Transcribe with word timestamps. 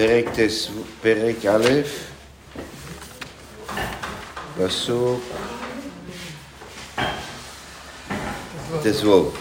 פרק, 0.00 0.24
תס... 0.34 0.70
פרק 1.02 1.36
א', 1.46 1.66
פסוק 4.58 5.20
תזבוב. 8.82 9.38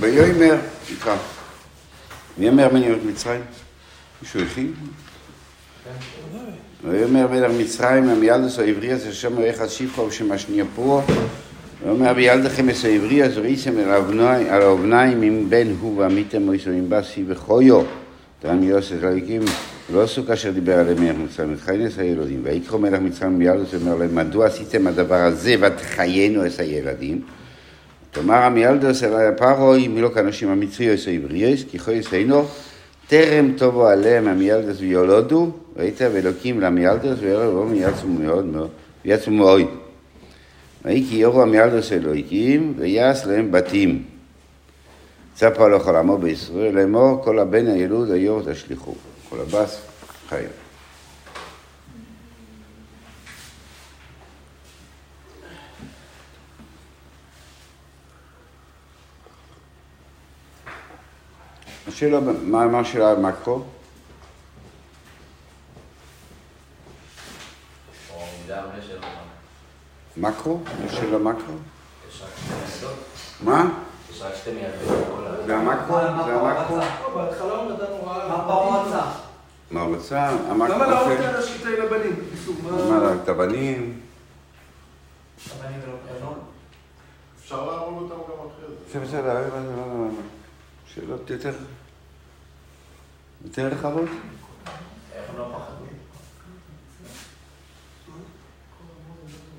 ויאמר, 0.00 0.56
נקרא, 0.92 1.16
ויאמר 2.38 2.68
מלך 2.72 2.98
מצרים, 3.06 3.40
מישהו 4.22 4.40
הכין? 4.40 4.72
ויאמר 6.84 7.26
מלך 7.26 7.52
מצרים, 7.58 8.08
המיילדוס 8.08 8.58
העברי 8.58 8.92
הזה 8.92 9.12
שם 9.12 9.38
איך 9.38 9.62
שפחה 9.68 10.02
ושמשניע 10.02 10.64
פרו 10.74 11.02
ואומר 11.84 12.12
בילדכם 12.12 12.68
אס 12.68 12.84
העברי 12.84 13.24
אז 13.24 13.38
ראיסם 13.38 13.78
על 14.50 14.62
האובניים 14.62 15.22
אם 15.22 15.46
בן 15.48 15.66
הוא 15.80 15.98
ועמיתם 15.98 16.42
מויסו 16.42 16.70
עם 16.70 16.86
בסי 16.88 17.24
וחויו 17.28 17.82
תרם 18.44 18.62
יוסף 18.62 18.94
אלוהיקים 19.02 19.42
לא 19.92 20.02
עשו 20.02 20.26
כאשר 20.26 20.50
דיבר 20.50 20.78
עליהם 20.78 21.04
מלך 21.04 21.16
מצרים 21.16 21.52
ותחיינס 21.52 21.98
הילדים 21.98 22.40
ויקחו 22.42 22.78
מלך 22.78 23.00
מצרים 23.00 23.38
ביילדוס 23.38 23.74
ואומר 23.74 23.94
להם 23.94 24.14
מדוע 24.14 24.46
עשיתם 24.46 24.86
הדבר 24.86 25.14
הזה 25.14 25.54
ותחיינו 25.60 26.46
את 26.46 26.60
הילדים 26.60 27.20
תאמר 28.10 28.34
המיילדוס 28.34 29.04
אלי 29.04 29.26
הפרוי 29.26 29.88
מלא 29.88 30.08
כאנשים 30.14 30.48
המצרי 30.48 30.94
אס 30.94 31.08
העברי 31.08 31.56
כי 31.70 31.78
חוי 31.78 32.00
אינו 32.12 32.44
טרם 33.08 33.52
טובו 33.56 33.86
עליהם 33.86 34.28
המיילדוס 34.28 34.80
ויולודו 34.80 35.50
ראית 35.76 36.00
ואלוקים 36.12 36.60
למיילדוס 36.60 37.18
ואלוהים 37.20 37.74
יצאו 37.74 38.08
מאוד 38.08 38.44
מאוד 38.44 38.68
ויצאו 39.04 39.32
מאוד 39.32 39.66
ויהי 40.84 41.04
כי 41.10 41.16
יורו 41.16 41.42
המיילדוס 41.42 41.92
אלוהיקים 41.92 42.74
ויעש 42.78 43.26
להם 43.26 43.52
בתים. 43.52 44.13
צפה 45.34 45.68
לו 45.68 45.80
חלמו 45.80 46.18
בישראל 46.18 46.74
לאמור 46.74 47.24
כל 47.24 47.38
הבן 47.38 47.66
הילוד 47.66 48.10
היור 48.10 48.52
תשליכו. 48.52 48.94
כל 49.28 49.40
הבס 49.40 49.80
חיים. 50.28 50.48
השאלה, 61.88 62.20
מה 62.42 62.80
השאלה 62.80 63.10
על 63.10 63.16
מקרו? 63.16 63.62
מקרו? 70.16 70.60
יש 70.86 70.92
שאלה 70.92 71.18
מקרו? 71.18 71.54
מה? 73.40 73.84
זה 74.18 75.56
המקרו? 75.56 75.96
זה 76.26 76.34
המקרו? 76.34 76.76
בהתחלה 77.14 77.52
הוא 77.56 77.72
נתנו 77.72 78.06
רעיון. 78.06 78.28
מה 78.28 78.44
פרעה 78.46 78.82
רצה? 78.82 79.02
מה 79.70 79.80
הוא 79.82 79.96
רצה? 79.96 80.28
המקרו 80.28 80.74
למה 80.74 80.86
לא. 80.90 81.08
נותן 81.08 81.34
השיטה 81.34 81.70
לבנים? 81.70 82.16
בקיצור, 82.16 82.54
מה, 82.62 83.00
מה... 83.00 83.22
את 83.22 83.28
הבנים? 83.28 84.00
הבנים 85.50 85.80
ולא 85.84 85.96
קרנות? 86.08 86.38
אפשר 87.40 87.66
להרוג 87.66 88.02
אותם 88.02 88.14
גם 88.14 88.48
אחרי 88.48 88.74
זה. 88.92 89.00
בסדר, 89.00 89.34
לא, 89.34 89.40
לא, 89.40 89.76
לא, 89.76 90.04
לא. 90.04 90.08
שאלות 90.86 91.30
יותר... 91.30 91.52
יותר 93.44 93.66
רחבות? 93.66 94.08
איך 95.14 95.30
הם 95.30 95.38
לא 95.38 95.44
פחדו? 95.52 95.84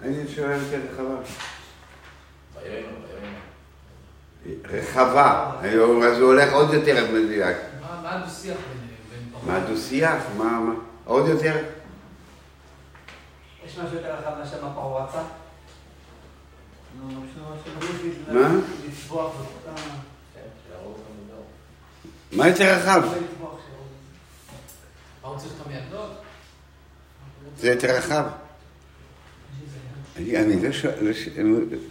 אין 0.03 0.13
לי 0.13 0.27
שאלה 0.27 0.55
יותר 0.55 0.79
רחבה. 0.93 1.44
רחבה. 4.79 5.51
אז 6.03 6.19
הוא 6.19 6.27
הולך 6.27 6.53
עוד 6.53 6.73
יותר 6.73 7.05
מדויק. 7.13 7.57
מה 8.03 8.15
הדו-שיח 8.15 8.57
פרעה? 8.57 9.45
מה 9.45 9.57
הדו-שיח? 9.57 10.23
מה, 10.37 10.59
מה? 10.59 10.73
עוד 11.05 11.27
יותר? 11.27 11.63
יש 13.65 13.77
משהו 13.77 13.95
יותר 13.97 14.15
רחב 14.15 14.37
מאשר 14.39 14.65
מה 14.65 14.73
פרעה 14.73 15.05
רצה? 15.05 15.21
מה? 18.31 18.49
כן. 20.33 20.41
מה 22.31 22.47
יותר 22.47 22.75
רחב? 22.75 23.03
המיידות? 25.65 26.11
זה 27.57 27.69
יותר 27.69 27.97
רחב. 27.97 28.25
אני, 30.17 30.63
לא 30.63 30.71
שואל, 30.71 30.93
לא 31.01 31.11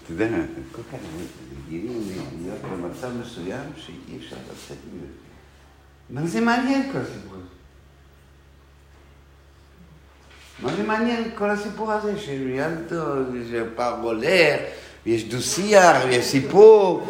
אתה 0.05 0.13
יודע, 0.13 0.29
כל 0.73 0.83
כך 0.83 0.99
רגילים 1.75 2.27
להיות 2.43 2.61
במצב 2.63 3.09
מסוים 3.21 3.73
שאי 3.77 4.19
אפשר 4.19 4.37
לצאת 4.37 4.77
מזה. 4.95 5.07
מה 6.11 6.27
זה 6.27 6.41
מעניין 6.41 6.93
כל 6.93 6.99
הסיפור 6.99 7.33
הזה? 7.35 7.45
מה 10.59 10.77
זה 10.77 10.83
מעניין 10.83 11.31
כל 11.35 11.51
הסיפור 11.51 11.93
הזה 11.93 12.19
של 12.19 12.49
ילדו, 12.49 13.05
שפעם 13.51 14.01
הולך, 14.01 14.61
ויש 15.07 15.25
דו-שיח, 15.25 15.97
ויש 16.05 16.25
סיפור, 16.25 17.07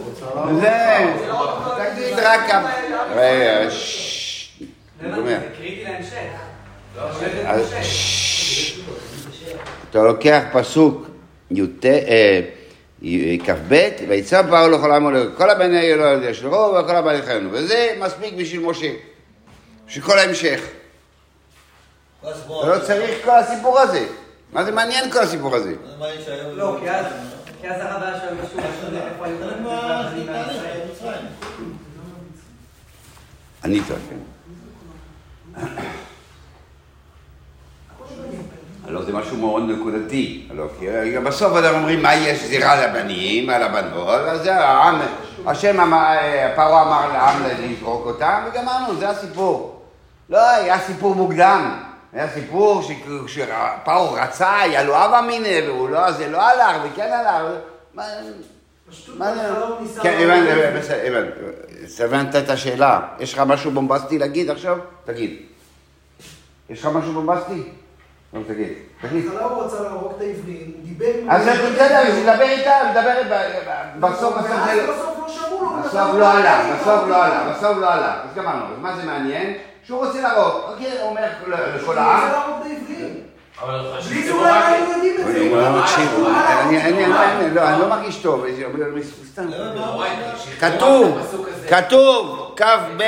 וזה, 0.49 1.15
תגיד 1.77 2.19
רק 2.19 2.51
כמה... 2.51 2.75
רגע, 3.15 3.71
ששש, 3.71 4.61
זה 5.01 5.49
קריטי 5.59 5.85
להמשך. 5.85 6.17
אתה 9.91 10.03
לוקח 10.03 10.43
פסוק 10.53 11.07
י"ט, 11.51 11.87
אה, 11.87 12.41
כ"ב, 13.45 13.89
ויצא 14.09 14.43
פרעה 14.43 14.69
לכל 14.69 14.93
העם 14.93 15.05
ולכל 15.05 15.37
כל 15.37 15.51
הבני 15.51 15.81
אלוהים 15.81 16.23
ישלחו 16.23 16.57
וכל 16.81 16.97
הבני 16.97 17.23
חיינו, 17.23 17.49
וזה 17.53 17.97
מספיק 18.01 18.35
בשביל 18.35 18.61
משה, 18.61 18.93
בשביל 19.89 20.05
כל 20.05 20.19
ההמשך. 20.19 20.61
לא 22.49 22.79
צריך 22.87 23.25
כל 23.25 23.39
הסיפור 23.39 23.79
הזה. 23.81 24.07
מה 24.53 24.65
זה 24.65 24.71
מעניין 24.73 25.11
כל 25.11 25.19
הסיפור 25.19 25.55
הזה? 25.57 25.75
לא, 26.57 26.77
כי 26.81 26.91
אז- 26.91 27.07
כי 27.61 27.69
אז 27.71 27.81
משהו 28.45 28.59
איפה 28.97 29.27
היו 29.27 29.37
הבנים 29.45 30.27
מהמצרים. 33.63 34.25
הלא 38.89 39.03
זה 39.03 39.13
משהו 39.13 39.37
מאוד 39.37 39.63
נקודתי, 39.71 40.47
הלא 40.51 40.65
כי 40.79 40.87
בסוף 41.25 41.53
אתם 41.59 41.75
אומרים 41.75 42.03
מה 42.03 42.15
יש 42.15 42.45
זירה 42.45 42.87
לבנים, 42.87 43.51
על 43.51 43.63
הבנות, 43.63 44.09
אז 44.21 44.43
זה 44.43 44.55
העם, 44.57 45.01
השם 45.47 45.81
אמר, 45.81 46.17
פרעה 46.57 46.83
אמר 46.83 47.13
לעם 47.13 47.43
לזרוק 47.45 48.07
אותם, 48.07 48.43
וגמרנו, 48.47 48.95
זה 48.97 49.09
הסיפור. 49.11 49.81
לא, 50.31 50.51
היה 50.51 50.79
סיפור 50.79 51.15
מוקדם, 51.15 51.81
היה 52.13 52.29
סיפור 52.29 52.83
ש- 52.83 52.93
שפרעה 53.35 54.25
רצה, 54.25 54.61
היה 54.61 54.83
לו 54.83 54.95
אבא 54.97 55.21
מיניה, 55.27 55.71
והוא 55.71 55.89
לא, 55.89 56.13
זה 56.13 56.29
לא 56.29 56.43
הלך, 56.43 56.77
וכן 56.85 57.11
הלך, 57.13 57.43
מה- 57.95 58.03
מה 59.19 59.35
זה? 59.35 59.41
כן, 60.03 60.19
הבנתי. 60.21 60.51
הבנת 62.05 62.37
את 62.37 62.49
השאלה. 62.51 63.01
יש 63.21 63.35
לך 63.35 63.41
משהו 63.41 63.71
בומבסטי 63.71 64.19
להגיד 64.19 64.51
עכשיו? 64.51 64.79
תגיד. 65.05 65.37
יש 66.71 66.81
לך 66.81 66.87
משהו 66.87 67.13
בומבסטי? 67.13 67.63
לא, 68.35 68.41
תגיד. 68.49 68.69
בהתחלה 69.03 69.45
הוא 69.45 69.65
רצה 69.65 69.83
להרוג 69.83 70.13
את 70.17 70.23
העברים, 70.23 70.73
הוא 70.77 70.85
דיבר 70.85 71.07
עם... 71.23 71.31
אז 71.31 71.43
בסדר, 71.43 71.97
אז 71.99 72.19
נדבר 72.19 72.43
איתה, 72.45 72.71
נדבר 72.91 73.15
ב- 73.31 74.01
בסוף, 74.01 74.35
בסוף. 74.35 74.49
בסוף 74.89 75.19
לא 75.21 75.29
שמעו 75.29 75.65
לו. 75.65 75.69
הוא 75.71 75.81
בסוף 75.81 76.15
לא 76.19 76.31
עלה, 76.33 76.75
בסוף 76.75 76.87
לא 76.87 77.01
"אוקיי". 77.01 77.15
עלה, 77.23 77.53
בסוף 77.53 77.79
לא 77.79 77.93
עלה. 77.93 78.13
אז 78.15 78.37
גמרנו. 78.37 78.65
אז 78.65 78.81
מה 78.81 78.97
זה 78.97 79.03
מעניין? 79.03 79.55
שהוא 79.87 80.07
רוצה 80.07 80.21
להרוג. 80.23 80.55
אוקיי, 80.73 80.93
הוא 81.01 81.11
אומר 81.11 81.21
לכל 81.23 81.53
הוא 81.53 81.61
רוצה 81.89 82.01
העם. 82.01 82.31
להרוג 82.33 82.61
את 82.61 82.67
העברים. 82.67 83.15
אבל 83.63 83.81
בלי 84.09 84.23
זה 84.23 84.29
זה 84.29 84.39
אולי 84.39 84.51
לא 84.51 84.65
היינו 84.65 84.91
יודעים 84.93 85.15
את 85.21 85.27
זה. 85.27 85.41
הוא 85.41 85.57
לא 85.63 85.81
מקשיב, 85.81 86.11
הוא- 86.17 86.29
אה, 86.29 86.61
אני- 86.61 86.79
אה, 86.83 87.49
לא, 87.55 87.79
לא 87.79 87.89
מרגיש 87.89 88.17
טוב. 88.23 88.45
כתוב, 90.61 91.19
כתוב, 91.69 92.55
כ"ב. 92.57 93.03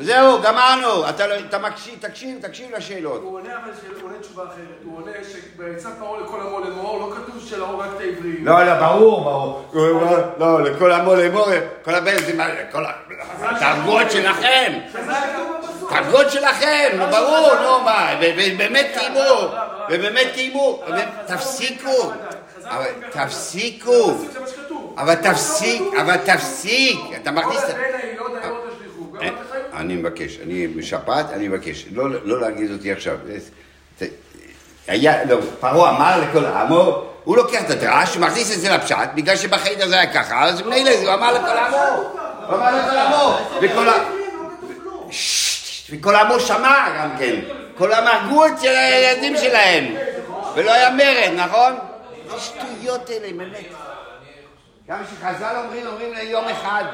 זה 0.00 0.04
זהו, 0.04 0.42
גמרנו. 0.42 1.08
אתה 1.08 1.26
לא- 1.26 1.34
אתה 1.48 1.58
מקשיב, 1.58 1.94
תקשיב, 2.00 2.38
תקשיב 2.42 2.74
לשאלות. 2.76 3.20
הוא 3.22 3.34
עונה 3.34 3.48
אבל 3.52 3.70
הוא 4.00 4.08
עונה 4.10 4.18
תשובה 4.20 4.42
אחרת. 4.44 4.56
הוא 4.84 4.96
עונה 5.00 5.10
שבעצה 5.32 5.88
פרעה 5.98 6.20
לכל 6.20 6.40
עמו 6.40 6.60
לאמור, 6.60 6.98
לא 7.00 7.16
כתוב 7.16 7.42
שלהרוג 7.48 7.80
רק 7.80 7.88
את 7.96 8.00
העברים. 8.00 8.44
לא, 8.44 8.64
לא, 8.66 8.74
ברור, 8.74 9.20
ברור. 9.24 9.62
לא, 10.38 10.62
לכל 10.62 10.92
עמו 10.92 11.14
לאמור, 11.14 11.46
כל 11.84 11.94
הבן 11.94 12.18
זה 12.18 12.34
מה, 12.34 12.46
כל 12.72 12.84
ה... 12.84 12.90
התרגות 13.42 14.10
שלכם. 14.10 14.72
תרגות 15.88 16.30
שלכם, 16.30 16.88
נו 16.98 17.04
ברור, 17.10 17.48
נו 17.62 17.80
מה, 17.84 18.10
ו- 18.20 18.24
ובאמת 18.36 18.86
קיימו, 18.98 19.48
ובאמת 19.90 20.26
קיימו, 20.34 20.82
תפסיקו, 21.26 22.12
אבל 22.64 22.84
תפסיקו, 23.10 24.08
מה. 24.08 25.02
אבל 25.02 25.14
תפסיק, 25.14 25.82
אבל 26.00 26.16
תפסיק, 26.16 26.98
אתה 27.22 27.30
מכניס... 27.30 27.62
אני 29.76 29.94
מבקש, 29.96 30.38
אני 30.42 30.66
בשפעת, 30.68 31.30
אני 31.32 31.48
מבקש, 31.48 31.84
לא, 31.92 32.10
לא 32.24 32.40
להגיד 32.40 32.70
אותי 32.72 32.92
עכשיו. 32.92 33.16
זה- 33.98 34.06
היה, 34.88 35.24
לא, 35.24 35.36
פרעה 35.60 35.96
אמר 35.96 36.20
לכל 36.20 36.46
עמו, 36.46 37.04
הוא 37.24 37.36
לוקח 37.36 37.60
את 37.64 37.70
הדרש, 37.70 38.16
מכניס 38.16 38.52
את 38.54 38.60
זה 38.60 38.70
לפשט, 38.70 38.96
בגלל 39.14 39.36
שבחדר 39.36 39.88
זה 39.88 39.94
היה 40.00 40.12
ככה, 40.12 40.44
אז 40.44 40.62
מילא 40.62 40.90
הוא 40.90 41.14
אמר 41.14 41.32
לכל 41.32 41.56
עמו, 41.58 41.76
הוא 42.46 42.56
אמר 42.56 42.76
לכל 42.76 42.98
עמו, 42.98 43.38
וכל 45.90 46.14
עמו 46.14 46.40
שמע 46.40 46.88
גם 46.98 47.10
כן. 47.18 47.34
כל 47.78 47.92
המרגו 47.92 48.46
את 48.46 48.52
של 48.60 48.68
הילדים 48.76 49.36
שלהם. 49.36 49.84
ולא 50.54 50.72
היה 50.72 50.90
מרד, 50.90 51.30
נכון? 51.36 51.72
שטויות 52.38 53.10
אלה, 53.10 53.28
באמת. 53.36 53.58
גם 54.88 54.98
שחז"ל 55.10 55.56
אומרים, 55.64 55.86
אומרים 55.86 56.12
ליום 56.14 56.44
אחד. 56.48 56.84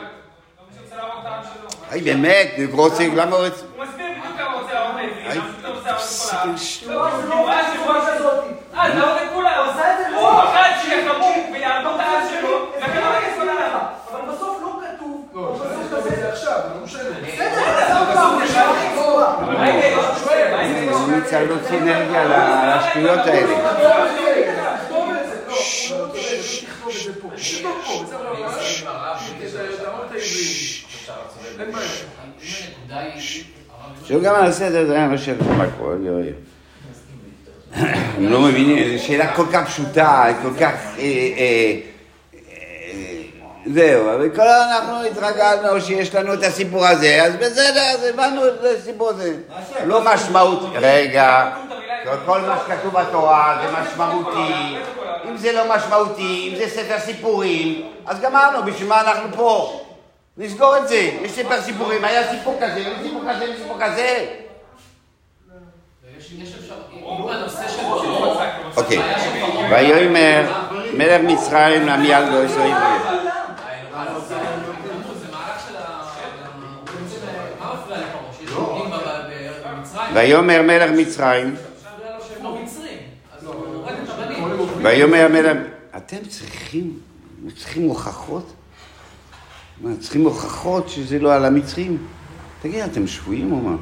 היי, 1.90 2.00
באמת, 2.00 2.48
רוצים, 2.72 3.16
למה 3.16 3.36
רוצים? 3.36 3.66
הוא 3.76 3.84
מסביר 3.84 4.06
בדיוק 4.18 4.38
כמה 4.38 4.60
רוצה 4.60 4.72
היי, 4.96 5.38
למה 5.38 5.46
פתאום 5.58 5.74
רוצה 5.76 5.90
להרוג 5.90 6.00
תפסיק 6.00 6.34
את 6.34 6.44
עם 6.44 6.52
כל 6.52 6.58
שטויות. 6.58 7.12
העם. 7.12 7.28
לא, 7.28 7.34
ואז 7.34 7.66
הוא. 7.76 8.30
אה, 8.74 8.88
להרוג 9.42 9.68
את 9.70 9.98
זה 9.98 10.16
הוא 10.16 10.22
לא. 10.22 10.44
אחד 10.44 10.70
שיחמו 10.82 11.34
ויעבור 11.52 11.94
את 11.94 12.00
העם 12.00 12.22
שלו, 12.30 12.66
והכדור 12.80 13.12
יגיע 13.14 13.52
עליו. 13.52 13.80
אבל 14.12 14.20
בסוף 14.34 14.58
לא 14.62 14.80
כתוב. 14.96 15.26
לא, 15.34 15.56
אפשר 15.56 15.80
לכתוב 15.80 16.06
את 16.12 16.16
זה 16.20 16.28
עכשיו, 16.32 16.58
לא 16.74 16.84
משנה. 16.84 17.02
בסדר, 17.26 17.78
עזוב 17.78 18.14
פעם, 18.14 18.46
זה 18.46 18.54
מה 19.52 19.68
יהיה? 19.68 19.96
הוא 20.92 21.00
ממליץ 21.00 21.32
על 21.32 21.44
להוציא 21.46 21.78
אנרגיה 21.78 22.24
לשטויות 22.76 23.18
האלה. 23.26 23.46
תכתוב 24.76 25.10
את 25.10 25.26
זה, 25.28 25.36
לא, 25.48 25.54
לא 25.98 26.06
תכתוב 26.06 26.88
את 26.88 27.04
זה 27.04 27.22
פה. 27.22 27.28
תכתוב 27.36 27.82
פה, 27.86 28.02
בסדר, 28.04 28.28
אבל 28.30 28.46
מסכים 28.46 28.88
עם 28.88 28.96
הרב, 28.96 29.16
אתה 29.80 29.88
אמרת 29.90 30.04
עברית. 30.04 30.84
אין 31.60 31.72
בעיה. 31.72 31.88
אם 31.88 32.48
הנקודה 32.68 33.00
היא... 33.00 33.03
הרב- 33.03 33.03
שהוא 33.18 34.22
גם 34.22 34.34
על 34.34 34.46
הסדר, 34.46 34.86
זה 34.86 34.94
היה 34.94 35.08
מה 35.08 35.18
של 35.18 35.34
מקרו, 35.34 35.86
אוי. 35.86 36.32
הם 38.16 38.32
לא 38.32 38.40
מבינים, 38.40 38.98
זו 38.98 39.04
שאלה 39.04 39.34
כל 39.36 39.46
כך 39.52 39.66
פשוטה, 39.66 40.24
כל 40.42 40.54
כך... 40.60 40.72
אה, 40.98 41.02
אה, 41.02 41.76
אה, 42.34 43.22
זהו, 43.66 44.10
אבל 44.14 44.30
כל 44.36 44.48
אנחנו 44.48 45.04
התרגלנו 45.04 45.80
שיש 45.80 46.14
לנו 46.14 46.34
את 46.34 46.42
הסיפור 46.42 46.86
הזה, 46.86 47.22
אז 47.22 47.36
בסדר, 47.36 47.80
אז 47.80 48.04
הבנו 48.04 48.48
את 48.48 48.64
הסיפור 48.78 49.08
הזה. 49.08 49.34
לא 49.84 50.00
משמעות, 50.04 50.70
רגע, 50.74 51.50
כל 52.26 52.40
מה 52.40 52.58
שכתוב 52.66 53.00
בתורה 53.00 53.58
זה 53.62 53.76
משמעותי. 53.80 54.76
אם 55.28 55.36
זה 55.36 55.52
לא 55.52 55.76
משמעותי, 55.76 56.50
אם 56.52 56.58
זה 56.58 56.68
ספר 56.68 56.98
סיפורים, 56.98 57.82
אז 58.06 58.20
גמרנו, 58.20 58.62
בשביל 58.62 58.88
מה 58.88 59.00
אנחנו 59.00 59.28
פה? 59.36 59.80
נסגור 60.38 60.76
את 60.78 60.88
זה. 60.88 60.94
יש 60.94 61.30
ספר 61.32 61.62
סיפורים, 61.62 62.04
היה 62.04 62.30
סיפור 62.30 62.58
כזה, 62.62 62.80
יש 62.80 62.88
סיפור 63.02 63.22
כזה, 63.34 63.44
יש 63.44 63.58
סיפור 63.58 63.76
כזה. 63.80 64.26
יש 66.18 66.54
אפשר... 66.54 66.74
אם 66.92 67.28
הנושא 67.28 67.68
של... 67.68 67.82
אוקיי. 68.76 68.98
ויאמר 69.70 70.52
מלך 70.94 71.20
מצרים 71.20 71.86
למיילדו 71.86 72.42
יש 72.42 72.52
לו 72.52 72.62
עברי. 72.62 72.72
זה 74.28 74.34
מהלך 75.32 75.68
של 75.68 75.76
ה... 75.76 76.02
מה 77.60 77.74
מפריע 77.74 77.98
לפרעה? 77.98 78.32
שיש 78.38 78.50
יהודים 78.50 78.90
ב- 78.90 78.94
ב- 78.94 79.68
במצרים? 79.68 80.14
ויאמר 80.14 80.62
מלך 80.62 80.90
מצרים, 80.90 81.54
לא. 83.42 83.50
ויאמר 84.82 85.28
מלך... 85.28 85.56
אתם 85.96 86.24
צריכים, 86.28 86.98
צריכים 87.56 87.82
הוכחות? 87.88 88.52
מה, 89.80 89.90
צריכים 90.00 90.24
הוכחות 90.24 90.88
שזה 90.88 91.18
לא 91.18 91.34
על 91.34 91.44
המצרים? 91.44 92.06
תגיד, 92.62 92.84
אתם 92.84 93.06
שבויים 93.06 93.52
או 93.52 93.60
מה? 93.60 93.76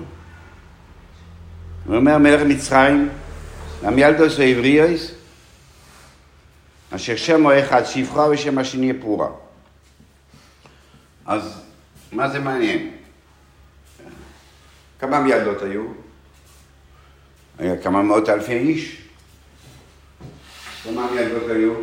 ואומר 1.87 2.19
מלך 2.19 2.41
מצרים, 2.43 3.09
למיילדוס 3.83 4.39
העבריוס, 4.39 5.11
אשר 6.91 7.17
שמו 7.17 7.59
אחד 7.59 7.85
שפחה 7.85 8.29
ושם 8.31 8.59
השני 8.59 8.93
פורה. 9.01 9.29
אז 11.27 11.63
מה 12.13 12.29
זה 12.29 12.39
מעניין? 12.39 12.91
כמה 14.99 15.21
מיילדות 15.21 15.63
היו? 15.63 15.85
היה 17.59 17.83
כמה 17.83 18.03
מאות 18.03 18.29
אלפי 18.29 18.53
איש. 18.53 19.03
כמה 20.85 21.11
מיילדות 21.11 21.51
היו? 21.51 21.75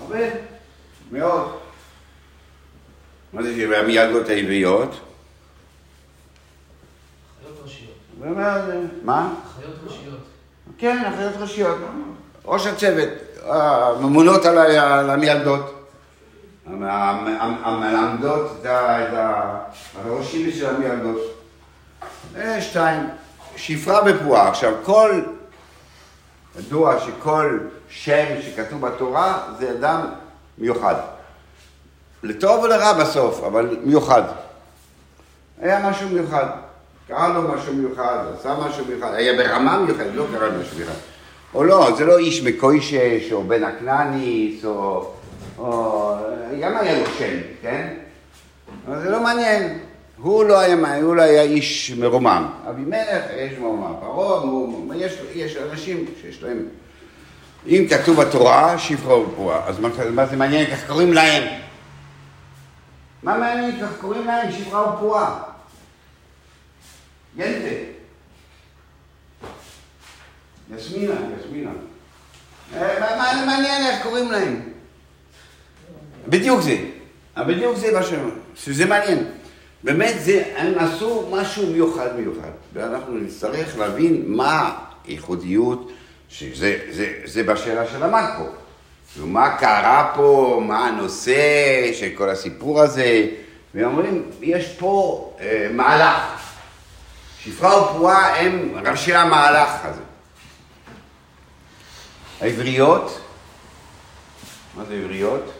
הרבה, 0.00 0.18
מאוד. 1.10 1.61
מה 3.32 3.42
זה 3.42 3.54
שבע 3.54 3.82
מיילדות 3.82 4.28
העבריות? 4.28 4.90
חיות 7.44 7.58
ראשיות. 7.64 7.94
מה? 9.04 9.34
חיות 9.60 9.74
ראשיות. 9.86 10.18
כן, 10.78 11.04
אחיות 11.14 11.32
ראשיות. 11.38 11.78
ראש 12.44 12.66
הצוות, 12.66 13.08
הממונות 13.42 14.44
על 14.44 14.58
המיילדות. 15.10 15.78
המ- 16.66 16.82
המ- 16.84 17.64
המלמדות 17.64 18.50
את 18.66 18.66
הראשים 20.04 20.50
של 20.52 20.66
המיילדות. 20.74 21.20
אה, 22.36 22.62
שתיים, 22.62 23.08
שפרה 23.56 24.00
ופועה. 24.06 24.48
עכשיו, 24.48 24.72
כל, 24.84 25.20
ידוע 26.58 27.00
שכל 27.00 27.58
שם 27.88 28.24
שכתוב 28.42 28.86
בתורה 28.86 29.42
זה 29.58 29.70
אדם 29.70 30.06
מיוחד. 30.58 30.94
לטוב 32.22 32.64
ולרע 32.64 32.92
בסוף, 32.92 33.44
אבל 33.44 33.76
מיוחד. 33.84 34.22
היה 35.60 35.90
משהו 35.90 36.08
מיוחד. 36.08 36.46
קרה 37.08 37.28
לו 37.28 37.42
משהו 37.42 37.74
מיוחד, 37.74 38.18
עשה 38.38 38.54
משהו 38.68 38.84
מיוחד, 38.88 39.14
היה 39.14 39.32
ברמה 39.32 39.78
מיוחדת, 39.78 40.14
לא 40.14 40.24
קרה 40.32 40.48
לו 40.48 40.60
משהו 40.60 40.76
מיוחד. 40.76 40.92
או 41.54 41.64
לא, 41.64 41.90
זה 41.96 42.04
לא 42.04 42.18
איש 42.18 42.42
מקוישש, 42.42 43.32
או 43.32 43.44
בן 43.44 43.64
הכנעניס, 43.64 44.64
או... 44.64 45.10
או... 45.58 46.14
גם 46.60 46.76
היה 46.76 46.98
לו 46.98 47.06
שם, 47.18 47.36
כן? 47.62 47.88
אבל 48.88 49.02
זה 49.02 49.10
לא 49.10 49.22
מעניין. 49.22 49.78
הוא 50.16 50.44
לא 50.44 50.58
היה, 50.58 51.02
הוא 51.02 51.16
לא 51.16 51.22
היה 51.22 51.42
איש 51.42 51.92
מרומם. 51.98 52.46
אבימלך, 52.70 53.24
יש 53.36 53.58
מרומם. 53.58 53.92
פרעה, 54.00 54.44
יש, 54.96 55.18
יש 55.34 55.56
אנשים 55.56 56.04
שיש 56.22 56.42
להם... 56.42 56.58
אם 57.66 57.86
כתוב 57.90 58.20
בתורה, 58.20 58.78
שפחה 58.78 59.14
ופועה, 59.14 59.60
אז 59.66 59.78
מה, 59.78 59.88
מה 60.10 60.26
זה 60.26 60.36
מעניין? 60.36 60.66
כך 60.66 60.86
קוראים 60.86 61.12
להם. 61.12 61.61
מה 63.22 63.38
מעניין? 63.38 63.80
כך 63.80 64.00
קוראים 64.00 64.26
להם 64.26 64.52
שפחה 64.52 64.78
ופועה. 64.96 65.42
ינטה. 67.36 67.68
יסמינה, 70.76 71.14
יסמינה. 71.40 71.70
אה, 72.76 73.00
מה- 73.00 73.46
מעניין 73.46 73.86
איך 73.86 74.02
קוראים 74.02 74.30
להם? 74.32 74.60
בדיוק 76.28 76.60
זה. 76.60 76.76
אבל 77.36 77.54
בדיוק 77.54 77.76
זה 77.76 77.92
מה 77.92 78.02
ש... 78.02 78.12
שזה 78.54 78.86
מעניין. 78.86 79.24
באמת 79.84 80.14
זה, 80.20 80.52
הם 80.56 80.78
עשו 80.78 81.28
משהו 81.32 81.66
מיוחד 81.66 82.16
מיוחד. 82.16 82.50
ואנחנו 82.72 83.18
נצטרך 83.18 83.78
להבין 83.78 84.22
מה 84.26 84.78
הייחודיות, 85.04 85.92
שזה 86.28 86.78
זה, 86.90 87.12
זה 87.24 87.42
בשאלה 87.42 87.86
של 87.88 88.02
המקרו. 88.02 88.46
ומה 89.18 89.56
קרה 89.56 90.12
פה, 90.16 90.60
מה 90.66 90.86
הנושא 90.86 91.92
של 91.92 92.08
כל 92.14 92.30
הסיפור 92.30 92.80
הזה. 92.80 93.26
ואומרים, 93.74 94.30
יש 94.40 94.76
פה 94.78 95.32
אה, 95.40 95.68
מהלך. 95.72 96.42
שפרה 97.40 97.82
ופרועה 97.82 98.40
הם 98.40 98.74
ראשי 98.86 99.14
המהלך 99.14 99.70
הזה. 99.84 100.02
העבריות, 102.40 103.20
מה 104.76 104.84
זה 104.84 104.94
עבריות? 104.94 105.52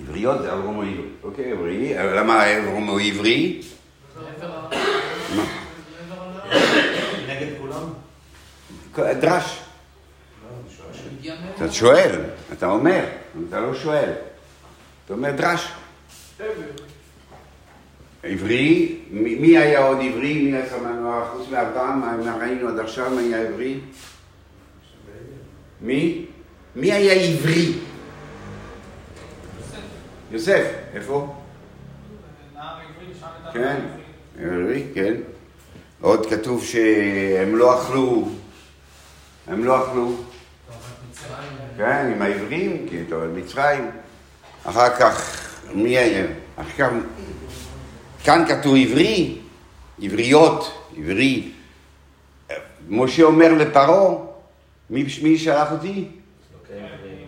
עבריות 0.00 0.42
זה 0.42 0.52
אברום 0.52 0.76
עברי, 0.76 0.96
אוקיי, 1.22 1.52
עברי, 1.52 1.94
למה 1.94 2.58
אברום 2.58 2.88
הוא 2.88 3.00
עברי? 3.00 3.62
נגד 7.28 7.46
כולם? 7.58 7.92
דרש. 9.20 9.61
אתה 11.54 11.72
שואל, 11.72 12.20
אתה 12.52 12.66
אומר, 12.66 13.04
אתה 13.48 13.60
לא 13.60 13.74
שואל. 13.74 14.10
אתה 15.04 15.14
אומר 15.14 15.30
דרש. 15.30 15.72
עברי, 18.22 18.98
מי 19.10 19.58
היה 19.58 19.86
עוד 19.86 19.96
עברי? 19.96 20.42
מי 20.42 20.58
עשה 20.58 20.76
לנו, 20.76 21.22
חוץ 21.32 21.48
מאברהם, 21.48 22.00
מה 22.00 22.16
מה 22.16 22.36
ראינו 22.36 22.68
עד 22.68 22.78
עכשיו, 22.78 23.10
מי 23.10 23.34
היה 23.34 23.48
עברי? 23.48 23.80
מי? 25.80 26.24
מי 26.76 26.92
היה 26.92 27.12
עברי? 27.12 27.72
יוסף, 30.30 30.66
איפה? 30.94 31.34
כן, 33.52 33.80
עברי, 34.40 34.84
כן. 34.94 35.14
עוד 36.00 36.26
כתוב 36.30 36.64
שהם 36.64 37.56
לא 37.56 37.82
אכלו, 37.82 38.28
הם 39.46 39.64
לא 39.64 39.84
אכלו, 39.84 40.16
כן, 41.76 42.12
עם 42.14 42.22
העברים, 42.22 42.86
טוב, 43.08 43.24
מצרים. 43.24 43.90
אחר 44.64 44.96
כך, 44.96 45.42
מי 45.74 45.98
היה? 45.98 46.26
עכשיו, 46.56 46.92
כאן 48.24 48.44
כתוב 48.48 48.74
עברי, 48.76 49.38
עבריות, 50.02 50.88
עברי. 50.96 51.52
משה 52.88 53.22
אומר 53.22 53.54
לפרעה, 53.54 54.14
מי, 54.90 55.04
מי 55.22 55.38
שלח 55.38 55.72
אותי? 55.72 56.08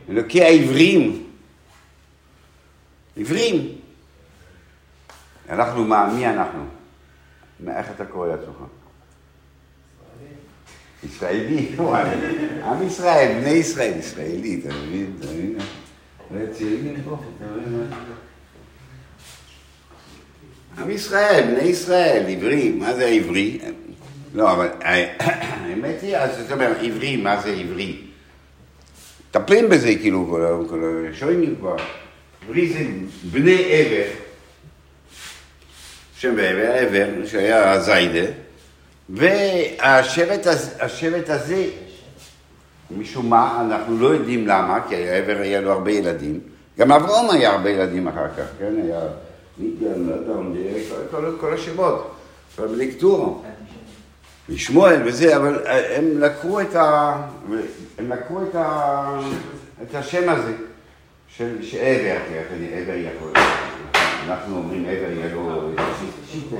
אלוקי 0.08 0.44
העברים. 0.44 1.26
עברים. 3.16 3.68
אנחנו 5.48 5.84
מה? 5.84 6.12
מי 6.14 6.26
אנחנו? 6.26 6.64
איך 7.68 7.90
אתה 7.90 8.04
קורא 8.04 8.28
לעצמך? 8.28 8.56
ישראלי? 11.08 11.68
עם 12.64 12.87
ישראל, 12.87 13.38
בני 13.40 13.50
ישראל, 13.50 13.92
ישראלי, 13.99 14.61
אתה 14.66 14.75
מבין? 14.75 15.12
אתה 15.18 15.26
מבין? 15.26 15.56
מבין? 16.30 16.96
עם 20.78 20.90
ישראל, 20.90 21.44
בני 21.54 21.68
ישראל, 21.68 22.25
עברי, 22.28 22.68
מה 22.73 22.94
זה 22.94 23.06
עברי? 23.06 23.58
לא, 24.34 24.52
אבל 24.52 24.68
האמת 24.80 26.02
היא, 26.02 26.16
אז 26.16 26.38
זאת 26.38 26.52
אומרת, 26.52 26.76
עברי, 26.82 27.16
מה 27.16 27.40
זה 27.40 27.49
עברי? 27.50 27.96
מטפלים 29.30 29.68
בזה, 29.68 29.94
כאילו, 29.94 30.26
כל- 30.68 31.08
השוינים 31.11 31.56
כבר. 31.56 31.76
עברי 32.49 32.68
זה 32.68 32.84
בני 33.30 33.62
עבר, 33.73 34.04
שם 36.16 36.34
ועבר, 36.37 36.73
עבר, 36.73 37.26
שהיה 37.26 37.80
זיידה, 37.80 38.30
והשבט 39.11 40.46
הזה, 40.46 40.84
השבט 40.84 41.30
הזה, 41.30 41.64
משום 42.99 43.30
מה, 43.30 43.62
אנחנו 43.66 43.99
לא 43.99 44.06
יודעים 44.06 44.46
למה, 44.46 44.80
כי 44.88 44.94
העבר 45.11 45.37
היה 45.40 45.61
לו 45.61 45.73
הרבה 45.73 45.90
ילדים, 45.90 46.40
גם 46.78 46.92
אברהם 46.92 47.30
היה 47.30 47.52
הרבה 47.52 47.70
ילדים 47.70 48.08
אחר 48.08 48.28
כך, 48.28 48.44
כן? 48.58 48.75
היה 48.84 49.00
מידיאן, 49.58 50.08
לא 50.08 50.14
יודע, 50.14 50.78
כל- 51.11 51.37
כל- 51.40 51.54
השמות, 51.54 52.14
כל 52.56 52.66
בלקטורו. 52.66 53.42
ושמואל 54.49 55.02
וזה, 55.04 55.37
אבל 55.37 55.62
הם 55.66 56.20
לקחו 56.20 56.61
את 56.61 56.75
ה... 56.76 57.14
הם 57.99 58.12
לקחו 58.12 58.42
את 58.42 58.54
ה... 58.54 59.20
את 59.82 59.94
השם 59.94 60.28
הזה 60.28 60.52
של 61.28 61.58
עבר, 61.80 62.16
עבר 62.73 62.94
יכול... 63.16 63.32
אנחנו 64.28 64.56
אומרים 64.56 64.84
עבר 64.84 65.11
יהיה 65.12 65.34
לו 65.34 65.70
שיטה 66.32 66.56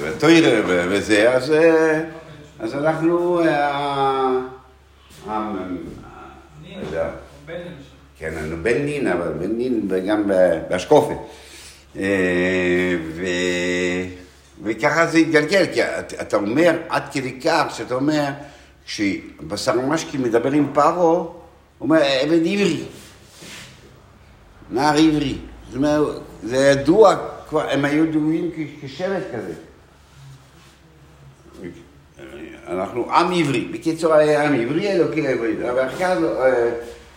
וטוירה 0.00 0.60
וזה, 0.64 1.32
אז, 1.34 1.50
אה, 1.50 2.02
אז 2.60 2.74
אנחנו... 2.74 3.40
אה, 3.40 4.40
כן, 8.18 8.32
אנחנו 8.36 8.56
בן 8.62 8.84
נין, 8.84 9.06
אבל 9.06 9.32
בן 9.32 9.52
נין 9.56 9.86
וגם 9.88 10.28
ב- 10.28 10.58
באשקופת. 10.68 11.16
אה, 11.96 12.96
ו... 13.16 13.24
וככה 14.62 15.06
זה 15.06 15.18
התגלגל, 15.18 15.66
כי 15.74 15.82
אתה 15.84 16.22
אתה 16.22 16.36
אומר, 16.36 16.78
עד 16.88 17.02
כדי 17.12 17.40
כך, 17.40 17.64
שאתה 17.76 17.94
אומר, 17.94 18.24
כשבשר 18.86 19.80
משקי 19.80 20.18
מדבר 20.18 20.52
עם 20.52 20.70
פרעה, 20.72 20.92
הוא 20.92 21.30
אומר, 21.80 22.02
עבד 22.02 22.32
עברי, 22.32 22.82
נער 24.70 24.96
עברי. 24.96 25.38
זאת 25.68 25.76
אומרת, 25.76 26.20
זה 26.42 26.56
ידוע, 26.56 27.16
כבר, 27.48 27.70
הם 27.70 27.84
היו 27.84 28.04
ידועים 28.04 28.50
כ- 28.56 28.84
כשבט 28.84 29.22
כזה. 29.34 29.52
אנחנו 32.68 33.12
עם 33.14 33.32
עברי, 33.32 33.60
בקיצור 33.60 34.12
היה 34.14 34.42
עם 34.48 34.54
עברי, 34.60 34.92
אלוקי 34.92 35.28
עברי, 35.28 35.70
אבל 35.70 35.88
כך 35.88 36.00
אה, 36.02 36.70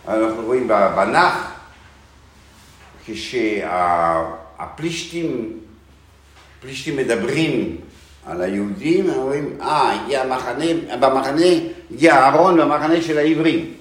אנחנו 0.08 0.42
רואים 0.42 0.68
בנח, 0.68 1.52
כשהפלישתים, 4.50 5.58
הפלישתים 6.58 6.96
מדברים 6.96 7.76
על 8.26 8.42
היהודים, 8.42 9.10
הם 9.10 9.16
אומרים, 9.16 9.56
אה, 9.60 9.92
הגיע 10.04 10.22
המחנה, 10.22 10.64
במחנה, 11.00 11.46
הגיע 11.90 12.14
אהרון 12.14 12.60
במחנה 12.60 13.02
של 13.02 13.18
העברים. 13.18 13.72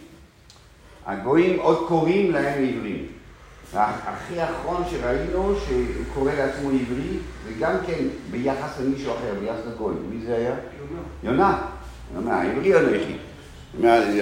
הגויים 1.06 1.60
עוד 1.60 1.88
קוראים 1.88 2.32
להם 2.32 2.64
עברים. 2.68 2.99
הכי 3.74 4.42
האחרון 4.42 4.84
שראינו 4.92 5.56
שהוא 5.66 6.06
קורא 6.14 6.32
לעצמו 6.34 6.70
עברי, 6.70 7.18
וגם 7.46 7.74
כן 7.88 8.04
ביחס 8.32 8.80
למישהו 8.80 9.12
אחר, 9.14 9.34
ביחס 9.40 9.60
לגוי. 9.68 9.94
מי 10.10 10.26
זה 10.26 10.36
היה? 10.36 10.56
יונה. 11.24 11.62
יונה, 12.16 12.42
עברי 12.42 12.80
אנכי. 12.80 13.18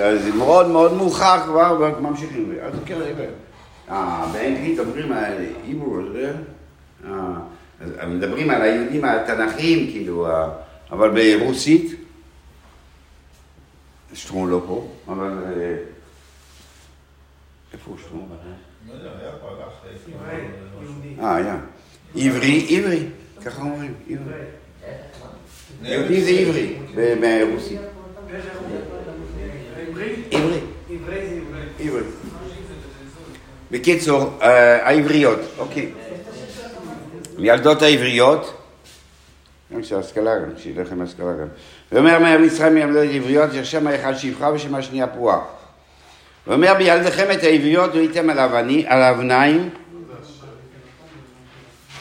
אז 0.02 0.36
מאוד 0.36 0.68
מאוד 0.68 0.94
מאוחר 0.94 1.44
כבר, 1.46 1.94
וממשיכים. 2.00 2.54
אז 2.62 2.74
כן, 2.86 2.98
אה, 3.90 4.30
באנגלית 4.34 4.80
אומרים 4.80 5.12
על 5.12 5.34
עיבור, 5.64 5.98
זה? 6.14 6.34
אה, 7.06 8.06
מדברים 8.08 8.50
על 8.50 8.62
היהודים 8.62 9.06
התנ"כיים, 9.06 9.92
כאילו, 9.92 10.28
אה, 10.28 10.50
אבל 10.92 11.38
ברוסית, 11.40 12.00
שטרום 14.14 14.50
לא 14.50 14.62
פה, 14.68 14.88
אבל... 15.08 15.32
אה, 15.56 15.76
איפה 17.74 17.92
הוא 17.92 17.98
שטרום? 17.98 18.30
לא. 18.88 19.10
אה, 21.20 21.36
היה. 21.36 21.58
עברי, 22.16 22.68
עברי, 22.70 23.04
ככה 23.46 23.62
אומרים, 23.62 23.94
עברי. 24.10 24.34
יהודי 25.84 26.22
זה 26.22 26.30
עברי, 26.30 26.76
ברוסית. 26.96 27.80
עברי? 31.80 32.02
בקיצור, 33.72 34.34
אה, 34.42 34.88
העבריות, 34.88 35.40
אוקיי. 35.58 35.92
מילדות 37.38 37.82
העבריות, 37.82 38.54
גם 39.74 39.84
של 39.84 39.96
השכלה, 40.00 40.40
גם 40.40 40.50
שילך 40.58 40.92
עם 40.92 41.02
השכלה 41.02 41.34
גם. 41.34 41.48
ואומר 41.92 42.20
מאר 42.20 42.38
מצרים 42.38 42.74
מילדות 42.74 43.10
העבריות, 43.10 43.50
ששם 43.54 43.88
האחד 43.88 44.14
שפחה 44.14 44.52
ושם 44.54 44.76
השנייה 44.76 45.08
פרועה. 45.08 45.57
ואומר 46.48 46.74
בילדיכם 46.78 47.32
את 47.34 47.44
העבריות 47.44 47.92
ראיתם 47.96 48.30
על 48.30 48.40
אבני- 48.40 48.86
על 48.88 49.02
האבניים, 49.02 49.70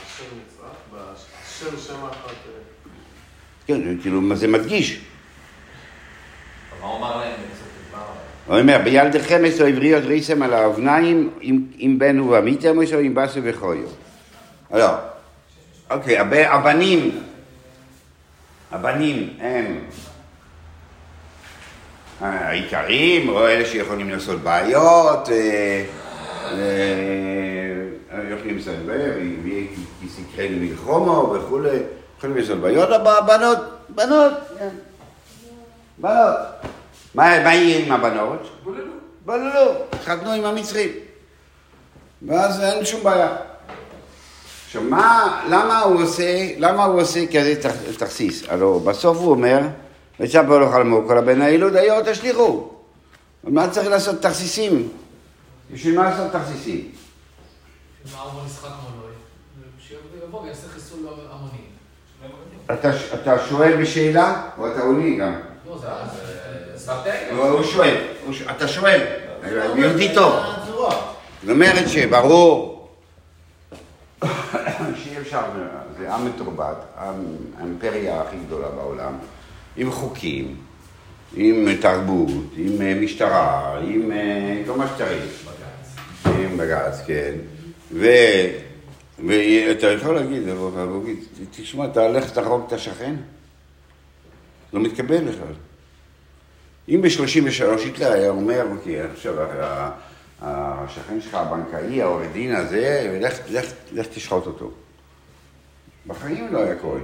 השם 0.07 0.25
נצרך, 0.25 0.67
השם 1.47 1.77
שם 1.87 2.05
אחת. 2.11 2.35
כן, 3.67 3.81
כאילו, 4.03 4.21
מה 4.21 4.35
זה 4.35 4.49
מדגיש. 4.49 5.01
מה 6.81 6.87
הוא 6.87 6.99
אמר 6.99 7.17
להם? 7.17 7.33
הוא 8.47 8.59
אומר, 8.59 8.79
בילדיכם 8.85 9.45
אסו 9.45 9.67
עבריות 9.67 10.05
ראיתם 10.05 10.43
על 10.43 10.55
האבניים, 10.55 11.31
אם- 11.79 11.99
בן 11.99 12.21
ובמיתם 12.21 12.83
אסו 12.83 13.01
אם 13.01 13.15
בסו 13.15 13.41
וחויו. 13.45 13.89
לא. 14.75 14.91
אוקיי, 15.91 16.19
הב- 16.19 16.33
הבנים, 16.35 17.21
הבנים 18.73 19.31
הם 19.41 19.79
העיקריים, 22.21 23.29
או 23.29 23.47
אלה 23.49 23.65
שיכולים 23.67 24.11
לעשות 24.11 24.41
בעיות, 24.41 25.29
אה, 25.31 25.85
אה, 26.53 26.59
יכולים 28.35 28.57
לסבר, 28.59 29.13
כי 30.01 30.09
סקרנו 30.09 30.57
מלחומו 30.61 31.35
וכולי, 31.35 31.79
יכולים 32.19 32.37
לעשות 32.37 32.59
בעיות, 32.59 32.91
אבל 32.91 33.11
הבנות, 33.19 33.59
בנות, 33.89 34.33
כן. 34.59 34.69
בנות. 35.99 36.37
מה 37.15 37.55
יהיה 37.55 37.87
עם 37.87 37.93
הבנות? 37.93 38.51
בוללו. 38.65 38.93
בוללו, 39.25 39.73
התחתנו 39.93 40.33
עם 40.33 40.45
המצרים. 40.45 40.91
ואז 42.29 42.61
אין 42.61 42.85
שום 42.85 43.03
בעיה. 43.05 43.37
עכשיו, 44.67 44.83
מה, 44.83 45.43
למה 45.49 45.81
הוא 45.81 46.03
עושה, 46.03 46.25
למה 46.59 46.85
הוא 46.85 47.01
עושה 47.01 47.27
כזה 47.27 47.55
תכ- 47.63 47.99
תכסיס? 47.99 48.43
הלוא 48.49 48.81
בסוף 48.81 49.19
הוא 49.19 49.31
אומר, 49.31 49.61
וצפה 50.21 50.59
לו 50.59 50.71
חלמו 50.71 51.03
כל 51.07 51.19
הבן 51.19 51.43
הילוד 51.43 51.77
היו 51.77 51.95
תשליכו. 52.05 52.71
מה 53.45 53.71
צריך 53.71 53.89
לעשות 53.89 54.23
תכסיסים? 54.23 54.89
בשביל 55.73 55.97
מה 55.97 56.11
לעשות 56.11 56.33
תכסיסים? 56.33 56.91
אתה, 63.15 63.39
שואל 63.49 63.83
בשאלה, 63.83 64.43
או 64.59 64.73
אתה 64.73 64.81
עונה 64.81 65.17
גם? 65.17 65.41
לא, 65.67 65.79
זה 65.79 65.87
אסטרטגיה. 66.77 67.37
הוא 67.37 67.63
שואל, 67.63 67.97
אתה 68.51 68.69
שואל, 68.69 69.01
יהודי 69.77 70.15
טוב. 70.15 70.35
זאת 71.43 71.51
אומרת 71.51 71.89
שברור 71.89 72.89
שאי 74.97 75.19
אפשר, 75.19 75.43
זה 75.99 76.15
עם 76.15 76.25
מתורבת, 76.25 76.77
האימפריה 76.97 78.21
הכי 78.21 78.37
גדולה 78.47 78.69
בעולם, 78.69 79.13
עם 79.77 79.91
חוקים, 79.93 80.57
עם 81.35 81.69
תרבות, 81.81 82.53
עם 82.57 82.83
אה, 82.83 82.95
משטרה, 83.01 83.79
עם 83.81 84.13
אה, 84.13 84.63
כל 84.67 84.79
מה 84.79 84.89
שצריך. 84.89 85.53
עם 86.25 86.57
בג"ץ, 86.57 87.01
כן. 87.07 87.35
ו- 87.93 88.51
ואתה 89.27 89.87
יכול 89.87 90.15
להגיד, 90.15 90.43
תשמע, 91.51 91.85
אתה 91.85 92.07
הולך 92.07 92.31
תהרוג 92.31 92.65
את 92.67 92.73
השכן? 92.73 93.15
לא 94.73 94.81
מתקבל 94.81 95.25
בכלל. 95.25 95.55
אם 96.89 97.03
ב-33 97.03 97.81
היטלר 97.85 98.13
היה 98.13 98.31
אומר, 98.31 98.67
אוקיי, 98.71 99.01
עכשיו 99.01 99.35
השכן 100.41 101.21
שלך 101.21 101.35
הבנקאי, 101.35 102.03
העורך 102.03 102.27
דין 102.33 102.55
הזה, 102.55 103.19
לך 103.93 104.07
תשחוט 104.15 104.47
אותו. 104.47 104.71
בחיים 106.07 106.53
לא 106.53 106.59
היה 106.59 106.75
קורה. 106.75 107.01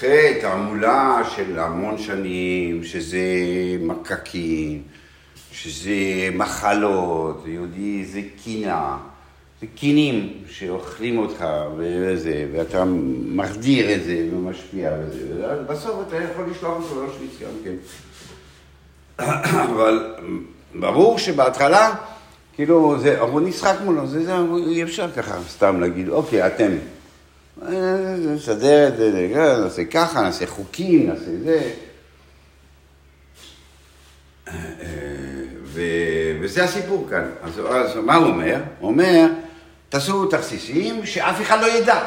אחרי 0.00 0.38
תעמולה 0.40 1.22
של 1.36 1.58
המון 1.58 1.98
שנים, 1.98 2.84
שזה 2.84 3.18
מקקים, 3.80 4.82
שזה 5.52 5.90
מחלות, 6.32 7.44
יהודי 7.46 8.04
זה 8.04 8.20
קינה, 8.44 8.96
זה 9.60 9.66
קינים 9.74 10.32
שאוכלים 10.48 11.18
אותך 11.18 11.44
וזה, 11.76 12.46
ואתה 12.52 12.84
מחדיר 13.26 13.94
את 13.94 14.04
זה 14.04 14.28
ומשפיע 14.32 14.90
וזה, 14.98 15.56
ובסוף 15.60 16.08
אתה 16.08 16.16
יכול 16.16 16.44
לשלוח 16.50 16.82
אותו 16.82 17.02
לאושוויץ 17.02 17.32
גם 17.42 17.52
כן. 17.64 17.76
אבל 19.68 20.14
ברור 20.74 21.18
שבהתחלה, 21.18 21.94
כאילו, 22.54 22.98
זה, 22.98 23.20
הוא 23.20 23.40
נשחק 23.40 23.76
מולו, 23.84 24.06
זה, 24.06 24.24
זה, 24.24 24.36
אי 24.66 24.82
אפשר 24.82 25.10
ככה 25.10 25.38
סתם 25.48 25.80
להגיד, 25.80 26.08
אוקיי, 26.08 26.46
אתם. 26.46 26.72
אה, 27.62 28.16
נסדר 28.18 28.88
את 28.88 28.96
זה, 28.96 29.28
אה, 29.36 29.58
נעשה 29.58 29.84
ככה, 29.84 30.22
נעשה 30.22 30.46
חוקים, 30.46 31.08
נעשה 31.08 31.30
זה. 31.44 31.70
אה, 34.48 34.54
ו, 35.64 35.80
וזה 36.40 36.64
הסיפור 36.64 37.06
כאן. 37.10 37.30
אז, 37.42 37.60
אז 37.68 37.96
מה 37.96 38.14
הוא 38.14 38.26
אומר? 38.26 38.56
הוא 38.78 38.90
אומר, 38.90 39.26
תעשו 39.88 40.26
תכסיסים 40.26 41.06
שאף 41.06 41.40
אחד 41.40 41.60
לא 41.60 41.66
ידע. 41.66 42.00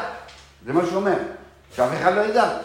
זה 0.66 0.72
מה 0.72 0.86
שהוא 0.86 0.96
אומר, 0.96 1.16
שאף 1.76 1.90
אחד 2.00 2.14
לא 2.14 2.20
ידע. 2.20 2.58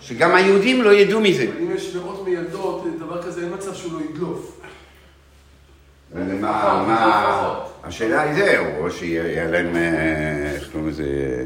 שגם 0.00 0.34
היהודים 0.34 0.82
לא 0.82 0.90
ידעו 0.90 1.20
מזה. 1.20 1.46
אם 1.60 1.70
יש 1.74 1.94
מאות 1.94 2.24
מיילדות, 2.24 2.84
דבר 2.98 3.22
כזה, 3.22 3.40
אין 3.40 3.54
מצב 3.54 3.74
שהוא 3.74 3.92
לא 3.92 4.04
ידלוף. 4.10 4.60
מה, 6.14 6.84
מה, 6.86 7.60
השאלה 7.84 8.22
היא 8.22 8.34
זהו, 8.34 8.64
או 8.78 8.90
שיהיה 8.90 9.50
להם, 9.50 9.76
אה, 9.76 10.52
איך 10.54 10.68
קוראים 10.72 10.88
לזה, 10.88 11.02
אה, 11.02 11.44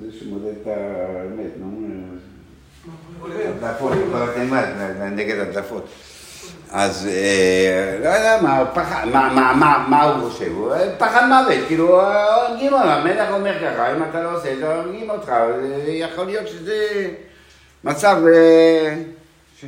זה 0.00 0.18
שמודד 0.18 0.54
את 0.62 0.66
האמת, 0.66 1.50
נו, 1.60 1.88
הדלפות, 3.28 3.92
כל 4.12 4.22
התימן, 4.22 4.64
נגד 5.16 5.38
הדלפות. 5.38 5.88
אז 6.70 7.08
לא 8.02 8.08
יודע 8.08 8.38
מה, 8.42 8.64
פחד, 8.74 9.06
מה 9.88 10.02
הוא 10.02 10.30
חושב? 10.30 10.52
הוא 10.52 10.74
פחד 10.98 11.28
מוות, 11.28 11.66
כאילו, 11.66 12.00
הורגים 12.00 12.72
אותו, 12.72 12.84
המלך 12.84 13.30
אומר 13.30 13.58
ככה, 13.58 13.96
אם 13.96 14.02
אתה 14.10 14.22
לא 14.22 14.36
עושה 14.36 14.52
את 14.52 14.58
זה, 14.58 14.74
הורגים 14.74 15.10
אותך, 15.10 15.32
יכול 15.86 16.26
להיות 16.26 16.48
שזה 16.48 17.08
מצב 17.84 18.22
ש... 19.60 19.64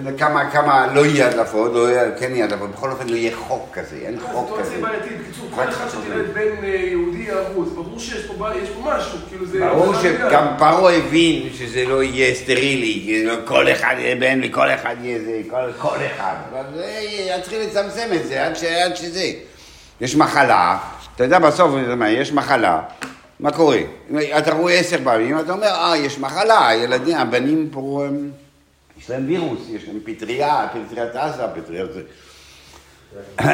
לא 0.00 0.10
כמה, 0.18 0.50
כמה 0.50 0.86
לא 0.94 1.06
יהיה 1.06 1.28
הדלפות, 1.28 1.72
לא 1.74 1.90
יהיה, 1.90 2.12
כן 2.18 2.30
יהיה 2.34 2.44
הדלפות, 2.44 2.70
בכל 2.70 2.90
אופן 2.90 3.08
לא 3.08 3.16
יהיה 3.16 3.36
חוק 3.36 3.68
כזה, 3.72 3.96
אין 3.96 4.18
חוק 4.32 4.58
כזה. 4.60 4.76
בקיצור, 4.80 5.48
כל 5.54 5.68
אחד 5.68 5.88
שתלד 5.88 6.34
בין 6.34 6.64
יהודי 6.64 7.18
יהרוס, 7.18 7.68
ברור 7.68 7.98
שיש 7.98 8.26
פה 8.26 8.34
משהו, 8.84 9.18
כאילו 9.28 9.46
זה... 9.46 9.60
ברור 9.60 9.94
שגם 10.02 10.46
פרעה 10.58 10.96
הבין 10.96 11.48
שזה 11.58 11.84
לא 11.84 12.02
יהיה 12.02 12.34
סטרילי, 12.34 13.02
כאילו 13.04 13.34
כל 13.44 13.72
אחד 13.72 13.94
יהיה 13.98 14.16
בן 14.16 14.40
וכל 14.44 14.70
אחד 14.70 14.96
יהיה 15.02 15.18
זה, 15.18 15.40
כל 15.78 15.96
אחד, 16.06 16.34
אבל 16.50 16.80
יתחיל 17.38 17.62
לצמצם 17.62 18.08
את 18.14 18.26
זה 18.26 18.46
עד 18.84 18.96
שזה. 18.96 19.26
יש 20.00 20.16
מחלה, 20.16 20.78
אתה 21.16 21.24
יודע 21.24 21.38
בסוף, 21.38 21.70
יש 22.08 22.32
מחלה, 22.32 22.80
מה 23.40 23.50
קורה? 23.50 23.78
אתה 24.38 24.52
רואה 24.54 24.74
עשר 24.74 24.96
פעמים, 25.04 25.38
אתה 25.38 25.52
אומר, 25.52 25.66
אה, 25.66 25.96
יש 25.96 26.18
מחלה, 26.18 26.68
הילדים, 26.68 27.16
הבנים 27.16 27.68
פה... 27.72 28.06
יש 29.02 29.10
להם 29.10 29.26
וירוס, 29.26 29.60
יש 29.68 29.88
להם 29.88 29.98
פטריה, 30.04 30.68
פטריית 30.72 31.16
עזה, 31.16 31.42
פטריית 31.54 31.90
זה. 31.92 32.02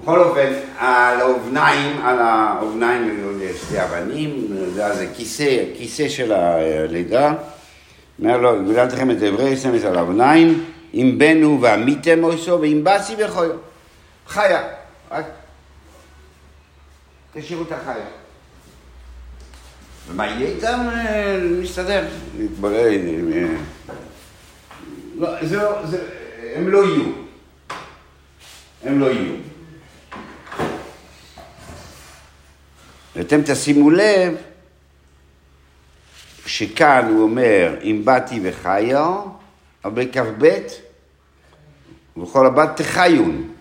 בכל 0.00 0.18
אופן, 0.18 0.52
על 0.78 1.20
האובניים, 1.20 2.06
על 2.06 2.18
האובניים 2.18 3.38
יש 3.42 3.56
שתי 3.56 3.82
אבנים, 3.82 4.46
זה 4.74 5.06
כיסא, 5.16 5.64
כיסא 5.76 6.08
של 6.08 6.32
הלידה. 6.32 7.34
אומר 8.18 8.36
לו, 8.36 8.64
גדלת 8.64 8.92
לכם 8.92 9.10
את 9.10 9.18
דברי 9.18 9.56
סמס 9.56 9.84
על 9.84 9.98
האובניים, 9.98 10.64
אם 10.94 11.14
בנו 11.18 11.60
ועמיתם 11.60 12.24
אויסו, 12.24 12.60
ואם 12.60 12.84
באסי 12.84 13.14
וחויו. 13.18 13.56
חיה, 14.26 14.62
רק 15.10 15.24
תשאירו 17.34 17.62
את 17.62 17.72
החיה. 17.72 18.06
ומה 20.08 20.26
יהיה 20.26 20.48
איתם? 20.48 20.88
נסתדר, 21.62 22.04
נתבולל. 22.38 23.56
לא, 25.18 25.46
זה 25.46 25.56
לא, 25.56 25.86
זה, 25.86 26.08
הם 26.54 26.68
לא 26.68 26.84
יהיו. 26.84 27.04
הם 28.82 29.00
לא 29.00 29.06
יהיו. 29.06 29.34
ואתם 33.16 33.40
תשימו 33.46 33.90
לב 33.90 34.36
שכאן 36.46 37.08
הוא 37.08 37.22
אומר, 37.22 37.76
אם 37.82 38.02
באתי 38.04 38.40
וחיו, 38.42 39.20
אבל 39.84 40.04
בכ"ב, 40.04 40.58
ובכל 42.16 42.46
הבת 42.46 42.76
תחיון. 42.76 43.52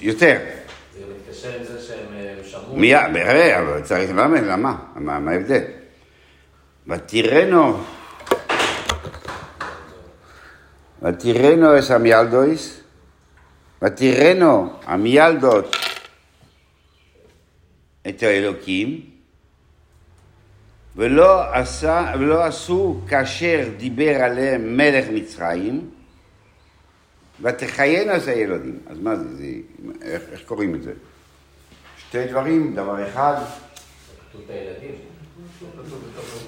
יותר. 0.00 0.38
זה 0.94 1.04
מתקשר 1.16 1.58
עם 1.58 1.64
זה 1.64 1.82
שהם 1.82 2.06
שמעו. 2.44 2.76
מיד, 2.76 3.16
אבל 3.58 3.82
צריך 3.82 4.10
ללמד, 4.10 4.42
למה? 4.42 4.76
מה 4.96 5.30
ההבדל? 5.30 5.62
ותראינו 6.86 7.84
ותראינו 11.02 11.78
את 11.78 11.90
המיילדויס, 11.90 12.80
ותראינו 13.82 14.72
המיילדות 14.84 15.76
את 18.08 18.22
האלוקים, 18.22 19.00
ולא, 20.96 21.54
עשה, 21.54 22.12
ולא 22.18 22.44
עשו 22.44 23.00
כאשר 23.08 23.68
דיבר 23.76 24.22
עליהם 24.22 24.76
מלך 24.76 25.04
מצרים, 25.12 25.90
ותחיינו 27.42 28.16
את 28.16 28.28
הילדים. 28.28 28.78
אז 28.86 28.98
מה 29.00 29.16
זה, 29.16 29.36
זה 29.36 29.44
איך, 30.02 30.22
איך 30.32 30.40
קוראים 30.46 30.74
את 30.74 30.82
זה? 30.82 30.92
שתי 32.08 32.26
דברים, 32.26 32.74
דבר 32.74 33.08
אחד. 33.08 33.34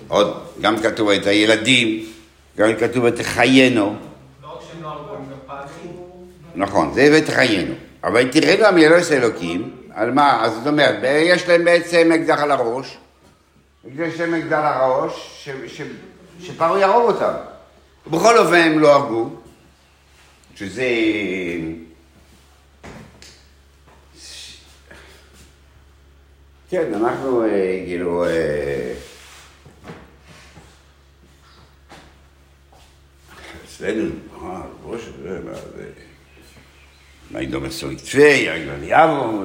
עוד, 0.09 0.43
גם 0.61 0.77
כתוב 0.83 1.11
את 1.11 1.27
הילדים, 1.27 2.07
גם 2.57 2.69
כתוב 2.81 3.05
את 3.05 3.19
חיינו. 3.23 4.10
נכון, 6.55 6.93
זה 6.95 7.09
ותחיינו. 7.19 7.75
אבל 8.05 8.33
תראינו 8.33 8.65
המילוס 8.65 9.13
אלוקים, 9.13 9.71
על 9.95 10.11
מה? 10.13 10.45
אז 10.45 10.53
זאת 10.55 10.67
אומרת, 10.67 10.99
יש 11.03 11.49
להם 11.49 11.65
בעצם 11.65 12.13
אקדח 12.15 12.39
על 12.41 12.51
הראש, 12.51 12.99
יש 13.99 14.21
להם 14.21 14.35
אקדח 14.35 14.59
על 14.59 14.65
הראש, 14.65 15.49
שפרעה 16.41 16.81
יהרוג 16.81 17.11
אותם. 17.11 17.33
בכל 18.07 18.39
אופן 18.39 18.55
הם 18.55 18.79
לא 18.79 18.95
הרגו, 18.95 19.31
שזה... 20.55 20.85
כן, 26.71 26.95
אנחנו 26.95 27.45
כאילו... 27.87 28.25
אצלנו, 33.65 34.11
ראש, 34.85 35.03
מה 35.45 35.53
ידום 37.39 37.65
הסוליטפי, 37.65 38.49
יבוא, 38.83 39.43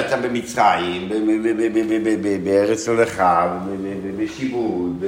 אתה 0.00 0.16
במצרים, 0.16 1.08
בארץ 2.44 2.88
הולכה, 2.88 3.58
בשיבוד, 4.18 5.04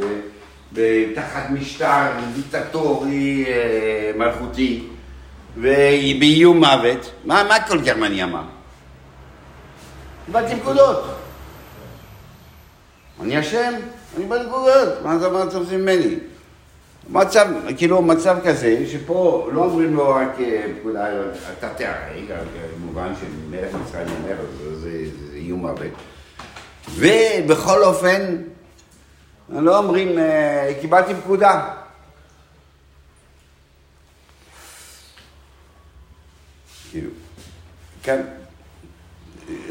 תחת 1.15 1.51
משטר 1.51 2.07
דיקטטורי 2.35 3.45
מלכותי, 4.17 4.83
ובאיום 5.57 6.59
מוות, 6.59 7.13
מה 7.25 7.61
כל 7.69 7.81
גרמניה 7.81 8.25
אמר? 8.25 8.43
קיבלתי 10.27 10.55
נקודות. 10.55 11.05
אני 13.23 13.41
אשם, 13.41 13.73
אני 14.17 14.25
בנקודות, 14.25 14.89
מה 15.03 15.17
אתה 15.17 15.27
רוצה 15.27 15.77
ממני? 15.77 16.15
מצב, 17.11 17.47
כאילו 17.77 18.03
מצב 18.03 18.37
כזה, 18.45 18.85
שפה 18.87 19.49
לא 19.53 19.65
אומרים 19.65 19.95
לו 19.95 20.09
רק 20.15 20.37
פקודה, 20.81 21.07
אתה 21.59 21.69
תהרג, 21.69 22.25
במובן 22.77 23.13
שמלך 23.21 23.75
מצרים 23.75 24.09
אומר, 24.23 24.37
זה 24.75 24.91
איום 25.35 25.61
מוות. 25.61 25.91
ובכל 26.95 27.83
אופן, 27.85 28.37
לא 29.49 29.79
אומרים, 29.79 30.19
קיבלתי 30.81 31.15
פקודה. 31.15 31.69
כאילו, 36.91 37.11
כן, 38.03 38.23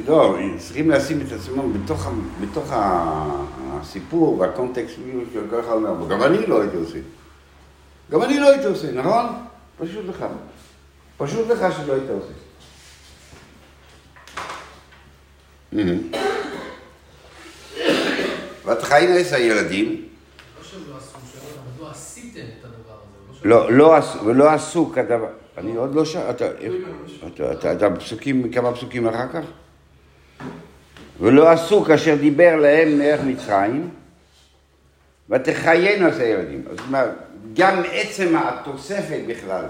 לא, 0.07 0.37
צריכים 0.57 0.89
לשים 0.89 1.21
את 1.21 1.31
עצמם 1.31 1.73
בתוך, 1.73 2.07
בתוך 2.41 2.65
הסיפור 2.71 4.39
והקונטקסט 4.39 4.95
של 5.33 5.41
כל 5.49 5.59
אחד 5.59 5.73
אומר, 5.73 6.07
גם 6.09 6.23
אני 6.23 6.45
לא 6.45 6.61
הייתי 6.61 6.77
עושה. 6.77 6.99
גם 8.11 8.23
אני 8.23 8.39
לא 8.39 8.49
הייתי 8.51 8.65
עושה, 8.65 8.91
נכון? 8.91 9.25
פשוט 9.79 10.05
לך. 10.09 10.25
פשוט 11.17 11.47
לך 11.47 11.65
שלא 11.77 11.93
היית 11.93 12.09
עושה. 12.09 12.33
ותחיינו 18.65 19.19
את 19.19 19.33
הילדים. 19.33 20.05
לא 20.73 20.91
לא 20.91 20.97
עשו, 20.97 21.17
לא 21.79 21.91
עשיתם 21.91 22.39
את 22.59 22.65
הדבר 22.65 22.95
לא, 23.43 23.71
לא, 23.71 23.95
עש- 23.95 24.15
ולא 24.25 24.49
עשו 24.51 24.91
כדבר, 24.95 25.27
אני 25.57 25.75
עוד 25.75 25.95
לא 25.95 26.05
שאל, 26.05 26.29
אתה, 26.29 26.45
אתה, 27.27 27.51
אתה, 27.51 27.73
אתה 27.73 27.95
פסוקים, 27.95 28.51
כמה 28.51 28.73
פסוקים 28.73 29.07
אחר 29.07 29.27
כך? 29.33 29.43
ולא 31.19 31.49
עשו 31.49 31.83
כאשר 31.83 32.15
דיבר 32.15 32.55
להם 32.55 32.99
מלך 32.99 33.19
מצרים, 33.25 33.89
ותחיינו 35.29 36.07
את 36.07 36.13
הילדים. 36.13 36.63
זאת 36.69 36.79
אומרת, 36.87 37.09
גם 37.53 37.83
עצם 37.91 38.35
התוספת 38.35 39.19
בכלל, 39.27 39.65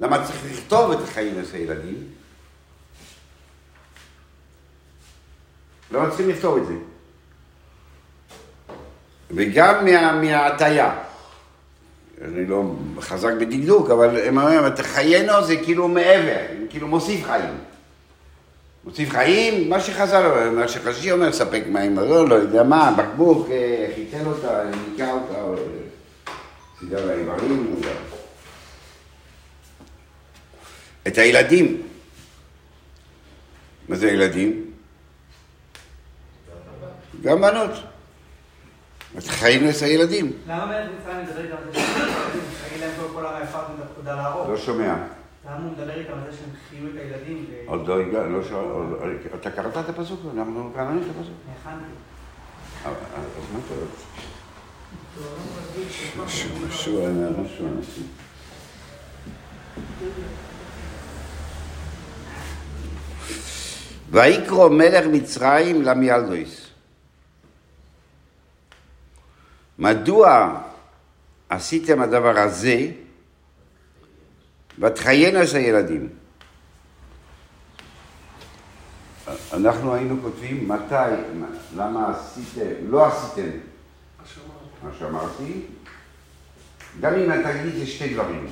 למה 0.00 0.24
צריך 0.26 0.38
לכתוב 0.52 0.90
את 0.90 0.98
הילדים? 1.52 2.04
למה 5.90 6.08
צריכים 6.08 6.28
לכתוב 6.28 6.56
את 6.56 6.66
זה? 6.66 6.74
וגם 9.30 9.84
מה, 9.84 10.20
מההטייה. 10.20 10.94
אני 12.24 12.46
לא 12.46 12.62
חזק 13.00 13.32
בדקדוק, 13.40 13.90
אבל 13.90 14.16
הם 14.16 14.38
אומרים, 14.38 14.60
ותחיינו 14.66 15.44
זה 15.46 15.56
כאילו 15.56 15.88
מעבר, 15.88 16.38
כאילו 16.70 16.88
מוסיף 16.88 17.24
חיים. 17.24 17.54
מוסיף 18.84 19.10
חיים, 19.10 19.70
מה 19.70 19.80
שחז"ל 19.80 20.26
אומר, 20.26 20.50
מה 20.50 20.68
שחשי 20.68 21.12
אומר, 21.12 21.32
ספק 21.32 21.62
מים, 21.66 21.98
לא, 21.98 22.28
לא 22.28 22.34
יודע 22.34 22.62
מה, 22.62 22.94
בקבוק, 22.96 23.48
אה, 23.50 23.86
חיתל 23.94 24.26
אותה, 24.26 24.62
ניקה 24.64 25.12
אותה, 25.12 25.62
או, 26.82 26.86
אה, 26.86 27.00
סידר 27.00 27.06
לה 27.06 27.12
איברים, 27.12 27.64
לא 27.70 27.76
יודע. 27.76 27.92
את 31.06 31.18
הילדים. 31.18 31.82
מה 33.88 33.96
זה 33.96 34.08
ילדים? 34.10 34.70
גם 37.22 37.40
בנות. 37.40 37.70
אז 39.16 39.28
חיים 39.28 39.68
את 39.70 39.82
הילדים. 39.82 40.32
למה 40.46 40.66
מלך 40.66 40.86
מצרים 41.00 41.26
מדבר 41.26 41.42
איתם 41.44 41.56
על 41.56 41.72
זה 41.72 41.80
שהם 41.80 42.80
להם 42.80 42.90
כל 42.96 43.22
להרוג? 44.14 44.50
לא 44.50 44.56
שומע. 44.56 44.94
למה 45.46 45.56
הוא 45.64 45.72
מדבר 45.72 45.98
איתם 45.98 46.12
על 46.12 46.30
זה 46.30 46.36
שהם 46.38 46.50
חיו 46.70 46.86
את 46.88 46.94
הילדים? 46.96 47.46
עוד 47.66 47.88
לא 47.88 48.00
הגע, 48.00 48.22
לא 48.26 48.44
שואל, 48.44 48.64
עוד- 48.64 48.98
אתה 49.40 49.50
קראת 49.50 49.76
את 49.84 49.88
הפסוק? 49.88 50.20
אנחנו 50.34 50.72
קראנו 50.74 51.00
את 51.02 51.06
הפסוק. 51.10 51.34
הכנתי. 51.60 51.84
אז 52.84 52.92
מה 53.52 53.58
אתה 53.66 53.74
רוצה? 53.74 54.29
משהו, 56.16 56.50
משהו, 56.68 57.68
משהו. 57.78 58.02
ויקרא 64.10 64.68
מלך 64.68 65.06
מצרים 65.12 65.82
למיילדויס. 65.82 66.66
מדוע 69.78 70.60
עשיתם 71.48 72.00
הדבר 72.00 72.38
הזה 72.38 72.86
ותחיינו 74.78 75.42
את 75.42 75.54
הילדים? 75.54 76.08
אנחנו 79.52 79.94
היינו 79.94 80.22
כותבים 80.22 80.68
מתי, 80.68 80.94
למה 81.76 82.10
עשיתם, 82.10 82.90
לא 82.90 83.06
עשיתם 83.06 83.48
מה 84.82 84.90
שאמרתי, 84.98 85.60
גם 87.00 87.14
אם 87.14 87.32
אתה 87.32 87.52
תגיד 87.52 87.74
זה 87.78 87.86
שתי 87.86 88.14
דברים. 88.14 88.46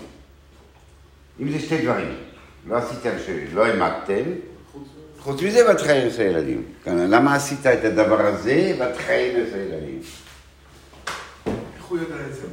אם 1.40 1.52
זה 1.52 1.58
שתי 1.58 1.82
דברים, 1.82 2.16
לא 2.66 2.76
עשיתם, 2.76 3.10
שלא 3.26 3.66
העמדתם, 3.66 4.22
חוץ 5.20 5.42
מזה 5.42 5.70
ותחיין 5.70 6.08
את 6.08 6.18
הילדים. 6.18 6.62
למה 6.86 7.34
עשית 7.34 7.66
את 7.66 7.84
הדבר 7.84 8.26
הזה 8.26 8.72
ותחיין 8.78 9.42
את 9.42 9.54
הילדים? 9.54 10.00
איך 11.76 11.84
הוא 11.84 11.98
יודע 11.98 12.26
את 12.26 12.34
זה? 12.34 12.46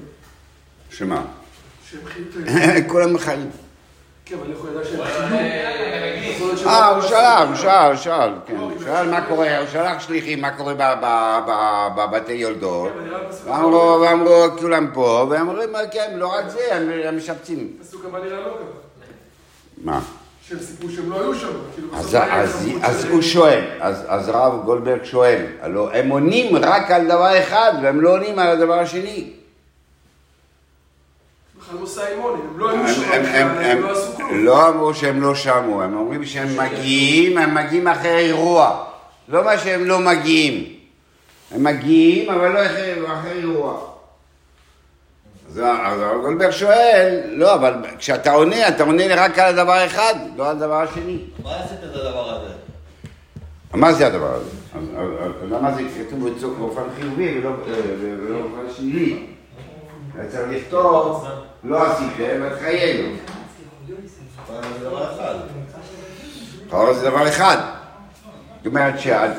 שמה? 0.89 1.25
שהם 1.89 1.99
חיו 2.05 2.23
את 2.29 2.47
הילדים. 2.47 2.89
כולם 2.89 3.17
חיים. 3.17 3.49
כן, 4.25 4.35
אבל 4.41 4.51
איך 4.51 4.59
הוא 4.59 4.69
ידע 4.69 4.85
שהם 4.85 5.03
חיו? 5.03 5.37
יכול 6.31 6.47
להיות 6.47 6.59
שהם- 6.59 6.67
אה, 6.67 6.87
הוא 6.89 7.01
שאל, 7.01 7.47
הוא 7.47 7.55
שאל, 7.55 7.87
הוא 7.87 7.95
שאל, 7.95 8.29
כן, 8.47 8.55
הוא 8.57 8.71
שאל 8.83 9.09
מה 9.09 9.21
קורה, 9.27 9.57
הוא 9.57 9.67
שלח 9.71 9.99
שליחים 9.99 10.41
מה 10.41 10.51
קורה 10.57 10.73
ב- 10.73 10.77
ב- 11.01 11.39
ב- 11.47 11.87
בבתי 11.95 12.33
יולדות, 12.33 12.89
כן, 12.93 13.27
בפסוק 13.27 13.47
ואמרו, 13.47 13.97
ואמרו, 14.01 14.33
כולם 14.59 14.87
פה, 14.93 15.25
ואמרו, 15.29 15.61
כן, 15.91 16.11
לא 16.15 16.27
רק 16.27 16.49
זה, 16.49 16.59
הם 16.75 16.89
הם 17.05 17.17
משפצים. 17.17 17.67
הפסוק 17.81 18.05
הבא 18.05 18.19
נראה 18.19 18.39
לא 18.39 18.45
ככה. 18.45 18.63
מה? 19.83 19.99
שהם 20.49 20.59
סיפרו 20.59 20.89
שהם 20.89 21.09
לא 21.11 21.21
היו 21.21 21.35
שם. 21.35 21.47
כאילו, 21.75 21.87
אז, 21.95 22.15
אז, 22.31 22.67
אז? 22.81 23.05
הוא 23.05 23.21
שואל, 23.21 23.61
אז, 23.81 24.03
אז 24.07 24.29
הרב 24.29 24.65
גולדברג 24.65 25.03
שואל, 25.03 25.45
הלוא 25.61 25.89
הם 25.91 26.09
עונים 26.09 26.55
רק 26.55 26.91
על 26.91 27.05
דבר 27.07 27.39
אחד 27.39 27.73
והם 27.83 28.01
לא 28.01 28.09
עונים 28.13 28.39
על 28.39 28.47
הדבר 28.47 28.79
השני. 28.79 29.29
בכלל 31.75 31.81
לא 31.81 31.87
סיימונים, 31.87 32.41
הם 32.53 32.59
לא 32.59 32.69
היו 32.69 32.79
הם, 32.79 33.25
שם, 33.63 33.81
לא 33.81 33.91
עשו 33.91 34.15
כלום. 34.15 34.45
לא 34.45 34.69
אמרו 34.69 34.93
שהם 34.93 35.21
לא 35.21 35.35
שמעו, 35.35 35.81
הם 35.81 35.97
אומרים 35.97 36.25
שהם 36.25 36.57
מגיעים, 36.57 37.37
הם 37.37 37.55
מגיעים 37.55 37.87
אחרי 37.87 38.17
אירוע. 38.19 38.83
לא 39.29 39.43
מה 39.43 39.57
שהם 39.57 39.85
לא 39.85 39.99
מגיעים. 39.99 40.63
הם 41.51 41.63
מגיעים, 41.63 42.29
אבל 42.29 42.47
לא 42.47 42.65
אחרי, 42.65 42.93
אחרי 43.13 43.31
אירוע. 43.31 43.77
אז 45.49 45.59
אז 45.59 46.01
הרב 46.01 46.21
גולדברג 46.21 46.51
שואל, 46.51 47.21
לא, 47.27 47.53
אבל 47.53 47.73
כשאתה 47.97 48.31
עונה, 48.31 48.67
אתה 48.67 48.83
עונה 48.83 49.03
רק 49.09 49.39
על 49.39 49.49
הדבר 49.49 49.85
אחד, 49.85 50.13
לא 50.35 50.49
על 50.49 50.55
הדבר 50.55 50.81
השני. 50.81 51.17
מה 51.43 51.55
עשית 51.55 51.79
את 51.83 51.95
הדבר 51.95 52.29
הזה? 52.29 52.53
מה 53.73 53.93
זה 53.93 54.07
הדבר 54.07 54.33
הזה? 54.33 54.49
למה 55.49 55.71
זה 55.75 55.81
כתוב 56.07 56.29
באופן 56.59 56.81
חיובי 56.99 57.39
ולא 57.39 57.51
ולא 58.01 58.39
באופן 58.39 58.73
שלילי? 58.77 59.25
היה 60.19 60.31
צריך 60.31 60.47
לכתוב, 60.49 61.27
לא 61.63 61.91
עשיתם, 61.91 62.43
דבר 64.79 65.15
אחד. 65.15 65.35
אבל 66.71 66.93
זה 66.93 67.09
דבר 67.09 67.27
אחד. 67.27 67.57
זאת 68.57 68.65
אומרת 68.65 68.99
שעד... 68.99 69.31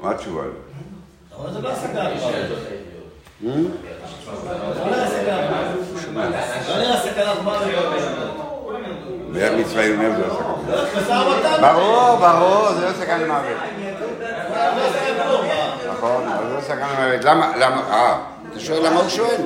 מה 0.00 0.10
התשובה? 0.10 0.42
אבל 1.36 1.52
זה 1.52 1.60
לא. 1.60 1.70
Hmm? 3.42 3.46
לא. 3.46 3.48
לא 3.48 3.64
אומר 4.54 4.68
זה 4.72 4.84
לא 4.84 5.06
סכנה. 5.06 5.48
ומתן. 11.18 11.60
ברור, 11.60 12.16
ברור, 12.16 12.72
זה 12.72 12.86
לא 12.86 12.92
סכנה 12.92 13.18
למוות. 13.18 13.56
לא. 15.28 15.40
נכון, 15.92 16.28
אבל 16.28 16.48
זה 16.48 16.54
לא 16.54 16.60
סכנה 16.60 17.06
למוות. 17.06 17.24
למה, 17.24 17.52
למה, 17.56 17.82
אה, 17.90 18.18
אתה 18.50 18.60
שואל 18.60 18.86
למה 18.86 19.00
הוא 19.00 19.08
שואל? 19.08 19.36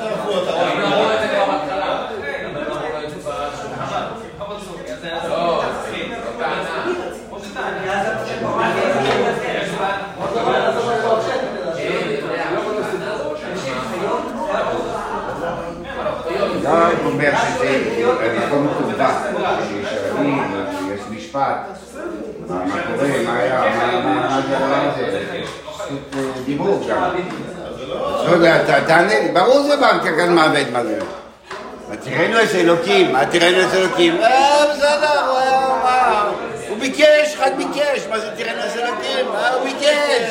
שלחו 0.00 0.30
אותה. 0.30 0.50
אם 0.72 0.80
אמרו 0.80 1.12
את 1.12 1.18
זה 1.20 1.28
כבר 1.28 1.44
בהתחלה, 1.52 2.06
למה 2.44 2.60
לא 2.60 2.74
אמרו 2.74 3.04
את 3.04 3.10
זה 3.10 3.16
בשולחן? 3.16 4.02
לא, 5.28 5.62
זו 5.84 6.34
טענה. 6.38 7.94
לא 16.64 16.80
אומר 17.04 17.30
שזה, 17.36 17.68
אני 17.68 18.02
לא 18.02 18.60
מתורבת, 18.60 19.14
שיש 19.68 19.88
ערבים, 19.92 20.42
שיש 20.78 21.00
משפט, 21.10 21.56
מה 22.48 22.64
מה 22.64 22.82
קורה, 22.82 23.08
מה 23.26 23.36
היה, 23.38 23.60
מה- 23.60 24.00
מה 24.00 24.14
מה 24.14 24.40
זה 24.48 24.56
הדבר 24.56 24.64
הזה, 24.64 24.72
זכות 24.72 24.72
אה, 24.72 24.73
דיבור 26.44 26.86
גם. 26.90 27.10
לא 28.26 28.30
יודע, 28.34 28.58
ת- 28.64 28.86
תענה 28.86 29.18
לי, 29.20 29.28
ברור 29.28 29.62
זה 29.62 29.74
כאן 30.16 30.34
מוות, 30.34 30.66
מה 30.72 30.84
זה? 30.84 30.98
תראינו 32.04 32.42
את 32.42 32.54
אלוקים, 32.54 33.14
תראינו 33.30 33.60
את 33.68 33.74
אלוקים? 33.74 34.16
אה, 34.22 34.64
בסדר, 34.72 35.20
הוא 36.68 36.78
ביקש, 36.78 37.34
אחד 37.34 37.50
ביקש, 37.56 38.06
מה 38.10 38.18
זה 38.20 38.30
תראינו 38.36 38.60
את 38.60 38.76
אלוקים? 38.76 39.26
אה, 39.34 39.54
הוא 39.54 39.64
ביקש. 39.64 40.30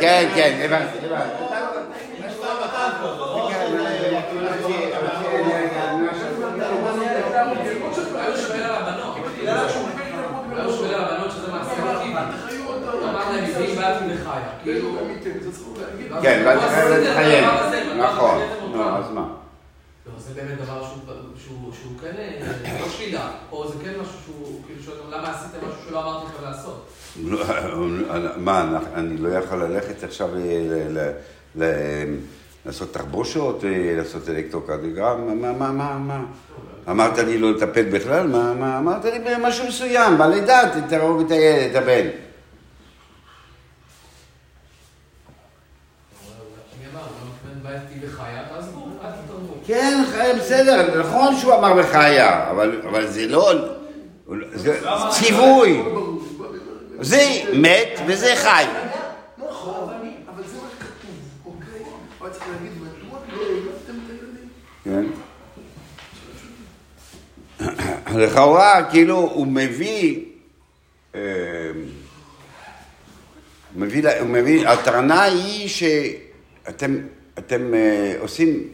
כן, 0.00 0.28
כן, 0.34 0.52
הבנתי, 0.64 0.98
הבנתי. 1.06 1.44
היו 7.08 8.36
שואל 8.36 8.62
על 8.62 8.70
הבנות. 8.74 9.16
היו 10.56 10.72
שואל 10.72 10.94
על 10.94 11.04
הבנות 11.04 11.30
שזה 11.30 11.52
מעשה 11.52 11.70
טיבי. 12.02 12.14
אמרת 13.04 13.26
להם, 13.34 13.44
מביאים 13.44 13.76
בעד 13.76 13.96
מחיה. 14.02 14.40
כאילו... 14.62 14.88
כן, 16.22 16.42
ואתה 16.46 16.68
חייב 16.68 16.88
להתחייב, 16.88 17.44
נכון, 18.00 18.40
נו. 18.72 18.82
אז 18.96 19.04
מה? 19.14 19.20
לא, 20.06 20.12
זה 20.18 20.34
באמת 20.34 20.58
דבר 20.58 20.82
שהוא- 20.82 20.98
כן 22.02 22.12
אה, 22.18 22.80
לא 22.80 22.88
שלילה, 22.88 23.30
או 23.52 23.68
זה 23.68 23.74
כן 23.84 23.90
משהו 24.02 24.12
שהוא, 24.24 24.60
כאילו, 24.66 24.82
שואל, 24.82 24.96
למה 25.18 25.30
עשיתם 25.30 25.58
משהו 25.58 25.78
שלא 25.88 26.02
אמרתי 26.02 26.26
לכם 26.26 26.44
לעשות? 26.44 26.86
מה, 28.36 28.64
אני 28.94 29.16
לא 29.16 29.28
יכול 29.28 29.62
ללכת 29.64 30.04
עכשיו 30.04 30.28
ל- 30.34 30.38
ל- 30.98 31.10
ל- 31.62 32.14
לעשות 32.66 32.94
תחבושות, 32.94 33.64
אה, 33.64 33.94
לעשות 33.96 34.28
אלקטרוקרדיוגרם, 34.28 35.40
מה, 35.42 35.52
מה, 35.52 35.72
מה, 35.72 35.98
מה? 35.98 36.20
אמרת 36.90 37.18
לי 37.18 37.38
לא 37.38 37.50
לטפל 37.52 37.82
בכלל? 37.84 38.26
מה, 38.26 38.54
מה? 38.54 38.78
אמרת 38.78 39.04
לי 39.04 39.18
במשהו 39.18 39.66
מסוים, 39.68 40.18
בלידה, 40.18 40.60
תהרוג 40.88 41.20
את 41.26 41.30
הילד, 41.30 41.70
את 41.70 41.82
הבן. 41.82 42.06
כן, 49.68 50.02
חיה, 50.12 50.34
בסדר, 50.34 51.00
נכון 51.00 51.36
שהוא 51.36 51.54
אמר 51.54 51.72
וחיה, 51.76 52.50
אבל, 52.50 52.82
אבל 52.88 53.06
זה 53.06 53.26
לא... 53.26 53.52
זה 54.54 54.80
ציווי. 55.10 55.82
זה 57.00 57.22
מת 57.52 58.00
וזה 58.06 58.32
חי. 58.36 58.64
נכון, 59.38 59.90
אוקיי? 61.44 61.84
לא? 62.20 63.18
כן. 64.84 65.04
לכאורה, 68.14 68.90
כאילו, 68.90 69.16
הוא 69.16 69.46
מביא... 69.46 70.24
אה, 71.14 71.20
הוא 74.20 74.28
מביא, 74.28 74.68
הטענה 74.68 75.22
היא 75.22 75.68
שאתם 75.68 76.96
אתם, 77.38 77.74
אה, 77.74 78.14
עושים, 78.20 78.68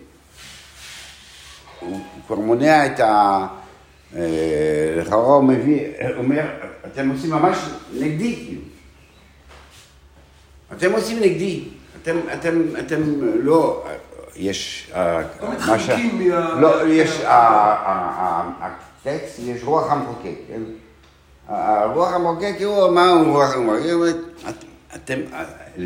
הוא 1.86 1.98
כבר 2.26 2.36
מונע 2.36 2.86
את 2.86 3.00
ה... 3.00 3.46
אה, 4.16 4.22
לכאורה 4.96 5.34
הוא 5.34 5.44
מביא, 5.44 5.80
אומר, 6.16 6.44
אתם 6.86 7.08
עושים 7.10 7.30
ממש 7.30 7.58
נגדי, 7.94 8.36
כאילו. 8.46 8.60
אתם 10.72 10.92
עושים 10.92 11.20
נגדי. 11.20 11.64
אתם, 12.02 12.16
אתם, 12.32 12.62
אתם 12.78 13.02
לא, 13.20 13.84
יש... 14.36 14.90
אה, 14.94 15.20
לא 15.42 15.52
מתחמקים 15.52 16.28
מה- 16.28 16.60
לא, 16.60 16.88
יש, 16.88 17.20
מה- 17.20 17.28
ה- 17.28 17.32
ה- 17.32 18.50
ה- 18.60 18.74
הטקסט, 19.06 19.38
יש 19.38 19.60
רוח 19.64 19.92
המחוקק, 19.92 20.34
כן? 20.48 20.60
הרוח 21.48 22.12
המחוקק, 22.12 22.54
הוא, 22.64 22.88
מה 22.90 23.10
הוא 23.10 23.26
רוח 23.26 23.54
המחוקק? 23.54 23.82
הוא 23.84 23.92
אומר, 23.92 24.08
"את- 24.48 24.64
אתם, 24.94 25.20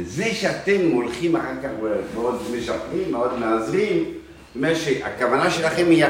זה 0.05 0.25
שאתם 0.25 0.91
הולכים 0.93 1.37
אחר 1.37 1.53
כך 1.63 1.69
ועוד 2.15 2.35
משפרים, 2.59 3.13
מאוד 3.13 3.39
מעזרים, 3.39 4.05
אומר 4.57 4.75
שהכוונה 4.75 5.51
שלכם 5.51 5.87
היא 5.89 6.05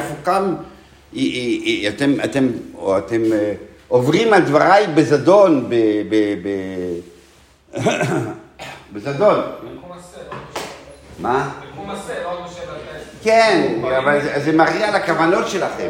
היא- 1.64 1.88
אתם, 1.88 2.12
אתם, 2.24 2.48
או 2.74 2.98
אתם 2.98 3.22
אה, 3.33 3.55
עוברים 3.88 4.33
על 4.33 4.42
דבריי 4.42 4.87
בזדון, 4.87 5.66
ב... 5.68 5.74
ב- 6.09 6.38
ב- 6.44 7.79
בזדון. 8.92 9.40
מה? 11.18 11.51
כן, 13.22 13.81
אבל 13.98 14.20
זה, 14.44 14.53
מראה 14.53 14.88
על 14.88 14.94
הכוונות 14.94 15.48
שלכם. 15.48 15.88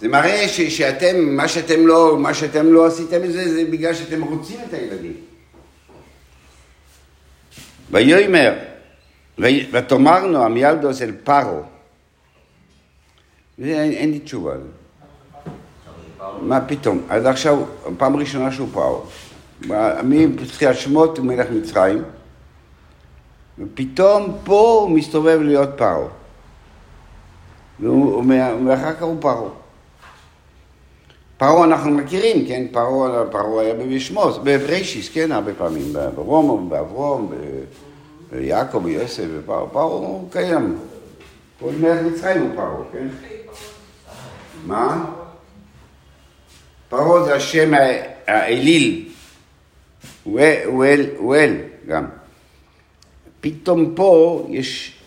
זה 0.00 0.08
מראה 0.08 0.48
ש, 0.48 0.60
שאתם, 0.60 1.16
מה 1.36 1.48
שאתם 1.48 1.86
לא, 1.86 2.16
מה 2.18 2.34
שאתם 2.34 2.72
לא 2.72 2.86
עשיתם 2.86 3.26
זה, 3.26 3.54
זה 3.54 3.64
בגלל 3.70 3.94
שאתם 3.94 4.22
רוצים 4.22 4.56
את 4.68 4.74
הילדים. 4.74 5.12
ויאמר, 7.90 8.52
"וי- 9.38 9.68
ותאמרנו 9.72 10.42
עמיילדוס 10.44 11.02
אל 11.02 11.12
פרו. 11.24 11.60
ואין 13.58 13.92
אין 13.92 14.10
לי 14.10 14.18
תשובה. 14.18 14.52
על. 14.52 14.60
מה 16.40 16.60
פתאום? 16.60 17.00
עד 17.08 17.26
עכשיו, 17.26 17.58
פעם 17.98 18.16
ראשונה 18.16 18.52
שהוא 18.52 18.68
פרו. 18.72 19.02
מתחילת 20.26 20.76
שמות 20.76 21.18
הוא 21.18 21.26
מלך 21.26 21.46
מצרים. 21.50 22.02
ופתאום 23.58 24.36
פה 24.44 24.78
הוא 24.82 24.90
מסתובב 24.90 25.38
להיות. 25.42 25.80
והוא- 27.80 28.24
ואחר 28.68 28.92
כך 28.94 29.02
הוא 29.02 29.16
פרו. 29.20 29.48
פרו 31.38 31.64
אנחנו 31.64 31.90
מכירים, 31.90 32.46
כן? 32.48 32.66
פרו 33.30 33.60
היה 33.60 33.74
בשמוס, 33.74 34.36
בברישיס, 34.44 35.08
כן, 35.08 35.32
הרבה 35.32 35.54
פעמים, 35.54 35.82
ברום, 36.14 36.68
באברום, 36.70 37.30
ב- 37.30 37.34
ביעקב, 38.32 38.78
ביוסף, 38.84 39.24
ופרו, 39.38 39.70
פרו 39.72 39.82
הוא 39.82 40.30
קיים. 40.32 40.78
כל 41.60 41.70
מלך 41.80 42.00
מצרים 42.02 42.42
הוא 42.42 42.56
פרו, 42.56 42.84
כן? 42.92 43.08
מה? 44.64 45.04
פרו 46.88 47.24
זה 47.24 47.34
השם 47.34 47.70
האליל. 48.26 49.08
הוא 50.24 50.40
אל- 50.40 50.62
הוא 50.64 50.84
אל, 50.84 51.06
הוא 51.16 51.36
אל 51.36 51.56
גם. 51.86 52.06
פתאום 53.40 53.94
פה 53.94 54.46
יש, 54.50 54.98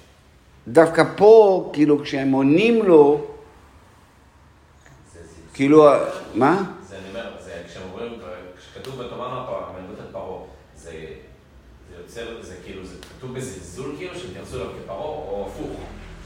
דווקא 0.67 1.03
פה, 1.17 1.69
כאילו 1.73 2.03
כשהם 2.03 2.31
עונים 2.31 2.83
לו, 2.85 3.25
כאילו, 5.53 5.87
מה? 6.33 6.63
זה 6.89 6.97
אני 6.97 7.09
אומר, 7.09 7.31
זה 7.43 7.51
כשהם 7.67 7.81
אומרים, 7.91 8.11
כשכתוב 8.59 8.95
בתורה 9.03 9.29
מלכות 9.29 9.99
על 9.99 10.11
פרעה, 10.11 10.39
זה 10.75 10.91
זה 11.89 11.98
יוצר, 12.09 12.21
זה 12.41 12.53
כאילו, 12.65 12.85
זה 12.85 12.95
כתוב 13.17 13.35
בזלזול 13.35 13.91
כאילו, 13.97 14.13
שהתייחסו 14.15 14.55
אליו 14.55 14.67
כפרעה, 14.83 14.99
או 14.99 15.47
הפוך? 15.47 15.69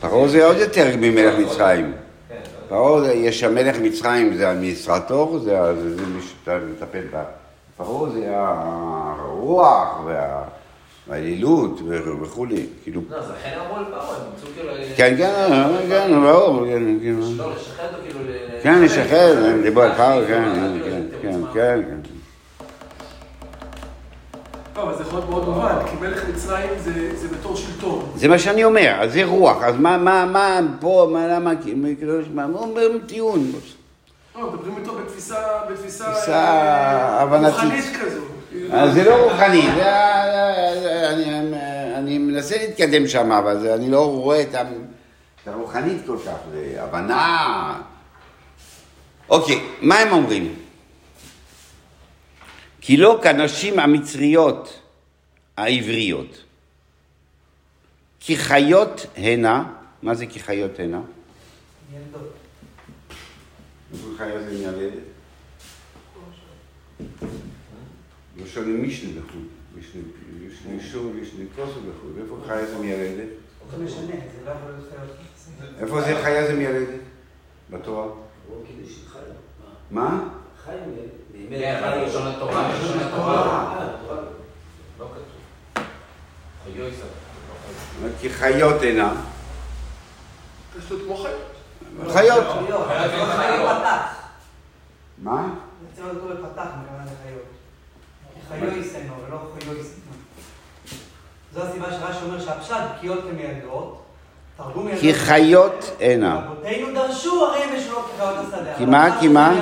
פרעה 0.01 0.27
זה 0.27 0.45
עוד 0.45 0.57
יותר 0.57 0.87
ממלך 0.97 1.33
מצרים. 1.39 1.93
כן, 2.29 2.35
פרעה, 2.69 3.13
יש 3.13 3.43
המלך 3.43 3.75
מצרים, 3.81 4.33
זה 4.37 4.49
האדמיניסטרטור, 4.49 5.39
זה 5.39 5.59
מי 6.15 6.21
שמטפל 6.45 7.01
בה. 7.11 7.23
פרעה 7.77 8.09
זה 8.11 8.25
הרוח 8.29 9.99
וה- 10.05 10.43
והאלילות 11.07 11.79
וכולי, 12.21 12.65
כאילו. 12.83 13.01
לא, 13.09 13.17
אז 13.17 13.29
לכן 13.31 13.57
אמרו 13.65 13.75
על 13.77 13.85
פרעה, 13.85 14.07
הם 14.15 14.21
מצאו 14.37 14.47
כאילו... 14.55 14.69
כן, 14.95 15.15
כן, 15.17 15.89
כן, 15.89 16.21
ברור, 16.23 16.65
כן, 16.65 16.99
כאילו. 16.99 17.19
לא, 17.37 17.51
לשחד 17.55 17.83
אותו 17.83 17.97
כאילו... 18.07 18.19
כן, 18.63 18.81
לשחרר, 18.81 19.45
הם 19.45 19.61
דיברו 19.61 19.81
על 19.83 19.91
פרעה, 19.95 20.27
כן, 20.27 20.43
כן, 20.83 21.01
כאילו, 21.21 21.45
כן, 21.53 21.79
לא, 24.75 24.83
אבל 24.83 24.97
זה 24.97 25.03
יכול 25.03 25.19
להיות 25.19 25.29
מאוד 25.29 25.49
מובן, 25.49 25.75
כי 25.89 25.95
מלך 26.01 26.29
מצרים 26.29 26.69
זה 26.77 27.17
זה 27.17 27.27
בתור 27.27 27.55
שלטון. 27.55 28.11
זה 28.15 28.27
מה 28.27 28.39
שאני 28.39 28.63
אומר, 28.63 28.95
אז 28.99 29.13
זה 29.13 29.25
רוח, 29.25 29.63
אז 29.63 29.75
מה, 29.79 29.97
מה, 29.97 30.25
מה, 30.25 30.59
פה, 30.79 31.09
מה, 31.13 31.27
למה, 31.27 31.51
כאילו, 31.61 32.19
מה, 32.33 32.43
הוא 32.43 32.59
אומר 32.59 32.87
טיעון. 33.07 33.51
לא, 34.35 34.51
מדברים 34.51 34.77
איתו 34.77 34.95
בתפיסה, 34.95 35.37
בתפיסה... 35.71 36.05
תפיסה 36.11 36.33
אה. 36.33 37.23
רוחנית 37.23 37.85
כזו. 38.01 38.21
אז 38.71 38.93
זה 38.93 39.03
לא 39.03 39.23
רוחני, 39.23 39.69
אני, 41.95 42.17
מנסה 42.17 42.57
להתקדם 42.57 43.07
שם, 43.07 43.31
אבל 43.31 43.69
אני 43.69 43.91
לא 43.91 44.05
רואה 44.05 44.41
את 44.41 44.55
הרוחנית 45.45 46.01
כל 46.07 46.17
כך, 46.25 46.37
הבנה. 46.77 47.73
אוקיי, 49.29 49.59
מה 49.81 49.95
הם 49.95 50.11
אומרים? 50.11 50.55
כי 52.85 52.97
לא 52.97 53.19
כנשים 53.23 53.79
המצריות 53.79 54.79
העבריות, 55.57 56.43
כי 58.19 58.37
חיות 58.37 59.05
הנה, 59.15 59.73
מה 60.01 60.15
זה 60.15 60.25
כי 60.25 60.39
חיות 60.39 60.79
הנה? 60.79 61.01
ילדות. 61.93 62.33
חיה 64.17 64.43
זה 64.43 64.51
מיילדת? 64.51 64.99
לא 68.37 68.45
מישנה 71.57 71.63
איפה 72.11 72.41
חיה 72.41 72.67
זה 72.67 72.79
מיילדת? 72.79 73.29
לא. 75.61 75.79
איפה 75.79 76.01
זה 76.01 76.21
חיה 76.23 76.47
זה 76.47 76.53
מיילדת? 76.53 76.99
בתורה? 77.69 78.07
מה? 79.91 80.42
כן, 80.65 80.77
אבל 81.83 81.99
בלשון 81.99 82.27
התורה, 82.27 82.71
בלשון 82.71 82.99
התורה. 82.99 83.75
לא 84.99 85.05
כתוב. 85.05 85.23
חיו 86.63 86.87
ישראל. 86.87 87.09
כי 88.21 88.29
חיות. 88.29 88.81
יש 88.81 88.95
לו 90.91 90.97
כמו 91.05 91.17
חיות. 91.17 91.41
חיות. 92.13 92.45
חיות. 92.67 92.87
חיות. 92.87 93.29
חיות 93.29 93.77
פתח. 93.79 94.15
מה? 95.17 95.49
יוצא 95.89 96.03
אותו 96.09 96.27
בפתח, 96.27 96.67
מכוון 96.83 97.05
לחיות. 97.05 97.45
חיו 98.47 98.77
יסנו 98.79 99.13
ולא 99.27 99.37
חיו 99.59 99.77
יסנו. 99.77 100.11
זו 101.53 101.63
הסיבה 101.63 101.91
שרש"י 101.91 102.25
אומר 102.25 102.39
שהפשט 102.39 102.75
בקיאות 102.97 103.23
ילדות. 103.39 104.02
כי 104.99 105.13
חיות 105.13 105.91
הנה. 105.99 106.35
רבותינו 106.45 106.93
דרשו 106.93 107.45
הרי 107.45 107.63
הם 107.63 107.75
ישנו 107.75 107.95
כחיות 107.95 108.35
השדה. 108.47 108.73
כי 108.77 108.85
מה? 108.85 109.17
כי 109.19 109.27
זה 109.27 109.33
מה? 109.33 109.53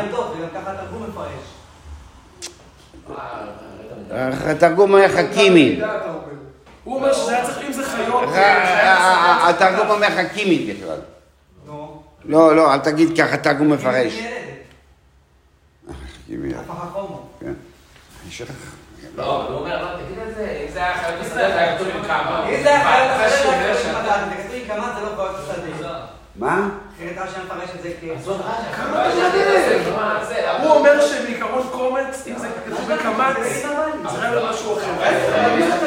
התרגום 4.46 4.96
היה 4.96 5.10
חכימי. 5.10 5.82
הוא 6.84 6.96
אומר 6.96 7.14
שזה 7.14 7.36
היה 7.36 7.46
צריך, 7.46 7.58
אם 7.68 7.74
זה 7.74 7.86
חיות... 7.86 8.24
התרגום 9.50 9.90
אומר 9.90 10.08
חכימי 10.10 10.74
בכלל. 10.74 10.98
לא, 12.26 12.56
לא, 12.56 12.74
אל 12.74 12.80
תגיד 12.80 13.18
ככה, 13.18 13.38
תרגום 13.38 13.70
מפרש. 13.74 14.14
ילדת. 14.14 14.32
חכימי. 16.24 16.54
כן. 17.40 17.54
יש 18.28 18.42
לך- 18.42 18.50
לא, 19.16 19.42
אבל 19.46 19.54
הוא 19.54 19.60
אומר, 19.60 19.82
לא, 19.84 19.98
תגיד 20.06 20.20
את 20.30 20.36
זה, 20.36 20.64
אם 20.68 20.74
זה 20.74 20.80
היה 20.80 20.98
חיות 20.98 21.22
השדה, 21.22 21.36
זה 21.36 21.58
היה 21.60 21.76
כתוב 21.78 21.88
עם 21.96 22.04
כמה. 22.04 22.46
אם 22.50 22.64
זה 22.64 22.70
היה 22.70 22.80
חיות 23.18 23.34
השדה, 23.34 23.52
לא 23.52 23.98
יודע 23.98 24.14
היה 24.14 24.26
זה 24.30 24.36
כתוב 24.36 24.44
עם 24.44 24.50
כמה, 24.50 24.51
זה 24.96 25.06
לא 25.06 25.16
חיות 25.16 25.36
השדה. 25.36 26.00
מה? 26.36 26.70
אחרת 26.98 27.18
רש"י 27.18 27.36
היה 27.36 27.46
מפרש 27.46 27.70
את 27.76 27.84
זה 27.84 27.90
כ... 28.02 28.04
עזוב, 28.18 28.42
רש"י, 28.42 28.76
כמה 28.76 28.86
אבל 28.86 29.12
אתה 29.12 29.28
רש"י, 29.28 29.38
יודע? 29.38 29.84
זה, 29.84 29.92
מה, 29.96 30.20
זה, 30.28 30.52
אבל- 30.52 30.68
הוא 30.68 30.76
אומר 30.76 31.06
שבעיקרון 31.08 31.68
קומץ, 31.72 32.24
אם 32.28 32.38
זה 32.38 32.48
כתוב 32.66 32.80
בקמץ, 32.94 33.38
זה 33.44 33.68
חייב 34.20 34.34
להיות 34.34 34.50
משהו 34.50 34.78
אחר. 34.78 34.92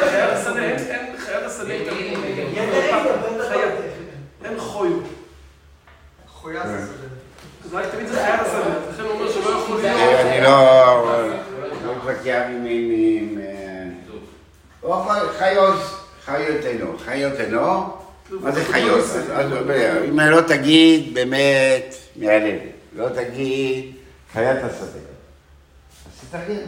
חייב 0.09 0.29
השדה, 0.33 0.61
אין- 0.61 1.15
חייב 1.17 1.43
השדה. 1.45 1.73
אין 4.43 4.59
חויו. 4.59 4.97
חויה 6.33 6.67
זה 6.67 6.77
שדה. 6.87 7.07
אז 7.65 7.73
רק 7.73 7.85
תמיד 7.91 8.07
זה 8.07 8.13
חיה 8.15 8.41
לשדה, 8.43 8.59
לכן 8.93 9.03
הוא 9.03 9.11
אומר 9.11 9.31
שלא 9.31 9.49
יכול 9.49 9.81
להיות. 9.81 10.19
אני 10.25 10.41
לא 10.41 10.49
לא 11.85 11.95
מתווכח 11.95 12.41
עם... 12.49 12.65
אה, 13.41 13.85
חיות 16.25 16.65
אינו, 16.65 16.97
חיות 17.05 17.33
אינו, 17.39 17.97
מה 18.31 18.51
זה 18.51 18.65
חיות? 18.65 18.99
אז- 18.99 19.15
אז 19.31 19.51
אם 20.09 20.19
לא 20.19 20.41
תגיד 20.41 21.13
באמת 21.13 21.95
מהלב, 22.15 22.59
לא 22.95 23.09
תגיד 23.09 23.95
חיית 24.33 24.63
השדה, 24.63 24.85
אז 26.05 26.29
תתרגם. 26.29 26.65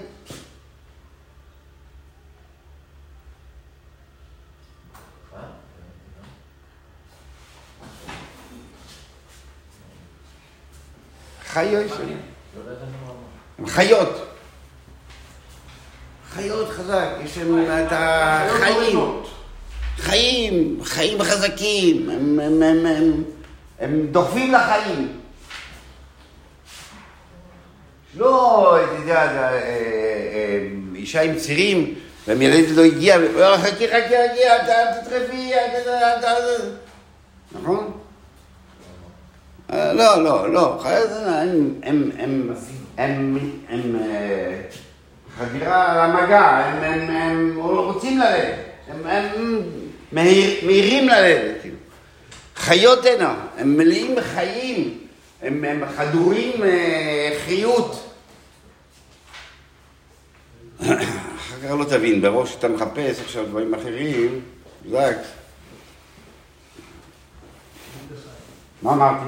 חיות, 11.47 11.91
הם 13.59 13.67
חיות. 13.67 14.27
חיות 16.29 16.69
חזק, 16.69 17.07
יש 17.23 17.37
להם 17.37 17.65
את 17.87 17.91
החיים. 17.91 18.99
חיים, 19.97 20.79
חיים 20.83 21.23
חזקים, 21.23 22.10
הם, 22.10 22.39
הם, 22.39 22.63
הם, 22.63 22.86
הם, 22.86 23.23
הם 23.79 24.07
דוחפים 24.12 24.51
לחיים. 24.51 25.07
לא, 28.17 28.77
אתה 28.83 29.01
יודע, 29.01 29.15
אה, 29.15 29.51
אה, 29.53 30.67
אישה 30.95 31.21
עם 31.21 31.36
צירים, 31.36 31.95
והמילדת 32.27 32.69
לא 32.69 32.83
ואומר, 33.21 33.57
חכי, 33.57 33.88
חכי, 33.88 33.88
חכי, 33.88 34.43
אל 34.43 35.01
תטרפי, 35.01 35.51
נכון? 37.51 37.91
אה, 39.73 39.93
לא, 39.93 40.23
לא, 40.23 40.53
לא, 40.53 40.77
הם, 43.69 43.95
אה, 44.01 44.62
חדירה 45.38 46.07
למגע, 46.07 46.39
הם, 46.39 46.83
רוצים 47.60 48.19
ללדת, 48.19 48.55
הם, 48.88 49.07
הם 49.07 49.62
מהיר, 50.11 50.65
מהירים 50.65 51.09
ללדת, 51.09 51.61
כאילו. 51.61 51.77
חיות 52.55 53.05
הנה, 53.05 53.35
הם 53.57 53.77
מלאים 53.77 54.15
בחיים, 54.15 54.97
הם, 55.41 55.63
הם 55.63 55.83
חדורים 55.97 56.63
אה, 56.63 57.37
חיות. 57.45 58.03
אחר 60.79 60.97
כך 61.63 61.71
לא 61.79 61.85
תבין, 61.89 62.21
בראש 62.21 62.55
אתה 62.55 62.67
מחפש 62.67 63.19
עכשיו 63.19 63.45
דברים 63.45 63.73
אחרים, 63.73 64.41
זק. 64.89 65.17
מה 68.81 68.93
אמרתי? 68.93 69.25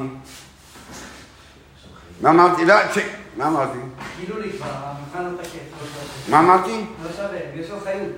מה 2.21 2.29
אמרתי? 2.29 2.65
לא, 2.65 2.75
צ'ק, 2.93 3.05
מה 3.37 3.47
אמרתי? 3.47 3.77
גילו 4.19 4.39
לי 4.39 4.49
כבר, 4.53 4.67
המבחן 4.71 5.23
לא 5.23 5.41
תקף. 5.41 6.29
מה 6.29 6.39
אמרתי? 6.39 6.71
לא 7.03 7.11
שווה, 7.11 7.39
מלשון 7.55 7.79
חיות. 7.79 8.11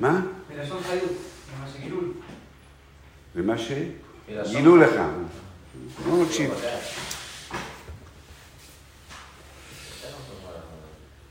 מה? 0.00 0.20
מלשון 0.56 0.82
חיות. 0.82 1.12
זה 1.72 1.78
מה 1.78 1.82
שגילו 1.82 2.00
לי. 2.00 2.08
זה 3.34 3.42
מה 3.42 4.44
שגילו 4.44 4.76
לך. 4.76 4.90
לא 6.06 6.16
מקשיב. 6.16 6.54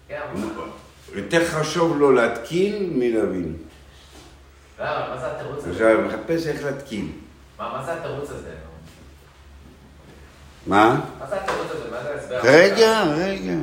כן, 0.08 0.22
יותר 1.14 1.48
חשוב 1.48 1.98
לו 1.98 2.12
להתקין 2.12 3.00
מלהבין. 3.00 3.56
למה? 4.80 5.08
מה 5.10 5.18
זה 5.18 5.32
התירוץ 5.32 5.60
הזה? 5.60 5.72
עכשיו, 5.72 6.02
מחפש 6.02 6.48
איך 6.48 6.64
להתקין. 6.64 7.12
מה 7.58 7.74
מה 7.78 7.86
זה 7.86 7.94
התירוץ 7.94 8.30
הזה? 8.30 8.56
מה? 10.68 11.00
מה 11.20 11.28
זה 11.30 11.42
התירוץ 11.42 11.72
הזה? 11.72 11.92
מה 11.92 12.04
זה 12.04 12.14
ההסבר? 12.14 12.40
רגע, 12.44 13.04
רגע. 13.04 13.54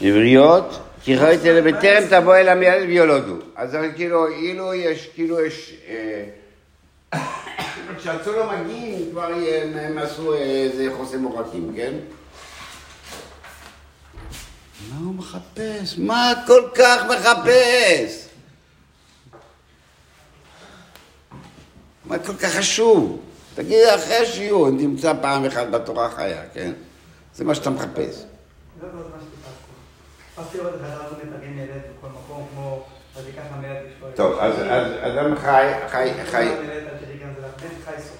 עבריות, 0.00 0.80
כי 1.04 1.16
ראית 1.16 1.40
אלה 1.44 1.72
בטרם 1.72 2.02
תבוא 2.10 2.36
אל 2.36 2.48
המילד 2.48 2.88
ויולדו. 2.88 3.36
אז 3.56 3.76
כאילו, 3.96 4.28
אילו 4.28 4.74
יש, 4.74 5.08
כאילו 5.14 5.40
יש... 5.40 5.74
אה, 5.88 6.24
כשהצאן 7.98 8.32
לא 8.32 8.52
מגיעים, 8.52 9.10
כבר 9.10 9.32
הם, 9.74 9.98
עשו 9.98 10.34
איזה 10.34 10.88
חוסם 10.96 11.24
עורקים, 11.24 11.72
כן? 11.76 11.92
מה 14.90 15.06
הוא 15.06 15.14
מחפש? 15.14 15.98
מה 15.98 16.32
כל 16.46 16.62
כך 16.74 17.02
מחפש? 17.10 18.28
מה 22.04 22.18
כל 22.18 22.34
כך 22.34 22.54
חשוב? 22.54 23.22
תגיד, 23.54 23.84
אחרי 23.94 24.16
השיעור, 24.16 24.68
אם 24.68 24.78
תמצא 24.78 25.12
פעם 25.22 25.44
אחת 25.44 25.66
בתורה 25.70 26.10
חיה, 26.10 26.42
כן? 26.54 26.72
זה 27.34 27.44
מה 27.44 27.54
שאתה 27.54 27.70
מחפש. 27.70 28.24
טוב, 34.14 34.38
אז 34.38 34.54
אדם 35.00 35.36
חי, 35.36 35.72
חי, 35.88 36.10
חי, 36.30 36.48
זה. 37.98 38.14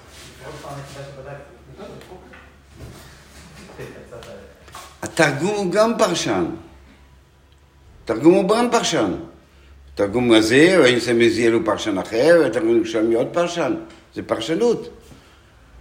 התרגום 5.03 5.55
הוא 5.55 5.73
גם 5.73 5.99
פרשן. 5.99 6.45
התרגום 8.05 8.35
הוא 8.35 8.49
גם 8.49 8.71
פרשן. 8.71 9.15
התרגום 9.95 10.33
הזה, 10.33 10.77
יונתן 10.83 11.01
בן 11.01 11.14
עוזיאל 11.14 11.53
הוא 11.53 11.63
פרשן 11.65 11.99
אחר, 11.99 12.41
והתרגום 12.43 12.77
ירושלמי 12.77 13.15
עוד 13.15 13.29
פרשן. 13.33 13.75
זה 14.15 14.23
פרשנות. 14.23 14.89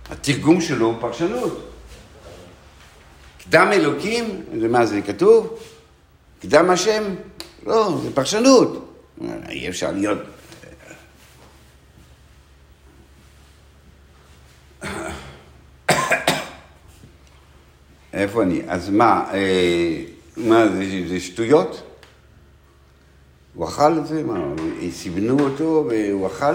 התרגום 0.09 0.61
שלו 0.61 0.85
הוא 0.85 0.95
פרשנות. 0.99 1.71
קדם 3.43 3.69
אלוקים, 3.73 4.41
זה 4.59 4.67
מה 4.67 4.85
זה 4.85 5.01
כתוב? 5.01 5.59
קדם 6.41 6.69
השם? 6.69 7.03
לא, 7.65 7.99
זה 8.03 8.15
פרשנות. 8.15 8.95
אי 9.49 9.69
אפשר 9.69 9.91
להיות... 9.91 10.17
איפה 18.13 18.43
אני? 18.43 18.61
אז 18.67 18.89
מה, 18.89 19.29
אה, 19.33 20.03
מה 20.37 20.67
זה, 20.67 20.83
זה 21.07 21.19
שטויות? 21.19 21.83
הוא 23.53 23.67
אכל 23.67 23.97
את 23.97 24.07
זה? 24.07 24.23
מה, 24.23 24.39
סיבנו 24.91 25.39
אותו 25.39 25.85
והוא 25.89 26.27
אכל? 26.27 26.53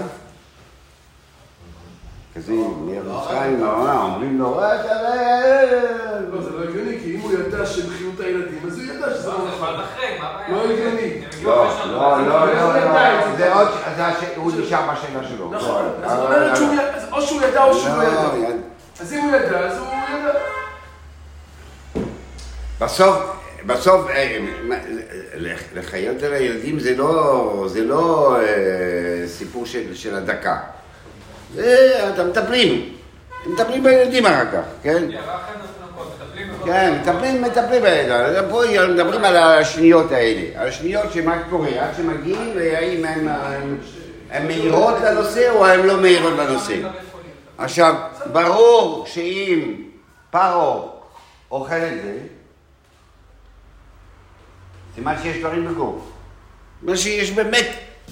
כזה, 2.37 2.53
מצרים, 2.53 3.63
אומרים 3.63 4.39
לו, 4.39 4.59
"אה, 4.61 4.75
אתה 4.81 4.93
לא, 6.31 6.41
זה 6.41 6.49
לא 6.49 6.63
הגיוני, 6.63 6.99
כי 7.03 7.15
אם 7.15 7.19
הוא 7.19 7.31
ידע 7.33 7.65
שהם 7.65 7.89
חיו 7.89 8.09
את 8.15 8.19
הילדים, 8.19 8.59
אז 8.67 8.77
הוא 8.79 8.85
ידע 8.85 9.13
שזה 9.13 9.27
לא 9.27 9.37
זה 9.37 9.47
נכון. 9.47 9.73
לא 10.49 10.63
הגיוני. 10.63 11.21
לא. 11.43 11.69
לא, 11.85 11.91
לא, 11.91 12.17
הוא 12.17 12.27
לא, 12.27 12.51
את 12.51 13.25
לא, 13.25 13.37
זה? 13.37 13.53
עוד, 13.53 13.67
הוא 14.35 14.51
נשאר 14.59 14.81
בשאלה 14.91 15.27
שלו. 15.29 15.51
נכון, 15.51 15.83
לא, 16.01 16.05
אז 16.07 16.11
זאת 16.11 16.19
לא, 16.19 16.25
אומרת 16.25 16.49
לא, 16.49 16.55
שהוא 16.55 16.67
לא. 16.67 16.73
ידע, 16.73 16.95
אז 16.95 17.03
או 17.11 17.21
שהוא 17.21 17.41
ידע 17.41 17.63
או 17.63 17.73
שהוא 17.73 17.97
לא 17.97 18.03
לא, 18.03 18.37
ידע. 18.37 18.53
אז 19.01 19.13
אם 19.13 19.19
הוא 19.19 19.35
ידע, 19.35 19.59
אז 19.59 19.77
הוא 19.77 19.87
ידע. 19.87 20.39
בסוף, 22.81 23.17
בסוף, 23.65 24.09
אה, 24.09 24.37
לחיות 25.75 26.23
על 26.23 26.33
הילדים 26.33 26.79
זה 26.79 26.95
לא, 26.95 27.65
זה 27.67 27.83
לא 27.83 28.35
אה, 28.39 29.27
סיפור 29.27 29.65
של, 29.65 29.95
של 29.95 30.15
הדקה. 30.15 30.57
זה, 31.53 32.09
אתה 32.13 32.23
מטפלים. 32.23 32.93
מטפלים 33.45 33.83
בילדים 33.83 34.25
אחר 34.25 34.45
כך, 34.51 34.63
כן? 34.83 35.03
כן, 35.05 35.13
מטפלים 36.21 36.49
כן, 36.65 37.01
מטפלים, 37.01 37.41
מטפלים 37.41 37.81
בילדים. 37.81 38.49
פה 38.49 38.61
מדברים 38.87 39.23
על 39.25 39.37
השניות 39.37 40.11
האלה. 40.11 40.61
על 40.61 40.67
השניות 40.67 41.13
שמה 41.13 41.43
קורה, 41.49 41.69
עד 41.69 41.95
שמגיעים, 41.97 42.51
והאם 42.55 43.05
הן 44.31 44.47
מהירות 44.47 44.95
לנושא 45.03 45.49
או 45.49 45.65
הן 45.65 45.85
לא 45.85 46.01
מהירות 46.01 46.33
לנושא. 46.33 46.75
עכשיו, 47.57 47.95
ברור 48.31 49.05
שאם 49.07 49.73
פרו 50.31 50.89
אוכל 51.51 51.75
את 51.75 52.03
זה, 52.03 52.17
סימן 54.95 55.15
שיש 55.23 55.37
דברים 55.37 55.67
בגוף. 55.67 56.11
מה 56.81 56.97
שיש 56.97 57.31
באמת 57.31 57.67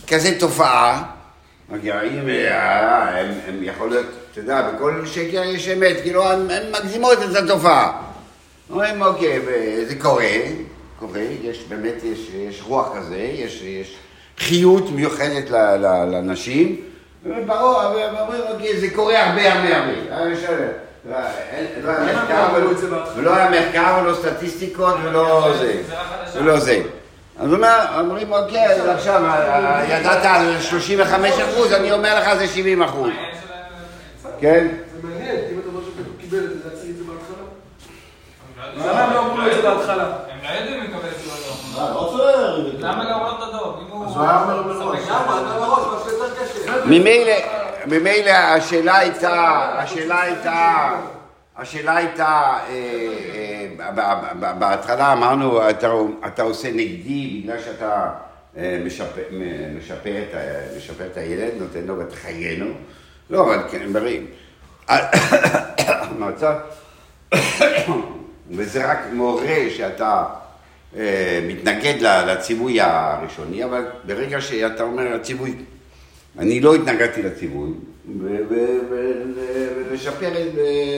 כזה 0.07 0.39
תופעה, 0.39 1.14
הגרעים, 1.72 2.30
אה, 2.30 3.20
הם, 3.20 3.32
הם 3.47 3.63
יכול 3.63 3.89
להיות, 3.89 4.05
אתה 4.32 4.39
יודע, 4.39 4.61
בכל 4.61 5.01
שקר 5.05 5.43
יש 5.43 5.68
אמת, 5.70 5.97
כאילו, 6.03 6.24
הם, 6.32 6.47
הם 6.49 6.63
מגזימות 6.72 7.18
את 7.32 7.36
התופעה. 7.36 8.01
אומרים, 8.70 9.01
אוקיי, 9.01 9.39
זה 9.88 9.95
קורה, 9.95 10.26
קורה, 10.99 11.20
יש 11.41 11.63
באמת, 11.70 12.03
יש, 12.03 12.20
יש 12.49 12.61
רוח 12.68 12.95
כזה, 12.97 13.16
יש, 13.18 13.61
יש 13.61 13.95
חיות 14.39 14.91
מיוחדת 14.91 15.49
ל- 15.49 15.55
ל- 15.76 16.05
לנשים, 16.16 16.76
וברור, 17.26 17.80
ואומרים, 17.95 18.41
אוקיי, 18.53 18.80
זה 18.80 18.88
קורה 18.95 19.24
הרבה 19.30 19.53
הרבה 19.53 19.78
הרבה. 19.78 19.91
אה, 21.11 21.22
לא, 21.84 21.89
היה 21.91 22.16
מחקר, 22.16 22.59
לא? 22.59 22.97
ולא 23.16 23.36
היה 23.36 23.49
מחקר 23.49 23.99
ולא 24.03 24.13
סטטיסטיקות 24.16 24.95
ולא 25.03 26.59
זה, 26.59 26.82
אז 27.39 27.47
הוא 27.47 27.55
אומר, 27.55 27.86
אומרים, 27.99 28.33
אוקיי, 28.33 28.65
אז 28.67 28.88
עכשיו 28.88 29.25
אה, 29.25 29.86
ידעת 29.89 30.25
על 30.25 30.61
35 30.61 31.31
אחוז, 31.31 31.73
אני 31.73 31.91
אומר 31.91 32.19
לך 32.19 32.33
זה 32.33 32.47
70 32.47 32.81
אחוז. 32.81 33.09
כן? 34.39 34.67
זה 35.01 35.07
מעניין, 35.07 35.36
אם 35.51 35.59
אתה 35.59 35.67
אומר 35.67 35.81
שהוא 35.81 36.05
קיבל 36.19 36.38
את 36.38 36.49
זה, 36.49 36.69
צריך 36.75 36.89
את 36.89 36.97
זה 36.97 37.03
בהתחלה. 37.03 38.91
למה 38.91 39.03
הם 39.03 39.13
לא 39.13 39.19
אמרו 39.19 39.38
לו 39.38 39.51
את 39.51 39.55
זה 39.55 39.61
בהתחלה? 39.61 40.03
הם 40.03 40.39
לא 40.43 40.49
יודעים 40.59 40.83
לקבל 40.83 41.09
את 41.09 41.19
זה 41.19 41.31
או 41.31 42.17
לא. 42.17 42.29
אה, 42.29 42.57
לא 42.57 42.63
צריך. 42.63 42.83
למה 42.83 43.03
הדוב? 43.49 43.79
אם 43.81 43.91
הוא... 43.91 44.05
אז 44.05 44.15
הוא 44.15 44.23
היה 44.23 44.41
אומר 44.41 44.61
מראש. 44.61 45.03
דוב. 45.07 45.15
ממילא 47.86 48.31
השאלה 48.31 48.97
הייתה, 48.97 49.69
השאלה 49.77 50.21
הייתה, 50.21 50.89
השאלה 51.58 51.97
הייתה, 51.97 52.58
אה, 52.70 52.74
אה, 53.80 53.91
ב- 54.39 54.60
בהתחלה 54.60 55.14
אמרנו, 55.14 55.70
אתה, 55.70 56.41
עושה 56.41 56.72
נגדי 56.72 57.41
בגלל 57.43 57.62
שאתה 57.62 58.12
אה, 58.58 58.82
משפר, 58.86 59.22
את, 61.12 61.18
הילד, 61.18 61.51
נותן 61.60 61.82
לו 61.86 62.01
את 62.01 62.14
חיינו. 62.14 62.66
לא, 63.30 63.43
אבל 63.43 63.64
כן, 63.72 63.93
בריא. 63.93 64.20
המצב, 65.88 66.53
וזה 68.51 68.91
רק 68.91 68.99
מורה 69.14 69.66
שאתה 69.78 70.24
אה, 70.97 71.39
מתנגד 71.47 72.01
לציווי 72.01 72.82
הראשוני, 72.82 73.64
אבל 73.64 73.86
ברגע 74.06 74.41
שאתה 74.41 74.84
אומר 74.84 75.16
הציווי 75.16 75.56
אני 76.39 76.60
לא 76.60 76.76
התנגדתי 76.76 77.24
לציווי, 77.24 77.70
ולשפר, 79.89 80.30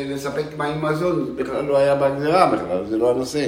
לספק 0.10 0.45
מים 0.58 0.82
מזון, 0.82 1.26
זה 1.26 1.43
בכלל 1.43 1.66
לא 1.66 1.78
היה 1.78 1.95
בהגדרה 1.95 2.45
בכלל, 2.45 2.86
זה 2.86 2.97
לא 2.97 3.12
הנושא. 3.12 3.47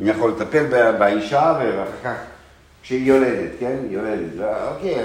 אני 0.00 0.10
יכול 0.10 0.30
לטפל 0.30 0.92
באישה 0.98 1.54
ואחר 1.60 1.90
כך, 2.04 2.16
כשהיא 2.82 3.06
יולדת, 3.06 3.50
כן? 3.60 3.76
יולדת, 3.90 4.30
לא, 4.36 4.46
אוקיי, 4.74 4.98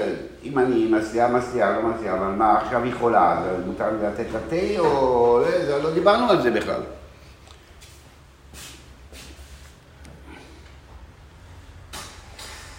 אם 0.43 0.59
אני 0.59 0.87
מסליעה, 0.91 1.27
מסליעה, 1.27 1.71
לא 1.71 1.89
מסליעה, 1.89 2.17
אבל 2.17 2.27
מה, 2.27 2.57
עכשיו 2.57 2.83
היא 2.83 2.93
חולה, 2.99 3.39
אז 3.39 3.65
מותר 3.65 3.85
לי 3.89 4.07
לתת 4.07 4.25
לה 4.33 4.39
תה 4.49 4.79
או... 4.79 5.43
לא, 5.69 5.83
לא 5.83 5.93
דיברנו 5.93 6.29
על 6.29 6.41
זה 6.41 6.51
בכלל. 6.51 6.81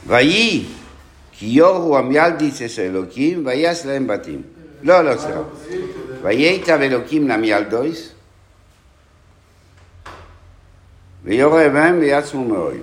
ויהי 0.07 0.67
כי 1.39 1.47
יורו 1.47 1.99
עמיילדיס 1.99 2.63
אס 2.63 2.79
אלוקים 2.79 3.47
ויעש 3.47 3.87
להם 3.87 4.07
בתים. 4.07 4.43
לא, 4.83 5.05
לא, 5.05 5.19
סליחה. 5.19 5.41
וייטב 6.23 6.79
אלוקים 6.83 7.29
למיילדויס 7.29 8.13
ויורא 11.25 11.69
בהם 11.69 11.99
ויעצמו 11.99 12.45
מאוהל. 12.45 12.77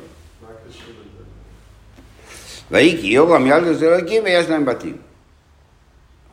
ויהי 2.71 2.97
כי 3.01 3.07
יורו 3.07 3.35
עמיילדוס 3.35 3.83
אלוקים 3.83 4.23
ויעש 4.23 4.45
להם 4.45 4.65
בתים. 4.65 4.97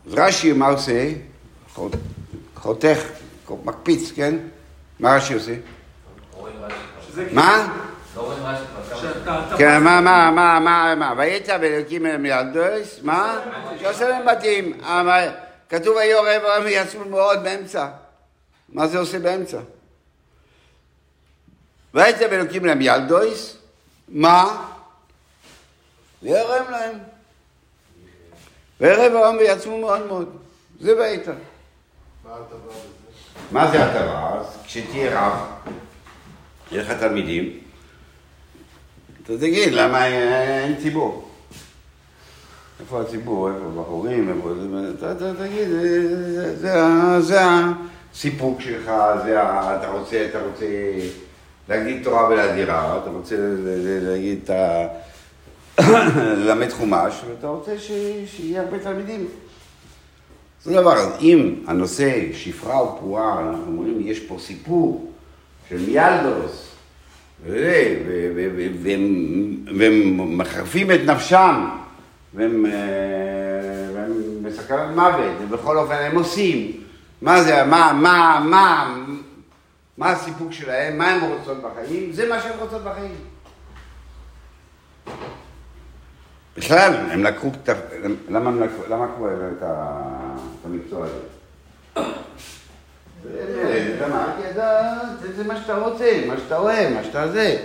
אז 0.07 0.15
רש"י 0.15 0.53
מה 0.53 0.67
עושה? 0.67 1.11
חות- 1.75 1.93
חותך, 2.55 2.99
מקפיץ, 3.65 4.13
כן? 4.15 4.37
מה 5.01 5.17
רש"י 5.17 5.35
עושה? 5.35 5.55
רואים 6.33 6.57
רש"י 6.61 7.13
כבר. 7.15 7.35
מה? 7.35 7.83
לא 8.17 8.21
רואים 8.23 8.43
רש"י 8.47 8.65
כבר 8.67 8.83
כמה 8.91 8.99
שאתה- 9.01 9.43
אתה- 9.47 9.57
כן, 9.59 9.83
מה, 9.83 10.01
מה, 10.01 10.31
מה, 10.31 10.61
מה, 10.61 10.95
מה, 10.95 11.15
ויצא 11.19 11.59
ואלוקים 11.61 12.07
אל 12.07 12.17
מילדוס, 12.17 12.99
מה? 13.03 13.41
שעושה 13.81 14.09
להם 14.09 14.27
בתים. 14.27 14.81
אבל 14.83 15.29
כתוב 15.69 15.97
ויורא 15.97 16.31
והם 16.45 16.63
יצאו 16.67 17.05
מאוד 17.05 17.43
באמצע. 17.43 17.89
מה 18.69 18.87
זה 18.87 18.99
עושה 18.99 19.19
באמצע? 19.19 19.59
ויצא 21.95 22.27
ואלוקים 22.31 22.65
להם 22.65 22.79
ילדויס, 22.83 23.57
מה? 24.09 24.67
וירם 26.23 26.71
להם. 26.71 26.99
וירא 28.81 29.15
והם 29.17 29.37
ויצאו 29.37 29.79
מאוד 29.79 30.07
מאוד. 30.07 30.37
זה 30.81 30.97
ויצא. 30.97 31.33
מה 33.51 33.71
זה 33.71 33.85
הטבה? 33.85 34.39
אז 34.41 34.47
כשתהיה 34.67 35.21
רב, 35.21 35.39
יהיה 36.73 36.83
לך 36.83 36.91
תלמידים, 36.91 37.61
אתה 39.25 39.39
תגיד, 39.39 39.73
למה 39.73 40.07
אין 40.07 40.77
ציבור? 40.83 41.29
איפה 42.81 43.01
הציבור? 43.01 43.49
איפה 43.49 43.65
הבחורים? 43.67 44.29
איפה? 44.29 44.51
אתה, 45.13 45.35
תגיד, 45.35 45.69
זה, 47.21 47.41
הסיפוק 48.13 48.61
שלך, 48.61 48.91
זה 49.25 49.43
ה... 49.43 49.77
אתה 49.77 49.89
רוצה, 49.91 50.27
אתה 50.31 50.43
רוצה 50.43 50.67
להגיד 51.69 52.05
תורה 52.05 52.29
ולהדירה, 52.29 52.99
אתה 53.03 53.11
רוצה 53.11 53.37
להגיד 54.03 54.41
את 54.45 54.51
ה... 54.51 54.87
ללמד 56.45 56.71
חומש, 56.73 57.15
ואתה 57.29 57.47
רוצה. 57.47 57.79
שיהיה 58.27 58.63
הרבה 58.63 58.79
תלמידים. 58.79 59.27
זה 60.65 60.73
דבר, 60.73 60.93
אז 60.93 61.09
אם 61.21 61.55
הנושא 61.67 62.33
שפרה 62.33 62.83
ופורה, 62.83 63.41
אנחנו 63.41 63.67
אומרים, 63.67 64.01
יש 64.01 64.21
פה 64.21 64.37
סיפור 64.41 65.11
של 65.69 65.77
ו- 65.77 66.72
והם- 67.47 68.99
מחרפים 70.39 70.91
את 70.91 71.01
נפשם, 71.07 71.69
והם, 72.35 72.67
אה, 72.67 72.73
בסכנת 74.43 74.95
מוות, 74.95 75.33
ובכל 75.41 75.79
אופן 75.79 75.95
הם 75.95 76.17
עושים. 76.17 76.73
מה 77.23 77.43
זה, 77.43 77.65
מה, 77.65 77.93
מה, 78.03 78.47
מה, 78.51 78.95
מה 79.99 80.11
הסיפוק 80.11 80.53
שלהם, 80.53 80.99
מה 80.99 81.11
הם 81.11 81.31
רוצות 81.31 81.59
בחיים, 81.63 82.13
זה 82.13 82.29
מה 82.29 82.41
שהן 82.41 82.59
רוצות 82.59 82.83
בחיים. 82.85 83.15
בכלל, 86.57 86.95
הם 87.11 87.25
לקחו, 87.25 87.51
למה 88.29 88.51
הם 88.51 88.63
את 89.59 89.63
המקצוע 90.67 91.07
הזה? 91.07 91.19
זה- 93.23 94.07
מה? 94.09 94.35
שאתה 95.57 95.75
רוצה, 95.75 96.23
מה 96.27 96.35
שאתה 96.37 96.59
אוהב, 96.59 96.93
מה 96.95 97.05
שאתה 97.05 97.29
זה. 97.29 97.57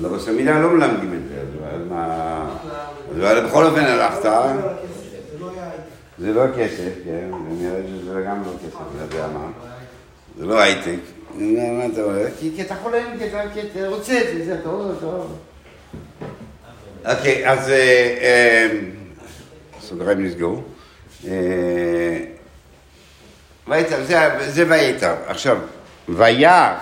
אבל 0.00 0.08
בסמידה 0.08 0.58
לא 0.60 0.70
מלמדים 0.70 1.14
את 1.14 1.28
זה, 1.28 1.66
אז 1.70 1.80
מה... 1.88 2.44
אז 3.12 3.16
בכל 3.44 3.64
אופן 3.64 3.80
הלכת, 3.84 4.22
זה 6.18 6.32
לא 6.32 6.44
לא 6.46 6.52
כסף, 6.56 6.90
כן, 7.04 7.30
ונראה 7.32 7.80
שזה 7.88 8.22
גם 8.26 8.42
לא 8.46 8.50
כסף, 8.58 8.76
אתה 8.76 9.16
יודע 9.16 9.26
מה. 9.28 9.50
זה 10.38 10.46
לא 10.46 10.60
הייטק. 10.60 10.98
מה 11.34 11.86
אתה 11.92 12.02
אומר? 12.02 12.26
כי 12.40 12.62
אתה 12.62 12.74
חולם, 12.82 13.02
כי 13.54 13.60
אתה 13.60 13.88
רוצה 13.88 14.20
את 14.20 14.26
זה, 14.38 14.44
זה 14.44 14.60
טוב, 14.64 14.96
טוב. 15.00 15.38
אוקיי, 17.04 17.48
אז 17.50 17.68
אה, 17.68 17.74
אה, 18.22 18.78
סוגריים 19.80 20.24
נסגרו. 20.26 20.62
אה, 21.28 22.24
ויתר, 23.68 24.04
זה- 24.04 24.50
זה 24.52 24.64
ויתר. 24.70 25.14
עכשיו, 25.26 25.58
ויה, 26.08 26.78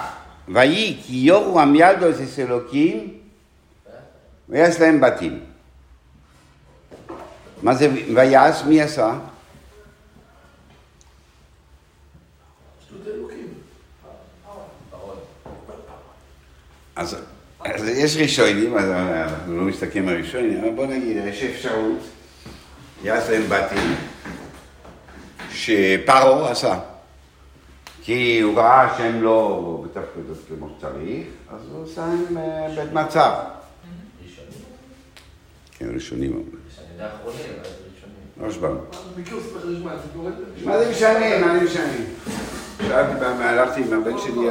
ויהי 0.48 1.00
כי 1.06 1.16
יורו 1.16 1.60
עמיילדוס 1.60 2.20
אס 2.20 2.38
אלוקים, 2.38 3.14
ויעש 4.48 4.80
להם 4.80 5.00
בתים. 5.00 5.40
מה 7.62 7.74
זה 7.74 7.88
ויעש? 8.14 8.64
מי 8.64 8.80
עשה? 8.82 9.12
אז, 16.96 17.16
אז 17.64 17.88
יש 17.88 18.16
ראשונים, 18.16 18.78
אז 18.78 18.90
אנחנו 18.90 19.56
לא 19.56 19.62
מסתכלים 19.62 20.08
על 20.08 20.16
ראשונים, 20.16 20.58
אבל 20.60 20.70
בוא 20.70 20.86
נגיד, 20.86 21.16
יש 21.26 21.42
אפשרות, 21.42 21.98
יעש 23.04 23.30
להם 23.30 23.42
בתים, 23.48 23.94
שפרעה 25.52 26.50
עשה. 26.50 26.78
כי 28.02 28.40
הוא 28.40 28.58
ראה 28.58 28.94
שהם 28.98 29.22
לא 29.22 29.84
בתפקדות 29.84 30.38
כמו 30.48 30.68
שצריך, 30.78 31.26
אז 31.50 31.60
הוא 31.72 31.84
עשה 31.84 32.06
להם 32.06 32.38
אה, 32.38 32.68
בית 32.76 32.92
מצב. 32.92 33.30
כן, 35.78 35.86
ראשונים 35.94 36.30
זה 36.32 36.36
ראשונים. 36.36 37.50
לא 38.40 38.50
שבם. 38.50 38.76
מכיר 39.16 39.40
ספר 39.40 39.58
חשמל, 39.58 39.92
זה 40.02 40.08
קורה? 40.16 40.30
מה 40.64 40.78
זה 40.78 40.90
משנה? 40.90 41.46
מה 41.46 41.58
זה 41.58 41.64
משנה? 41.64 41.92
שאלתי 42.88 43.20
פעם, 43.20 43.40
הלכתי 43.40 43.80
עם 43.80 43.92
הבן 43.92 44.18
שלי, 44.18 44.48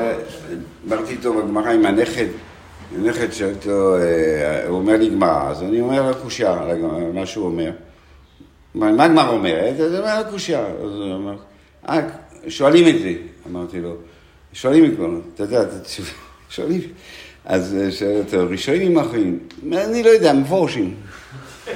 אמרתי 0.87 1.11
איתו 1.11 1.33
בגמרא 1.33 1.69
עם 1.69 1.85
הנכד, 1.85 2.25
הנכד 2.95 3.31
שאלתי 3.31 3.69
לו, 3.69 3.97
אה, 3.97 4.67
הוא 4.67 4.77
אומר 4.77 4.97
לי 4.97 5.09
גמרא, 5.09 5.49
אז 5.49 5.63
אני 5.63 5.81
אומר 5.81 6.09
לו 6.09 6.17
קושייה, 6.23 6.55
מה 7.13 7.25
שהוא 7.25 7.45
אומר. 7.45 7.71
מה 8.75 9.03
הגמרא 9.05 9.29
אומרת? 9.29 9.79
אז 9.79 9.95
אומר 9.95 10.23
לו 10.23 10.31
קושייה. 10.31 10.65
אז 10.65 10.81
הוא 10.81 11.13
אומר, 11.13 11.37
אה, 11.89 11.99
שואלים 12.47 12.95
את 12.95 13.01
זה. 13.01 13.13
אמרתי 13.47 13.79
לו, 13.79 13.95
שואלים 14.53 14.85
את 14.85 14.95
כבר, 14.95 15.09
אתה 15.35 15.43
יודע, 15.43 15.63
שואלים. 16.49 16.81
אז 17.45 17.75
אה, 17.75 17.91
שואל 17.91 18.17
אותו, 18.17 18.37
ראשונים 18.49 18.99
אחרים? 18.99 19.39
אני 19.71 20.03
לא 20.03 20.09
יודע, 20.09 20.33
מפורשים. 20.33 20.95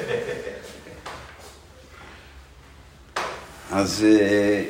אז 3.71 4.05
אה, 4.09 4.63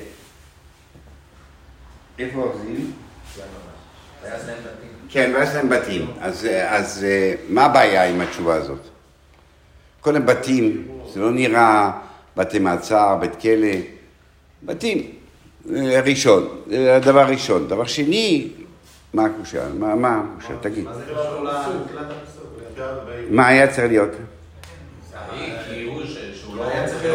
איפה 2.20 2.42
אוחזים? 2.42 2.92
כן, 5.10 5.32
ואז 5.36 5.56
להם 5.56 5.70
בתים. 5.70 6.12
אז, 6.20 6.48
אז 6.68 7.04
אה, 7.04 7.34
מה 7.50 7.66
הבעיה 7.66 8.10
עם 8.10 8.22
התשובה 8.22 8.56
הזאת? 8.56 8.80
קודם 10.02 10.26
בתים, 10.26 10.88
זה 11.14 11.20
לא 11.20 11.32
נראה 11.32 11.92
בתי 12.38 12.60
מעצר, 12.60 13.18
בית 13.20 13.42
כלא, 13.42 13.68
בתים, 14.64 15.12
אה, 15.76 16.02
ראשון, 16.06 16.48
זה 16.68 16.96
הדבר 16.96 17.20
הראשון. 17.20 17.68
דבר 17.68 17.86
שני, 17.86 18.48
מה 19.14 19.26
הקושה? 19.26 19.70
מה, 19.80 19.96
מה 19.96 20.22
הקושה? 20.24 20.54
תגיד. 20.62 20.86
מה 23.30 23.48
היה 23.48 23.68
צריך 23.68 23.88
להיות? 23.88 24.12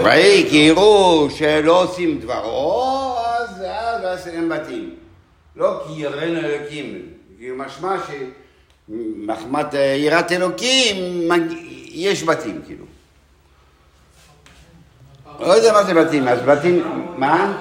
ויהי 0.04 0.50
כי 0.50 0.56
יראו 0.56 1.28
לא... 1.30 1.36
שלא 1.36 1.82
עושים 1.82 2.20
דברו, 2.20 3.16
אז 4.04 4.26
הם 4.26 4.48
בתים. 4.48 4.94
לא 5.56 5.80
כי 5.86 6.02
יראנו 6.02 6.38
אלוקים, 6.38 7.02
משמע 7.56 7.96
שמחמת 8.88 9.74
אה, 9.74 9.80
יראת 9.80 10.32
אלוקים 10.32 11.28
יש 11.88 12.24
בתים, 12.24 12.60
כאילו. 12.66 12.84
לא 15.40 15.52
יודע 15.52 15.72
מה 15.72 15.84
זה 15.84 15.94
בתים, 15.94 16.28
אז 16.28 16.38
בתים, 16.42 16.84
מה? 17.16 17.52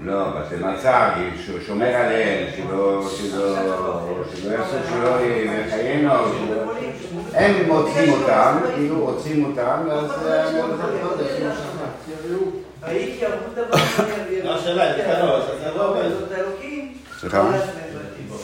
לא, 0.00 0.14
לא 0.14 0.40
בתי 0.40 0.56
מעצר, 0.60 1.08
שהוא 1.44 1.60
שומר 1.66 1.94
עליהם, 1.94 2.46
שלא, 2.56 3.08
שלא, 3.08 3.56
שלא 4.34 4.52
יעשו, 4.52 4.76
שלא 4.90 5.20
יחיינו, 5.66 6.12
הם 7.34 7.68
מוצאים 7.68 8.12
אותם, 8.12 8.58
כאילו 8.74 9.04
רוצים 9.04 9.44
אותם, 9.44 9.80
ואז... 9.88 10.10
אה, 10.26 10.52
לא, 10.52 10.68
לא 10.68 10.76
סליחה? 17.20 17.42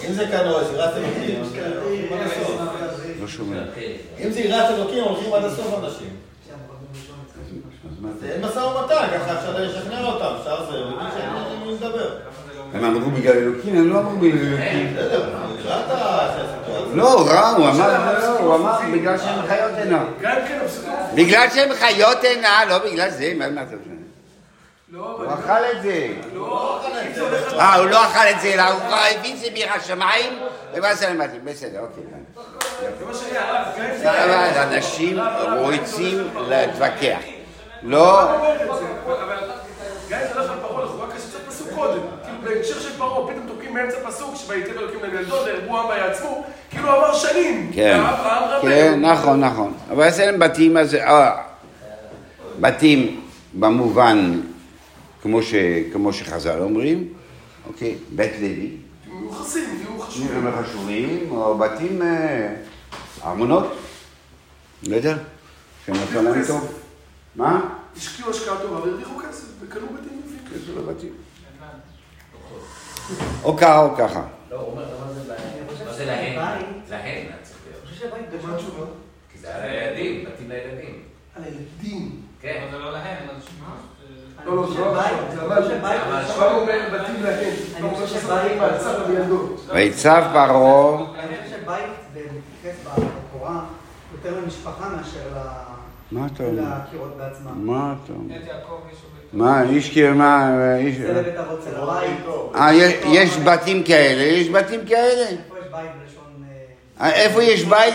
אם 0.09 0.13
זה 0.13 0.27
כאן 0.31 0.47
אורס, 0.47 0.67
רצתם 0.75 1.01
אותי, 1.05 1.37
מה 2.11 2.17
לעשות? 2.17 2.54
לא 3.25 3.29
שומע. 3.29 3.63
אם 4.25 4.31
זה 4.31 4.41
יראת 4.41 4.71
אלוקים, 4.71 5.05
הולכים 5.05 5.33
עד 5.33 5.45
הסוף 5.45 5.85
אנשים. 5.85 6.09
זה? 8.21 8.33
אין 8.33 8.45
משא 8.45 8.59
ומתן, 8.59 9.07
ככה 9.15 9.39
אפשר 9.39 9.59
לשכנע 9.59 10.05
אותם, 10.05 10.35
אפשר 10.41 10.71
זה, 10.71 10.85
ומי 10.85 11.05
שאין 11.17 11.31
מי 11.67 11.73
לדבר. 11.73 12.19
הם 12.75 12.85
אמרו 12.85 13.11
בגלל 13.11 13.37
אלוקים, 13.37 13.77
הם 13.77 13.89
לא 13.89 13.99
אמרו 13.99 14.17
בגלל 14.17 14.39
אלוקים. 14.39 14.97
הסיטואציה. 15.67 16.95
לא, 16.95 17.27
רע, 17.29 17.49
הוא 17.49 17.69
אמר, 17.69 18.19
לא, 18.21 18.39
הוא 18.39 18.55
אמר 18.55 18.79
בגלל 18.93 19.19
שהם 19.19 19.47
חיות 19.47 19.73
עינה. 19.79 20.05
גם 20.21 20.37
כן, 20.49 20.59
הפסוקים. 20.65 20.93
בגלל 21.15 21.47
שהם 21.55 21.75
חיות 21.75 22.25
עינה, 22.25 22.65
לא 22.69 22.79
בגלל 22.79 23.11
זה, 23.11 23.33
מה 23.37 23.63
אתה? 23.63 23.77
לא, 24.89 25.17
הוא. 25.19 25.27
אכל 25.27 25.77
את 25.77 25.83
זה. 25.83 26.09
לא. 26.35 26.81
אה, 27.59 27.75
הוא 27.75 27.87
לא 27.87 28.05
אכל 28.05 28.29
את 28.37 28.41
זה, 28.41 28.55
אלא 28.55 28.63
הוא 28.63 28.81
כבר 28.81 29.01
הביא 29.19 29.35
את 29.35 29.39
זה 29.39 29.47
מהשמיים, 29.55 30.33
ומה 30.75 30.95
זה 30.95 31.09
למדתי, 31.09 31.39
בסדר, 31.45 31.81
אוקיי. 31.81 32.05
אבל 34.03 34.73
אנשים 34.73 35.19
רוצים 35.59 36.19
להתווכח. 36.49 37.19
לא... 37.83 38.29
בהקשר 42.45 42.81
של 42.81 42.99
פרעה, 42.99 43.29
פתאום 43.33 43.47
תוקעים 43.47 43.75
באמצע 43.75 43.97
פסוק, 44.07 44.35
ויתב 44.49 44.79
אלוקים 44.79 44.99
לילדו, 45.03 45.35
והרבו 45.47 45.79
עם 45.79 45.89
ויעצמו, 45.89 46.45
כאילו 46.71 46.89
עבר 46.89 47.15
שנים. 47.15 47.71
כן, 47.75 48.01
כן, 48.63 49.01
נכון, 49.01 49.41
נכון. 49.41 49.73
אבל 49.91 50.09
אצלם 50.09 50.39
בתים, 50.39 50.77
אז... 50.77 50.97
בתים 52.61 53.21
במובן, 53.55 54.41
כמו 55.93 56.13
שחז"ל 56.13 56.59
אומרים, 56.61 57.09
אוקיי, 57.67 57.95
בית 58.11 58.33
לוי, 58.41 58.71
חשובים. 60.15 60.53
חשובים, 60.63 61.31
או 61.31 61.59
בתים, 61.59 62.03
אה, 62.03 62.55
ארמונות, 63.25 63.73
לא 64.87 64.97
יודע, 64.97 65.17
שהם 65.87 65.95
עשו 65.95 66.23
להם 66.23 66.45
טוב. 66.47 66.81
מה? 67.37 67.61
השקיעו 67.97 68.31
השקעה 68.31 68.59
טובה 68.63 68.81
והרוויחו 68.81 69.19
כסף, 69.19 69.47
וקנו 69.61 69.87
בתים 69.87 70.23
יפים. 70.27 70.59
זה 70.67 70.81
לא 70.81 70.93
בתים. 70.93 71.13
או 73.45 73.57
ככה 73.57 73.79
או 73.83 73.97
ככה. 73.97 74.23
לא, 74.51 74.57
הוא 74.57 74.71
אומר, 74.71 74.85
מה 75.07 75.13
זה 75.13 75.29
להם? 75.29 75.87
מה 75.87 75.93
זה 75.93 76.05
להם? 76.05 76.37
להם 76.91 77.27
צריך 77.43 77.59
להיות. 77.67 77.83
אני 77.83 77.91
חושב 77.91 78.01
שבית 78.01 78.45
ומה 78.45 78.55
התשובה? 78.55 78.87
כי 79.33 79.39
זה 79.39 79.57
היה 79.57 79.93
לילדים, 79.93 80.25
בתים 80.25 80.49
לילדים. 80.49 81.03
על 81.37 81.43
הילדים. 81.45 82.21
כן. 82.41 82.63
אבל 82.63 82.71
זה 82.71 82.79
לא 82.79 82.93
להם, 82.93 83.29
אז 83.29 83.43
מה? 83.61 83.75
לא, 84.47 84.57
לא, 84.57 84.67
זה 84.67 84.83
רש"י 85.43 86.39
לא 86.39 86.47
לא 86.47 86.61
אומר 86.61 86.81
בתים 86.93 87.23
להגן. 87.23 87.51
ויצב 89.75 90.25
פרעה. 90.33 90.97
אני 91.19 91.37
חושב 91.37 91.57
שבית 91.63 91.85
זה 92.15 92.21
מתייחס 92.21 92.79
בתורה 92.87 93.61
יותר 94.13 94.41
למשפחה 94.41 94.89
מאשר 94.97 95.21
מה 96.13 96.27
אתה 96.35 96.45
אומר? 96.45 96.63
לקירות 96.89 97.17
בעצמם. 97.17 97.67
מה 97.67 97.95
אתה 98.05 98.13
אומר? 98.13 98.35
מה, 99.33 99.63
איש 99.63 99.91
כאילו, 99.91 100.15
מה, 100.15 100.51
אה, 100.61 100.77
איש... 100.77 100.97
זה 100.97 101.13
לבית 101.13 101.37
אבות, 101.37 101.63
זה 101.63 101.71
אה, 102.55 102.75
יש 103.05 103.39
בתים 103.39 103.83
כאלה, 103.83 104.23
יש 104.23 104.49
בתים 104.49 104.87
כאלה. 104.87 105.27
איפה 105.29 105.59
יש 105.59 105.65
בית 105.73 105.91
בלשון... 106.01 106.45
אה, 107.01 107.07
אה, 107.07 107.13
איפה 107.13 107.43
יש 107.43 107.65
בית? 107.65 107.95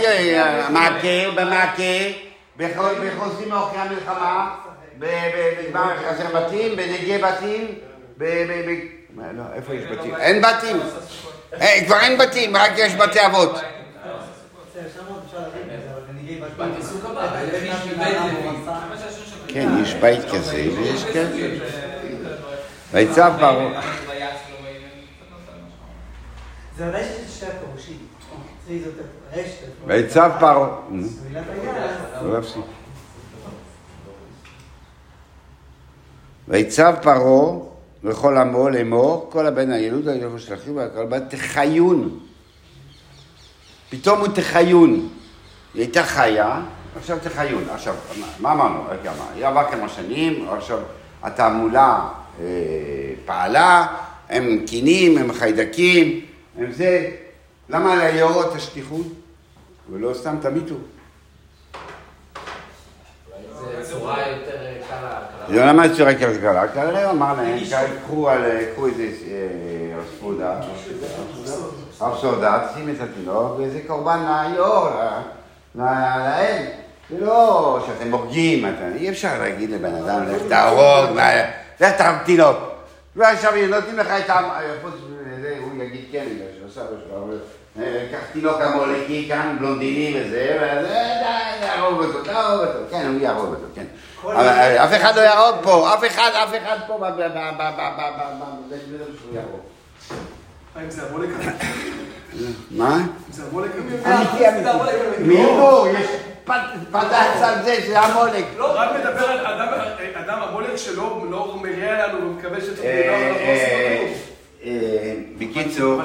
מעקה, 0.70 1.32
במעקה, 1.36 1.84
בחוזים 2.58 3.50
מאורכי 3.50 3.78
המלחמה. 3.78 4.56
במרכזי 5.00 6.24
בתים, 6.36 6.76
בנגי 6.76 7.18
בתים, 7.18 7.76
לא, 9.38 9.44
איפה 9.54 9.74
יש 9.74 9.84
בתים? 9.86 10.16
אין 10.16 10.42
בתים. 10.42 10.80
אה, 11.62 11.86
כבר 11.86 12.00
אין 12.00 12.18
בתים, 12.18 12.56
רק 12.56 12.72
יש 12.78 12.96
בתי 12.96 13.26
אבות. 13.26 13.60
כן, 19.48 19.70
יש 19.84 19.94
בית 19.94 20.20
כזה 20.34 20.66
ויש 20.78 21.06
כזה. 21.06 21.58
ויצא 22.92 23.30
פרעה. 23.40 23.82
זה 26.78 26.90
רשת 26.90 27.30
שתי 27.30 27.46
הפירושים. 27.46 27.98
ויצא 29.86 30.30
פרעה. 30.40 30.70
ויצב 36.50 36.94
פרעה 37.02 37.58
וכל 38.04 38.38
עמו 38.38 38.70
לאמור, 38.70 39.28
כל 39.32 39.46
הבן 39.46 39.72
הילוד 39.72 40.08
אחיו 40.54 40.76
והכל 40.76 41.06
בת 41.06 41.24
תחיון. 41.30 42.20
פתאום 43.90 44.20
הוא 44.20 44.28
תחיון. 44.28 45.10
היא 45.74 45.82
הייתה 45.82 46.04
חיה, 46.04 46.62
עכשיו 46.98 47.18
תחיון. 47.24 47.64
עכשיו, 47.70 47.96
מה- 48.40 48.52
אמרנו? 48.52 48.84
רגע, 48.90 49.12
מה? 49.18 49.48
עברה 49.48 49.72
כמה 49.72 49.90
שנים, 49.90 50.50
עכשיו 50.50 50.80
התעמולה 51.24 52.10
אה, 52.40 52.46
פעלה, 53.26 53.88
הם 54.30 54.64
קינים, 54.68 55.18
הם 55.18 55.34
חיידקים, 55.34 56.26
הם 56.58 56.72
זה. 56.72 57.12
למה 57.70 57.94
על 57.94 58.02
היאורות 58.02 58.56
תשליכו? 58.56 59.00
ולא 59.92 60.14
סתם 60.14 60.36
תמיתו. 60.42 60.76
זה 63.60 63.92
צורה 63.92 64.28
יותר. 64.30 64.59
לא 65.52 65.66
למד 65.66 65.90
צורה 65.98 66.16
כלכלה, 66.16 66.68
כנראה 66.68 67.04
הוא 67.06 67.12
אמר 67.12 67.34
להם, 67.38 67.58
קחו 68.74 68.88
איזה 68.88 69.04
אה, 69.04 69.98
רב 69.98 70.04
סעודה, 70.20 70.54
רב 72.02 72.18
סעודה, 72.22 72.68
שים 72.76 72.90
את 72.90 73.02
התינוק, 73.02 73.56
וזה 73.60 73.80
קורבן 73.88 74.20
ליאור, 74.52 74.90
ל- 75.76 75.82
לאל. 75.82 76.64
זה 77.10 77.26
לא 77.26 77.80
שאתם 77.88 78.12
הורגים, 78.12 78.66
אי 78.96 79.10
אפשר 79.10 79.40
להגיד 79.40 79.70
לבן 79.72 79.96
אדם, 79.96 80.24
לך 80.28 80.42
תהרוג, 80.50 81.18
לך 81.80 81.92
תהרוג 81.98 82.20
תינוק. 82.26 82.58
ועכשיו 83.16 83.52
נותנים 83.70 83.98
לך 83.98 84.08
את 84.26 84.30
ה... 84.30 84.60
מזה, 85.38 85.56
הוא 85.62 85.84
יגיד 85.84 86.06
כן, 86.12 86.26
בגלל 86.36 86.48
לו 86.64 87.34
אה, 87.80 88.06
קח 88.12 88.20
תינוק 88.34 88.62
המולקי 88.62 89.26
כאן, 89.30 89.56
בלונדיני 89.60 90.22
וזה, 90.22 90.58
וזה, 90.62 90.94
די, 90.94 91.66
יהרוג 91.66 92.04
אותו, 92.04 92.24
תהרוג 92.24 92.62
אותו, 92.68 92.80
כן, 92.92 93.08
הוא 93.14 93.22
יהרוג 93.22 93.46
אותו, 93.50 93.66
כן. 93.76 93.86
אה, 94.26 94.86
אף 94.86 95.02
אחד 95.02 95.16
לא 95.16 95.22
ירוק 95.22 95.56
פה, 95.64 95.94
אף 95.94 96.06
אחד, 96.08 96.30
אף 96.34 96.50
אחד 96.64 96.78
פה 96.88 96.98
לא 97.00 97.06
האם 100.76 100.86
אה, 100.86 100.92
זה 100.92 101.02
ב... 101.04 101.40
מה? 102.72 102.98
זה 103.32 103.44
הבולק? 103.44 103.72
אמיתי, 103.76 104.50
אמיתי. 104.50 104.70
מי 105.20 105.44
הוא? 105.44 105.88
אה, 105.88 105.92
יש 106.00 106.08
פדץ 106.92 107.42
על 107.44 107.64
זה, 107.64 107.76
זה 107.88 108.00
המולק. 108.00 108.46
לא, 108.58 108.72
רק 108.76 108.90
מדבר 109.00 109.26
על 109.26 109.62
אדם, 110.14 110.42
המולק 110.42 110.76
שלו 110.76 111.26
לא 111.30 111.56
מריע 111.62 112.08
לנו 112.08 112.20
ומקווה 112.22 112.60
לא- 112.60 113.20
לא 114.64 114.76
בקיצור, 115.38 116.02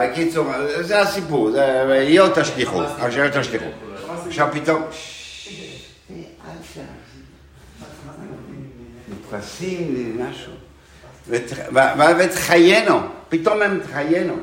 בקיצור, 0.00 0.46
זה 0.80 1.00
הסיפור, 1.00 1.50
זה 1.50 1.92
היות 1.92 2.38
השליחות, 2.38 2.86
עכשיו 4.26 4.48
פתאום... 4.52 4.82
נתפסים 9.32 10.14
למשהו, 10.18 10.52
ות- 11.28 11.52
ו- 11.72 11.98
ו- 11.98 12.18
ותחיינו, 12.18 13.00
פתאום 13.28 13.62
הם 13.62 13.80
תחיינו, 13.80 14.36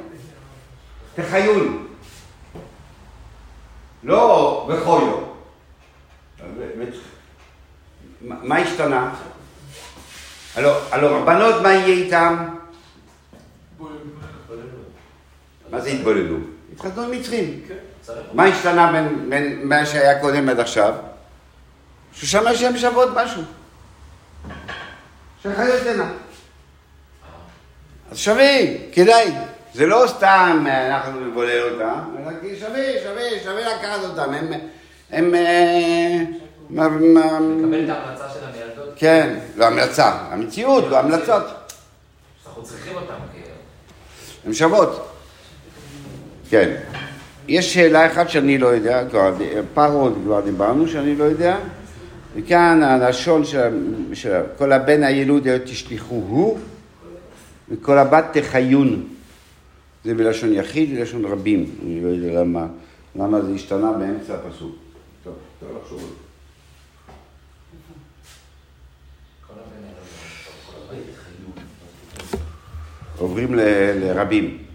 תחיון. 1.16 1.88
לא 4.04 4.70
בחויו. 4.70 5.18
מה 8.22 8.36
מה 8.44 8.58
השתנה? 8.58 9.16
הלו, 10.56 10.72
הבנות, 10.92 11.62
מה 11.62 11.74
יהיה 11.74 11.88
איתם? 11.88 12.48
מה 15.70 15.82
זה 15.82 15.90
התבוללו? 15.90 16.38
התחתנו 16.74 17.02
עם 17.04 17.12
מצרים. 17.12 17.62
מה 18.34 18.46
השתנה 18.46 18.92
בין, 19.30 19.68
מה 19.68 19.86
שהיה 19.86 20.22
קודם 20.22 20.50
עד 20.50 20.60
עכשיו? 20.60 20.94
ששם 22.14 22.44
שהן 22.56 22.78
שוות 22.78 23.10
משהו. 23.16 23.42
שהחיות 25.56 25.88
הנה. 25.88 26.12
אז 28.12 28.18
שווה, 28.18 28.58
כדאי. 28.91 29.32
זה 29.74 29.86
לא 29.86 30.06
סתם 30.08 30.64
אה, 30.68 30.88
אנחנו 30.88 31.20
נבולל 31.20 31.74
אותם, 31.74 32.16
אלא 32.20 32.32
כי 32.41 32.60
שווה, 32.60 32.84
שווה, 33.04 33.24
שווה 33.43 33.76
לקחת 33.76 34.04
אותם. 34.04 34.34
הם... 34.34 34.54
הם... 35.12 35.36
אה, 35.36 36.18
לקבל 36.70 37.84
את 37.84 37.89
ההמלצה 37.89 38.30
של 38.30 38.45
המיילדות, 38.45 38.93
כן, 38.95 39.39
לא 39.56 39.66
המלצה, 39.66 40.12
המציאות, 40.32 40.84
לא 40.89 41.00
המלצות. 41.00 41.43
אנחנו 42.48 42.64
צריכים 42.64 42.95
אותם, 42.95 43.14
כאילו. 43.34 43.56
הן 44.45 44.54
שוות. 44.54 45.14
כן. 46.50 46.76
יש 47.48 47.74
שאלה 47.74 48.08
אחת 48.12 48.30
שאני 48.30 48.58
לא 48.58 48.68
יודע, 48.68 49.10
כבר 49.10 49.34
פרות 49.74 50.14
כבר 50.24 50.41
דיברנו 50.41 50.88
שאני 50.88 51.16
לא 51.16 51.24
יודע, 51.24 51.58
וכאן 52.38 52.84
הלשון 52.84 53.46
של, 53.46 53.94
של 54.14 54.42
כל 54.58 54.72
הבן 54.72 55.04
הילוד 55.04 55.48
תשליכו 55.58 56.16
הוא, 56.16 56.60
וכל 57.70 57.98
הבת 57.98 58.26
תחיון. 58.34 59.08
זה 60.04 60.14
בלשון 60.14 60.54
יחיד 60.54 60.98
ולשון 60.98 61.26
רבים. 61.26 61.76
אני 61.84 62.04
לא 62.04 62.08
יודע 62.08 62.42
למה, 62.42 62.68
למה 63.16 63.42
זה 63.42 63.54
השתנה 63.54 63.92
באמצע 63.92 64.36
הפסוק. 64.36 64.76
טוב, 65.24 65.34
צריך 65.60 65.72
לחשוב 65.82 66.00
על 66.00 66.06
זה. 66.06 66.14
כל 69.48 69.54
הבן 73.20 73.60
האלה, 73.60 74.66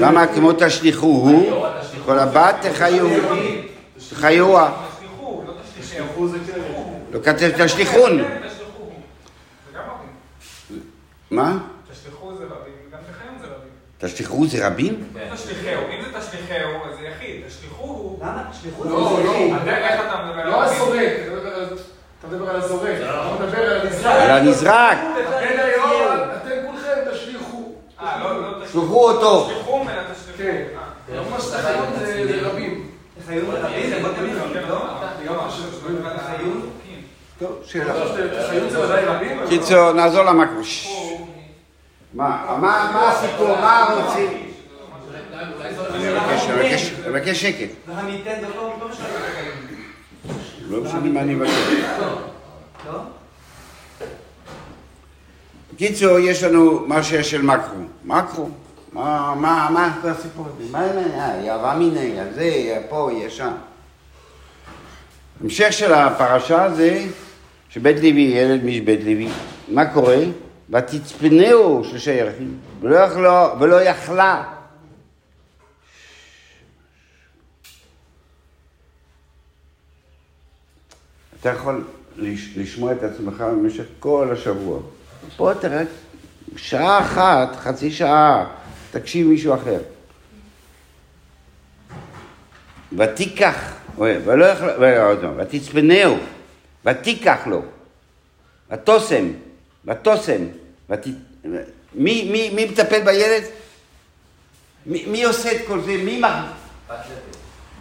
למה 0.00 0.26
כמו 0.26 0.52
תשליכו 0.52 1.06
הוא, 1.06 1.52
כל 2.04 2.18
הבת 2.18 2.54
תחיו, 2.62 3.06
תחיוה. 4.10 4.72
תשליכו, 4.96 5.42
לא 5.46 5.52
תשליכו. 5.80 6.28
לא 7.12 7.20
כתב 7.22 7.64
תשליכון. 7.64 8.18
כן, 8.18 8.48
תשליכו. 8.48 8.90
מה? 11.30 11.58
תשליכו 11.92 12.36
זה 12.38 12.44
רבים, 12.44 12.72
גם 12.92 12.98
תחיון 13.12 13.34
זה 13.40 13.46
רבים. 13.46 13.68
תשליכו 13.98 14.46
זה 14.46 14.66
רבים? 14.66 15.04
תשליכהו, 15.34 15.82
אם 15.82 16.04
זה 16.04 16.20
תשליכהו, 16.20 16.70
אז 16.84 16.98
זה 17.00 17.06
יחיד. 17.06 17.46
תשליכוהו, 17.46 18.18
למה? 18.22 18.44
שליחות 18.60 18.86
לא, 18.86 19.16
זה 19.16 19.24
לא, 19.24 19.30
יחיד. 19.30 19.68
איך 19.68 20.00
אתה 20.00 20.24
מדבר 20.26 20.50
לא 20.50 20.56
רבים? 20.56 21.97
אתה 22.18 22.26
מדבר 22.26 22.50
על- 22.50 22.56
על 22.56 22.62
הזורק, 22.62 22.90
אתה 23.00 23.44
מדבר 23.44 23.58
על 23.58 23.80
על 23.80 23.80
הנזרק. 23.80 24.12
הנזרק, 24.28 24.98
בן 25.40 25.60
היום, 25.60 26.02
אתם 26.36 26.50
כולכם 26.66 27.10
תשליכו. 27.12 27.72
אה, 28.00 28.24
לא, 28.24 28.42
לא 28.42 28.64
תשליכו. 28.64 28.72
שלחו 28.86 29.10
אותו. 29.10 29.44
תשליכו 29.50 29.82
אלא 29.82 30.02
תשליכו. 30.14 30.38
כן. 30.38 30.64
אה. 31.14 31.20
ממש 31.30 31.44
תחיות 31.44 31.88
זה 32.16 32.48
רבים. 32.48 32.86
רבים 33.62 33.90
זה 33.90 34.60
לא? 34.68 34.68
לא? 34.68 34.80
טוב, 37.38 37.58
שאלה. 37.64 37.94
תחיות 38.46 38.72
קיצור, 39.48 39.92
נעזור 39.92 40.24
למקרו. 40.24 40.64
ששש. 40.64 40.88
מה 42.14 42.28
מה- 42.60 42.90
מה 42.94 43.08
הסיפור? 43.08 43.48
מה 43.48 43.94
רוצים? 44.06 44.44
אני 45.94 46.08
מבקש 47.08 47.42
שקט. 47.42 47.68
לא 50.70 50.80
משנה. 50.80 51.00
מה 51.00 51.20
אני 51.20 51.34
מבקש. 51.34 51.52
בקיצור, 55.74 56.18
יש 56.18 56.42
לנו 56.42 56.84
מה 56.86 57.02
שיש 57.02 57.30
של 57.30 57.42
מקרו. 57.42 57.76
מקרו. 58.04 58.48
מה, 58.92 59.34
מה, 59.36 59.68
מה 59.72 59.98
כל 60.02 60.08
הסיפור 60.08 60.46
הזה? 60.46 60.72
מה, 60.72 60.86
מה, 61.16 61.44
יאהבה 61.44 61.74
מיני, 61.78 62.14
זה, 62.34 62.78
פה, 62.88 63.10
יש 63.12 63.36
שם. 63.36 63.52
המשך 65.40 65.72
של 65.72 65.92
הפרשה 65.92 66.70
זה 66.70 67.06
שבית 67.68 67.96
לוי, 67.96 68.20
ילד 68.20 68.64
מאיש 68.64 68.80
בית 68.80 69.00
לוי, 69.00 69.28
מה 69.68 69.86
קורה? 69.86 70.18
ותצפנהו 70.70 71.84
שלושה 71.84 72.12
ירחים, 72.12 72.58
ולא 72.80 73.82
יכלה, 73.82 74.42
אתה 81.40 81.48
יכול 81.48 81.84
לש- 82.16 82.56
לשמוע 82.56 82.92
את 82.92 83.02
עצמך 83.02 83.40
במשך 83.40 83.84
כל 84.00 84.28
השבוע. 84.32 84.80
פה 85.36 85.52
אתה 85.52 85.68
רק 85.68 85.86
שעה 86.56 87.00
אחת, 87.00 87.56
חצי 87.56 87.90
שעה, 87.90 88.46
תקשיב 88.90 89.26
מישהו 89.26 89.54
אחר. 89.54 89.78
ותיקח, 92.98 93.72
ולא 93.98 94.44
יכול, 94.44 94.70
פעם, 95.20 95.34
ותצפנהו, 95.36 96.16
ותיקח 96.84 97.38
לו, 97.46 97.62
ותוסם, 98.70 99.28
ותוסם, 99.84 100.44
ות... 100.90 101.00
מי, 101.94 102.28
מי, 102.32 102.50
מי 102.54 102.64
מטפל 102.64 103.00
בילד? 103.04 103.42
מי, 104.86 105.06
מי 105.06 105.24
עושה 105.24 105.52
את 105.52 105.66
כל 105.66 105.80
זה? 105.80 105.96
מי, 106.04 106.20
מח... 106.20 106.32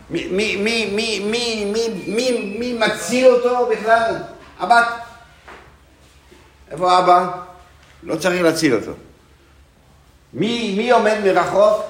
מי, 0.10 0.28
מי, 0.28 0.56
מי, 0.56 0.90
מי, 0.96 1.20
מי, 1.20 1.66
מי, 1.66 1.88
מי, 2.08 2.56
מי 2.60 2.74
מציל 2.74 3.28
אותו 3.28 3.70
בכלל? 3.72 4.16
הבת. 4.60 4.88
איפה 6.72 7.00
אבא? 7.00 7.30
לא 8.04 8.16
צריך 8.16 8.42
להציל 8.42 8.76
אותו. 8.76 8.92
מי, 10.34 10.76
מי 10.78 10.92
עומד 10.92 11.18
מרחוק? 11.24 11.84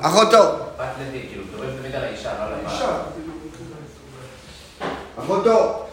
אחותו. 0.00 0.56
כאילו, 1.10 1.42
לא. 2.80 2.96
אחותו. 5.18 5.86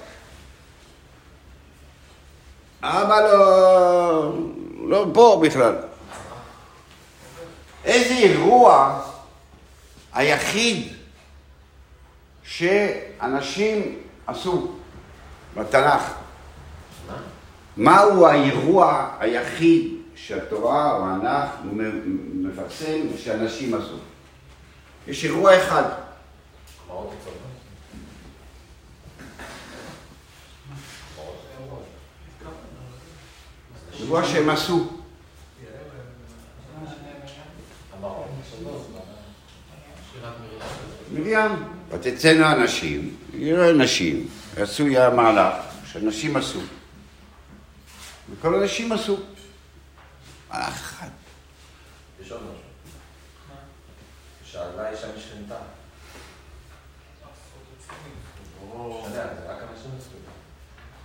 אבא 2.84 3.20
לא, 3.20 4.34
לא 4.88 5.06
פה 5.14 5.42
בכלל. 5.44 5.76
איזה 7.86 8.14
אירוע 8.14 9.02
היחיד 10.18 10.88
שאנשים 12.44 14.00
עשו 14.28 14.72
בתנ"ך? 15.56 16.14
מהו 17.78 18.28
האירוע 18.28 19.16
היחיד 19.20 19.92
שהתורה 20.16 20.92
או 20.92 21.04
התנ"ך 21.10 21.50
מ- 21.64 22.48
מפרסם 22.48 23.02
שאנשים 23.18 23.74
עשו? 23.74 23.98
יש 25.08 25.26
אירוע 25.26 25.58
אחד. 25.64 25.84
אירוע 34.00 34.24
שהם 34.26 34.50
עשו. 34.50 34.88
מרים. 41.14 41.52
ותצאנה 41.90 42.52
הנשים, 42.52 43.18
יראו 43.34 43.72
נשים, 43.72 44.28
עשו 44.58 44.86
היה 44.86 45.10
מהלך 45.10 45.54
שנשים 45.86 46.36
עשו. 46.36 46.60
וכל 48.32 48.56
הנשים 48.56 48.92
עשו. 48.92 49.18
מהלך 50.50 50.68
אחד. 50.68 51.10
יש 52.22 52.32
עוד 52.32 52.42
משהו. 52.42 52.62
שאלה 54.46 54.90
אישה 54.90 55.08
משכנתה. 55.18 55.56
אתה 58.58 59.10
יודע, 59.10 59.28
זה 59.36 59.52
רק 59.52 59.58
אנשים 59.72 59.92
עשו. 59.98 60.10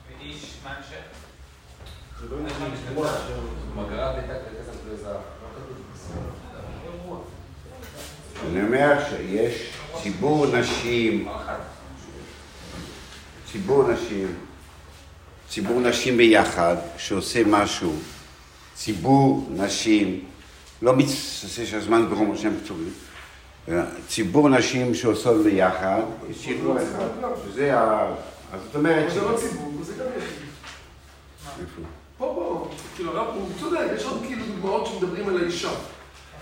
ואיש, 0.08 0.56
מה 0.64 0.70
המשך? 0.70 1.22
אני 8.52 8.62
אומר 8.62 8.98
שיש 9.08 9.70
ציבור 10.02 10.46
נשים, 10.46 11.28
ציבור 13.52 13.84
נשים, 13.92 14.34
ציבור 15.48 15.80
נשים 15.80 16.16
ביחד 16.16 16.76
שעושה 16.96 17.42
משהו, 17.46 17.92
ציבור 18.74 19.48
נשים, 19.50 20.24
לא 20.82 20.96
מצטער 20.96 21.66
שהזמן 21.66 22.06
ברום 22.10 22.34
קצורים, 22.64 22.92
אלא 23.68 23.82
ציבור 24.08 24.48
נשים 24.48 24.94
שעושות 24.94 25.44
ביחד, 25.44 26.02
יש 26.30 26.48
אירוע 26.48 26.82
אחד, 26.82 27.08
שזה 27.44 27.78
ה... 27.78 28.14
אז 28.52 28.60
זאת 28.66 28.76
אומרת, 28.76 29.12
זה 29.12 29.20
לא 29.20 29.36
ציבור, 29.36 29.72
זה 29.82 29.92
גם 29.92 30.06
יחיד. 30.16 30.48
איפה? 31.60 31.82
פה, 32.18 32.32
פה, 32.34 32.68
כאילו 32.96 33.34
הוא 33.34 33.48
צודק, 33.60 33.80
יש 33.96 34.04
עוד 34.04 34.22
כאילו 34.26 34.46
דוגמאות 34.46 34.86
שמדברים 34.86 35.28
על 35.28 35.42
האישה. 35.42 35.70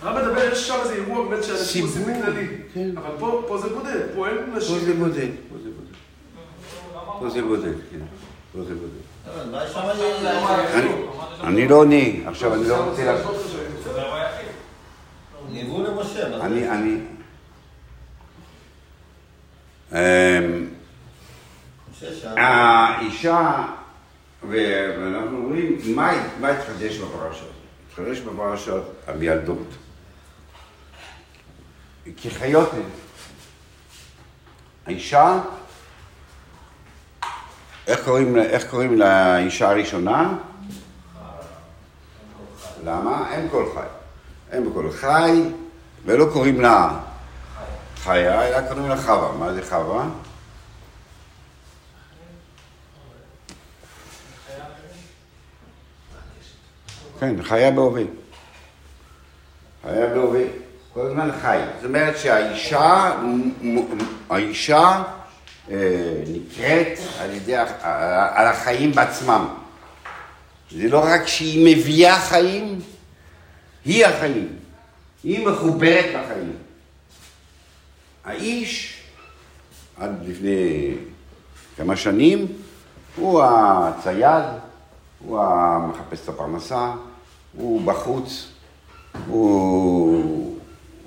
הרב 0.02 0.28
מדבר, 0.28 0.52
יש 0.52 0.68
שם 0.68 0.74
איזה 0.82 0.94
אירוע 0.94 1.28
באמת 1.28 1.44
שאנשים 1.44 1.84
עושים 1.86 2.02
בכללי. 2.02 2.46
כן. 2.74 2.90
אבל 2.96 3.10
פה, 3.18 3.44
פה 3.48 3.58
זה 3.58 3.68
בודד, 3.68 4.00
פה 4.14 4.28
אין 4.28 4.36
נשים. 4.56 4.78
פה 4.78 4.84
זה 4.84 4.94
בודד, 4.94 5.28
פה 5.50 5.56
זה 5.62 5.68
בודד. 5.70 5.94
פה 7.20 7.30
זה 7.30 7.42
בודד, 7.42 7.72
כן. 7.90 7.98
פה 8.52 8.58
זה 8.64 8.74
בודד. 8.74 9.00
אבל 9.34 9.50
מה 9.50 9.64
יש 9.64 9.72
שם 9.72 9.80
ל- 9.80 10.26
אני- 10.26 10.94
אני 11.44 11.68
לא 11.68 11.74
עונה, 11.74 11.96
עכשיו 12.26 12.54
אני 12.54 12.68
לא 12.68 12.76
רוצה 12.84 13.04
לעשות... 13.04 13.36
ניוו 15.52 15.82
למשה? 15.84 16.26
אני, 16.46 16.68
אני... 16.70 16.96
אמ. 19.92 20.66
האישה, 22.36 23.66
ואנחנו 24.48 25.36
אומרים, 25.36 25.78
מה 26.40 26.50
התחדש 26.50 26.96
בפרשות? 26.98 27.50
התחדש 27.90 28.18
בפרשות 28.20 28.94
המילדות. 32.06 32.22
כחיות 32.22 32.72
הן. 32.72 32.82
האישה, 34.86 35.40
איך 37.86 38.04
קוראים, 38.04 38.36
איך 38.36 38.70
קוראים 38.70 38.98
לאישה 38.98 39.70
הראשונה? 39.70 40.34
למה? 42.84 43.32
אין 43.32 43.48
כל 43.50 43.66
חי. 43.74 43.86
אין 44.52 44.70
כל 44.74 44.90
חי, 44.92 45.42
ולא 46.04 46.26
קוראים 46.32 46.60
לה 46.60 47.00
חיה, 47.96 48.48
אלא 48.48 48.68
קוראים 48.68 48.88
לה 48.88 48.96
חווה. 48.96 49.32
מה 49.38 49.52
זה 49.52 49.62
חווה? 49.68 50.08
כן, 57.20 57.42
חיה 57.42 57.70
בהווה. 57.70 58.02
חיה 59.82 60.06
בהווה. 60.06 60.59
כל 60.94 61.06
הזמן 61.06 61.30
חי. 61.42 61.58
זאת 61.76 61.84
אומרת 61.84 62.18
שהאישה, 62.18 63.12
האישה 64.30 65.02
אה, 65.70 65.76
נקראת 66.28 66.98
על 67.20 67.30
ידי, 67.30 67.56
על 67.56 68.46
החיים 68.46 68.92
בעצמם. 68.92 69.48
זה 70.70 70.88
לא 70.88 70.98
רק 71.04 71.26
שהיא 71.26 71.76
מביאה 71.76 72.20
חיים, 72.20 72.80
היא 73.84 74.06
החיים. 74.06 74.48
היא 75.22 75.46
מחוברת 75.46 76.04
לחיים. 76.04 76.56
האיש, 78.24 79.02
עד 79.96 80.10
לפני 80.26 80.94
כמה 81.76 81.96
שנים, 81.96 82.46
הוא 83.16 83.42
הצייד, 83.44 84.44
הוא 85.18 85.40
המחפש 85.40 86.20
את 86.24 86.28
הפרנסה, 86.28 86.92
הוא 87.56 87.82
בחוץ, 87.82 88.48
הוא, 89.26 90.39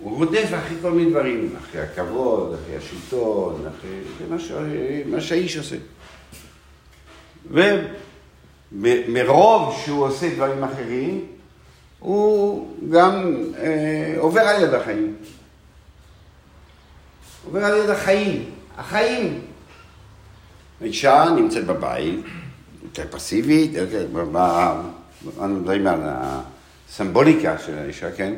הוא 0.03 0.17
רודף 0.17 0.49
אחרי 0.57 0.77
כל 0.81 0.91
מיני 0.91 1.09
דברים, 1.09 1.55
אחרי 1.57 1.81
הכבוד, 1.81 2.53
אחרי 2.53 2.77
השלטון, 2.77 3.65
אחרי... 3.67 3.99
זה 4.19 4.25
מה, 4.29 4.39
ש... 4.39 4.51
מה 5.05 5.21
שהאיש 5.21 5.57
עושה. 5.57 5.75
ומרוב 8.71 9.75
שהוא 9.85 10.05
עושה 10.05 10.35
דברים 10.35 10.63
אחרים, 10.63 11.25
הוא 11.99 12.67
גם 12.89 13.43
אה, 13.57 14.15
עובר 14.17 14.41
על 14.41 14.63
יד 14.63 14.73
החיים. 14.73 15.15
עובר 17.45 17.65
על 17.65 17.83
יד 17.83 17.89
החיים. 17.89 18.49
החיים. 18.77 19.41
האישה 20.81 21.25
נמצאת 21.35 21.65
בבית, 21.65 22.19
יותר 22.83 23.03
פסיבית, 23.11 23.71
יותר, 23.73 24.07
מדברים 25.39 25.87
על 25.87 25.99
הסימבוליקה 26.03 27.57
של 27.57 27.77
האישה, 27.77 28.11
כן? 28.11 28.33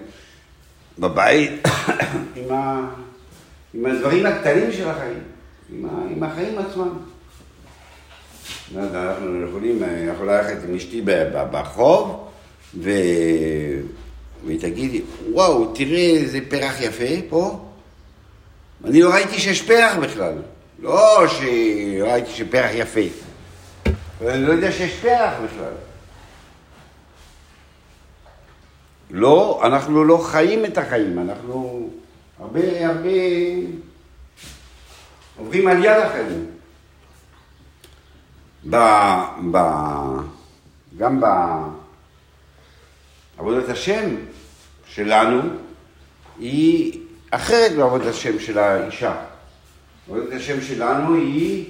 בבית, 0.99 1.51
עם, 2.35 2.53
ה, 2.53 2.89
עם 3.73 3.85
הדברים 3.85 4.25
הקטנים 4.25 4.71
של 4.71 4.89
החיים, 4.89 5.19
עם, 5.69 5.85
ה, 5.85 5.89
עם 6.11 6.23
החיים 6.23 6.57
עצמם. 6.57 6.89
לא 8.75 8.81
אנחנו 8.81 9.47
יכולים, 9.49 9.83
אני 9.83 10.07
יכול 10.07 10.31
ללכת 10.31 10.57
עם 10.67 10.75
אשתי 10.75 11.01
ברחוב, 11.51 12.27
ו... 12.77 12.91
והיא 14.45 14.59
תגיד 14.59 14.91
לי, 14.91 15.01
וואו, 15.31 15.73
תראה 15.73 16.09
איזה 16.17 16.39
פרח 16.49 16.81
יפה 16.81 17.29
פה. 17.29 17.59
אני 18.85 19.01
לא 19.01 19.13
ראיתי 19.13 19.39
שיש 19.39 19.61
פרח 19.61 19.95
בכלל. 19.95 20.33
לא 20.79 21.25
שראיתי 21.27 22.31
שפרח 22.31 22.71
יפה. 22.73 23.01
ואני 24.21 24.43
לא 24.43 24.51
יודע 24.51 24.71
שיש 24.71 24.93
פרח 25.01 25.33
בכלל. 25.45 25.73
לא, 29.17 29.61
אנחנו 29.63 30.03
לא 30.03 30.17
חיים 30.17 30.65
את 30.65 30.77
החיים, 30.77 31.19
אנחנו 31.19 31.89
הרבה 32.39 32.87
הרבה 32.87 33.09
עוברים 35.37 35.67
על 35.67 35.85
יד 35.85 35.97
החיים. 36.05 36.45
ב, 38.69 38.75
ב, 39.51 39.57
גם 40.97 41.21
בעבודת 43.37 43.69
השם 43.69 44.15
שלנו 44.87 45.41
היא 46.39 46.99
אחרת 47.31 47.71
מעבודת 47.71 48.05
השם 48.05 48.39
של 48.39 48.57
האישה. 48.57 49.15
עבודת 50.07 50.33
השם 50.33 50.61
שלנו 50.61 51.15
היא, 51.15 51.65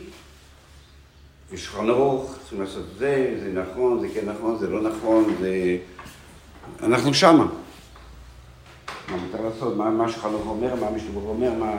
יש 1.52 1.70
חנוך, 1.70 2.36
צריכים 2.42 2.62
לעשות 2.62 2.86
זה, 2.98 3.40
זה 3.44 3.52
נכון, 3.62 4.00
זה 4.00 4.08
כן 4.14 4.30
נכון, 4.30 4.58
זה 4.60 4.70
לא 4.70 4.82
נכון, 4.82 5.36
זה... 5.40 5.78
אנחנו 6.84 7.14
שמה. 7.14 7.46
מה 9.10 9.18
מותר 9.18 9.42
לעשות, 9.42 9.78
מה, 9.78 9.90
מה 9.90 10.10
שחנוך 10.10 10.48
אומר, 10.48 10.76
מה 10.76 10.90
משתבח 10.92 11.22
אומר, 11.26 11.54
מה... 11.54 11.72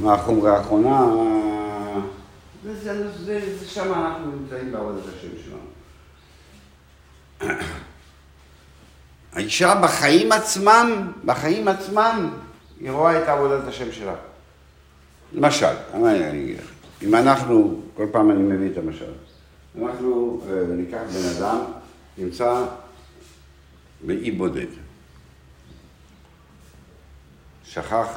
מה 0.00 0.14
החומרה 0.14 0.56
האחרונה, 0.56 1.06
זה 3.24 3.66
שם 3.66 3.92
אנחנו 3.92 4.30
נמצאים 4.30 4.72
בעבודת 4.72 5.04
השם 5.08 5.28
שלנו. 5.44 5.66
האישה 9.32 9.74
בחיים 9.82 10.32
עצמם, 10.32 11.12
בחיים 11.24 11.68
עצמם, 11.68 12.30
היא 12.80 12.90
רואה 12.90 13.22
את 13.22 13.28
עבודת 13.28 13.68
השם 13.68 13.92
שלה. 13.92 14.14
למשל, 15.32 15.66
אני 15.94 16.30
אגיד 16.30 16.58
לך, 16.58 16.70
אם 17.02 17.14
אנחנו, 17.14 17.80
כל 17.96 18.06
פעם 18.12 18.30
אני 18.30 18.42
מביא 18.42 18.70
את 18.72 18.78
המשל, 18.78 19.12
אנחנו 19.82 20.40
אה, 20.48 20.62
ניקח 20.68 20.98
בן 20.98 21.38
אדם, 21.38 21.58
נמצא 22.18 22.64
באי 24.00 24.30
בודד. 24.30 24.66
שכח, 27.64 28.08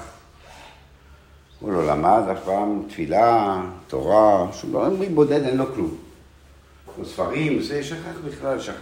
הוא 1.59 1.71
לא 1.71 1.87
למד 1.87 2.21
אף 2.31 2.43
פעם 2.45 2.83
תפילה, 2.89 3.61
תורה, 3.87 4.53
שום 4.53 4.69
דבר, 4.69 5.01
אי 5.01 5.09
בודד 5.09 5.43
אין 5.43 5.57
לו 5.57 5.73
כלום. 5.73 5.97
לא 6.99 7.05
ספרים, 7.05 7.61
זה 7.61 7.83
שכח 7.83 8.19
בכלל, 8.25 8.59
שכח. 8.59 8.73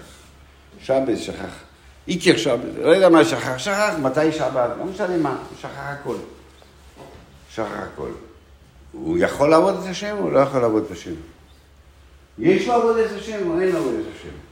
שבס, 0.82 1.20
שכח. 1.20 1.54
איקר 2.08 2.38
שבס, 2.38 2.70
לא 2.82 2.90
יודע 2.90 3.10
מה 3.10 3.26
שכח, 3.26 3.58
שכח 3.58 3.94
מתי 4.02 4.32
שבת, 4.32 4.70
לא 4.78 4.86
משנה 4.86 5.18
מה, 5.18 5.30
הוא 5.30 5.58
שכח 5.62 5.70
הכל. 5.76 6.16
שכח 7.52 7.66
הכל. 7.94 8.10
הוא 8.92 9.18
יכול 9.18 9.50
לעבוד 9.50 9.76
את 9.84 9.90
השם 9.90 10.16
או 10.20 10.32
לא 10.32 10.40
יכול 10.40 10.62
לעבוד 10.62 10.84
את 10.86 10.92
השם? 10.92 11.14
יש 12.40 12.68
לו 12.68 12.74
עבוד 12.74 12.98
את 12.98 13.12
השם 13.12 13.50
או 13.50 13.60
אין 13.60 13.70
לו 13.70 13.78
עבוד 13.78 13.94
את 13.94 14.16
השם? 14.16 14.47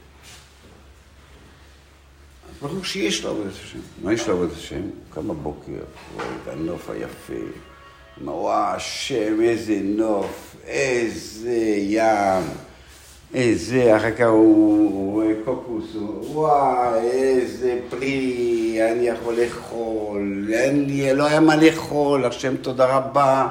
ברור 2.62 2.84
שיש 2.84 3.24
לו 3.24 3.30
עבוד 3.30 3.48
את 3.48 3.52
השם. 3.52 3.80
מה 4.04 4.14
יש 4.14 4.28
לו 4.28 4.34
עבוד 4.34 4.50
את 4.52 4.58
השם? 4.58 4.82
קם 5.14 5.28
בבוקר, 5.28 5.72
רואה 6.16 6.26
את 6.44 6.48
הנוף 6.48 6.90
היפה. 6.90 7.34
אמר, 8.22 8.36
וואו, 8.36 8.76
השם, 8.76 9.42
איזה 9.42 9.80
נוף, 9.84 10.56
איזה 10.68 11.58
ים. 11.78 12.44
איזה, 13.34 13.98
אחר 13.98 14.12
כך 14.12 14.26
הוא 14.26 15.14
רואה 15.14 15.32
קוקוס, 15.46 15.96
וואי, 16.22 17.00
איזה 17.00 17.80
פרי, 17.90 18.80
אני 18.92 19.08
יכול 19.08 19.36
לאכול, 19.36 20.48
אין 20.54 20.86
לי, 20.86 21.14
לא 21.14 21.26
היה 21.26 21.40
מה 21.40 21.56
לאכול, 21.56 22.26
השם 22.26 22.58
תודה 22.58 22.98
רבה, 22.98 23.48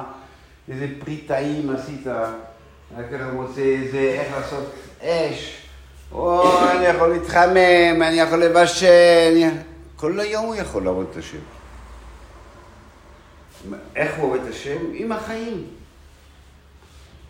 איזה 0.71 0.87
פרי 0.99 1.17
טעים 1.17 1.69
עשית, 1.69 2.07
אחר 2.07 3.03
כך 3.11 3.25
הוא 3.31 3.41
מוצא 3.41 3.61
איזה, 3.61 3.97
איך 3.99 4.33
לעשות 4.33 4.63
אש, 5.01 5.57
או, 6.11 6.59
אני 6.71 6.85
יכול 6.85 7.07
להתחמם, 7.07 8.01
אני 8.01 8.19
יכול 8.19 8.43
לבשל. 8.43 9.49
כל 9.95 10.19
היום 10.19 10.45
הוא 10.45 10.55
יכול 10.55 10.83
לעבוד 10.83 11.05
את 11.11 11.17
השם. 11.17 11.37
איך 13.95 14.15
הוא 14.17 14.25
עובד 14.29 14.39
את 14.43 14.49
השם? 14.49 14.77
עם 14.93 15.11
החיים. 15.11 15.63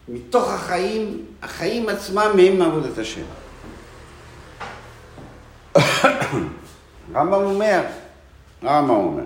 מתוך 0.07 0.49
החיים, 0.49 1.25
החיים 1.41 1.89
עצמם 1.89 2.31
הם 2.39 2.61
עבודת 2.61 2.97
השם. 2.97 3.21
רמב"ם 7.13 7.33
אומר, 7.33 7.81
רמב"ם 8.63 8.89
אומר, 8.89 9.23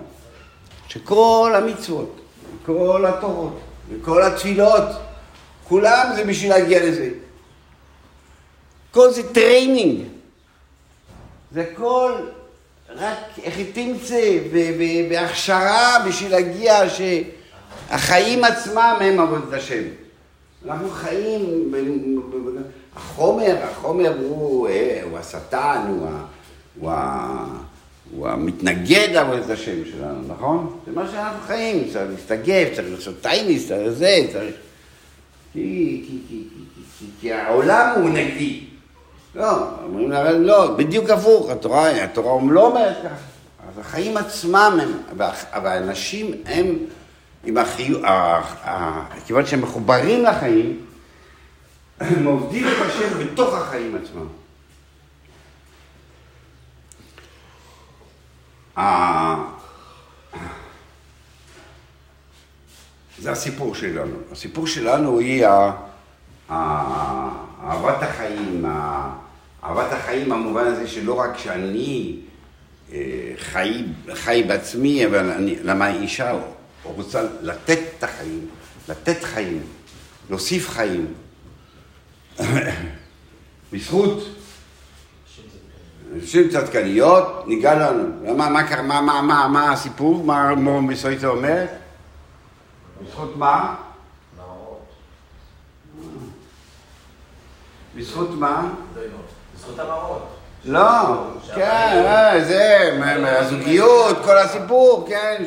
שכל 0.87 1.53
המצוות, 1.55 2.21
כל 2.65 3.05
התורות, 3.05 3.59
וכל 3.89 4.23
התפילות, 4.23 4.83
כולם 5.67 6.11
זה 6.15 6.25
בשביל 6.25 6.49
להגיע 6.49 6.85
לזה. 6.85 7.09
כל 8.91 9.11
זה 11.51 11.61
הכל 11.61 12.11
רק 12.95 13.17
איך 13.43 13.59
תמצא 13.73 14.37
בהכשרה 15.09 16.05
בשביל 16.07 16.31
להגיע 16.31 16.79
שהחיים 16.89 18.43
עצמם 18.43 18.97
הם 19.01 19.19
עבודת 19.19 19.53
השם. 19.53 19.83
אנחנו 20.65 20.89
חיים, 20.89 21.71
החומר, 22.95 23.55
החומר 23.63 24.13
הוא, 24.19 24.67
אה, 24.67 25.01
הוא 25.03 25.17
השטן, 25.17 25.85
הוא, 25.87 26.07
הוא, 26.79 26.91
הוא 28.11 28.27
המתנגד 28.27 29.07
לעבודת 29.11 29.49
השם 29.49 29.85
שלנו, 29.85 30.21
נכון? 30.27 30.79
זה 30.85 30.91
מה 30.91 31.07
שאנחנו 31.11 31.39
חיים, 31.47 31.89
צריך 31.93 32.11
להסתגף, 32.11 32.69
צריך 32.75 32.87
לעשות 32.91 33.21
טייניס, 33.21 33.67
צריך 33.67 33.89
זה, 33.89 34.17
צריך... 34.33 34.55
כי, 35.53 36.03
כי, 36.07 36.17
כי, 36.29 36.43
כי, 36.49 36.83
כי, 36.99 37.05
כי 37.21 37.33
העולם 37.33 38.01
הוא 38.01 38.09
נגדי. 38.09 38.68
לא, 39.35 39.69
אומרים 39.83 40.11
לה, 40.11 40.31
לא, 40.31 40.75
בדיוק 40.75 41.09
הפוך, 41.09 41.49
התורה, 41.49 41.89
התורה 42.03 42.41
לא 42.51 42.67
אומרת 42.67 42.97
ככה. 43.03 43.15
אז 43.69 43.79
החיים 43.79 44.17
עצמם 44.17 44.77
הם, 44.81 44.91
אבל 45.53 45.67
האנשים 45.67 46.31
הם, 46.45 46.77
עם 47.43 47.57
החיוב, 47.57 48.01
כיוון 49.25 49.45
שהם 49.45 49.61
מחוברים 49.61 50.23
לחיים, 50.23 50.85
הם 51.99 52.25
עובדים 52.25 52.67
את 52.67 52.73
השם 52.87 53.19
בתוך 53.19 53.53
החיים 53.53 53.97
עצמם. 54.03 54.27
זה 63.19 63.31
הסיפור 63.31 63.75
שלנו. 63.75 64.15
הסיפור 64.31 64.67
שלנו 64.67 65.19
היא 65.19 65.45
ה- 65.47 65.71
אהבת 67.63 68.03
החיים, 68.03 68.65
אהבת 69.63 69.93
החיים 69.93 70.29
במובן 70.29 70.65
הזה 70.65 70.87
שלא 70.87 71.13
רק 71.19 71.37
שאני 71.37 72.15
אה, 72.93 72.97
חי, 73.37 73.83
חי 74.13 74.43
בעצמי, 74.47 75.05
אבל 75.05 75.29
אני, 75.31 75.55
למה 75.63 75.85
האישה 75.85 76.39
רוצה 76.83 77.21
לתת 77.41 77.79
את 77.97 78.03
החיים, 78.03 78.47
לתת 78.89 79.23
חיים, 79.23 79.61
להוסיף 80.29 80.69
חיים. 80.69 81.13
בזכות 83.73 84.23
נשים 86.13 86.49
צדקניות, 86.49 87.47
ניגע 87.47 87.75
לנו. 87.75 88.35
מה, 88.37 88.49
מה, 88.49 88.67
קרה- 88.67 88.81
מה, 88.81 89.01
מה, 89.01 89.21
מה, 89.21 89.47
מה 89.47 89.71
הסיפור? 89.71 90.23
מה 90.23 90.55
מור 90.55 90.81
מסויטה 90.81 91.27
אומרת? 91.27 91.69
בזכות 93.03 93.37
מה? 93.37 93.75
בזכות 97.99 98.29
מה? 98.39 98.69
בזכות 99.55 99.79
המראות. 99.79 100.27
לא, 100.65 100.79
כן, 101.55 101.61
אה, 102.05 102.43
זה, 102.45 102.95
מה- 102.99 103.17
מה- 103.19 103.37
הזוגיות, 103.37 104.17
כל 104.25 104.37
הסיפור, 104.37 105.05
כן, 105.09 105.43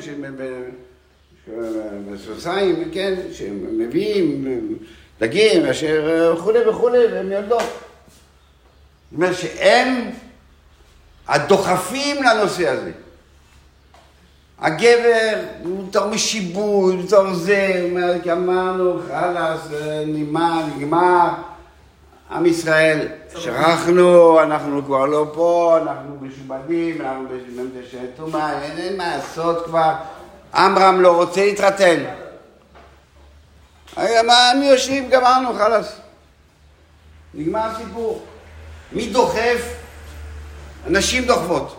בסוסיים, 2.12 2.90
כן, 2.92 3.14
שהם 3.32 3.66
מביאים 3.78 4.44
דגים, 5.20 5.66
אשר 5.66 6.32
וכולי 6.36 6.68
וכולי, 6.68 6.98
והם 7.12 7.32
יולדות. 7.32 7.62
זאת 7.62 7.70
אומרת 9.16 9.36
שהם 9.36 10.10
הדוחפים 11.28 12.22
לנושא 12.22 12.68
הזה. 12.68 12.90
הגבר, 14.58 15.32
הוא 15.64 15.88
בתור 15.88 16.06
משיבוי, 16.06 16.96
בתור 16.96 17.34
זה, 17.34 17.72
הוא 17.80 17.90
אומר, 17.90 18.12
גמרנו, 18.26 19.00
חלאס, 19.08 19.60
אה, 19.74 20.04
נגמר, 20.06 20.62
נגמר. 20.76 21.28
עם 22.32 22.46
ישראל, 22.46 23.08
שכחנו, 23.38 24.40
אנחנו 24.42 24.84
כבר 24.84 25.06
לא 25.06 25.30
פה, 25.34 25.78
אנחנו 25.82 26.18
משובדים, 26.20 27.00
אנחנו 27.00 27.28
בממשלת 27.28 28.10
טומאה, 28.16 28.62
אין 28.62 28.78
אין 28.78 28.96
מה 28.96 29.16
לעשות 29.16 29.64
כבר. 29.64 29.92
עמרם 30.54 31.00
לא 31.00 31.16
רוצה 31.16 31.44
להתחתן. 31.44 32.04
רגע, 33.96 34.22
מה, 34.22 34.50
מי 34.58 34.66
יושבים, 34.66 35.10
גמרנו, 35.10 35.54
חלאס. 35.54 35.96
נגמר 37.34 37.60
הסיפור. 37.60 38.22
מי 38.92 39.08
דוחף? 39.08 39.74
הנשים 40.86 41.24
דוחפות. 41.24 41.76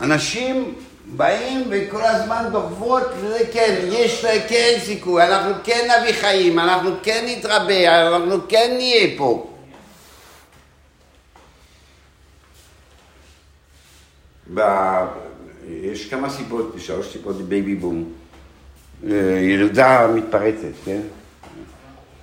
אנשים 0.00 0.74
באים 1.16 1.64
וכל 1.70 2.02
הזמן 2.02 2.44
דוחפות, 2.52 3.02
וזה 3.20 3.38
כן, 3.52 3.78
יש 3.88 4.26
כן 4.48 4.78
סיכוי, 4.84 5.24
אנחנו 5.24 5.54
כן 5.64 5.88
נביא 6.00 6.12
חיים, 6.12 6.58
אנחנו 6.58 6.90
כן 7.02 7.24
נתרבה, 7.28 8.08
אנחנו 8.08 8.48
כן 8.48 8.74
נהיה 8.76 9.18
פה. 9.18 9.50
ב... 14.54 14.60
יש 15.68 16.08
כמה 16.08 16.30
סיבות, 16.30 16.74
שלוש 16.78 17.12
סיבות 17.12 17.36
לבייבי 17.38 17.74
בום. 17.74 18.12
אה, 19.10 19.38
ילודה 19.40 20.06
מתפרצת, 20.14 20.72
כן? 20.84 21.00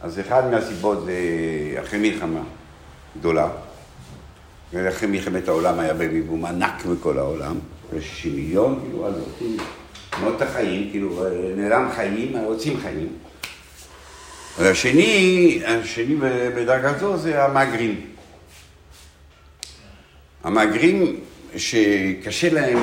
אז 0.02 0.20
אחד 0.20 0.52
מהסיבות 0.52 1.06
זה 1.06 1.14
אחרי 1.84 2.00
מלחמה 2.00 2.44
גדולה. 3.20 3.50
ואחרי 4.74 5.08
מלחמת 5.08 5.48
העולם 5.48 5.80
היה 5.80 5.94
בייבי 5.94 6.22
בום 6.22 6.46
ענק 6.46 6.86
בכל 6.86 7.18
העולם. 7.18 7.56
60 8.02 8.36
מיליון, 8.36 8.80
כאילו, 8.84 9.08
אז 9.08 9.14
רוצים 9.20 9.58
ללמוד 10.18 10.34
את 10.36 10.42
החיים, 10.42 10.88
כאילו, 10.92 11.24
נעלם 11.58 11.90
חיים, 11.96 12.38
רוצים 12.46 12.80
חיים. 12.80 13.08
והשני, 14.60 15.62
השני 15.66 16.16
בדרגתו 16.56 17.18
זה 17.18 17.44
המהגרים. 17.44 18.02
המהגרים 20.44 21.16
שקשה 21.58 22.50
להם 22.54 22.78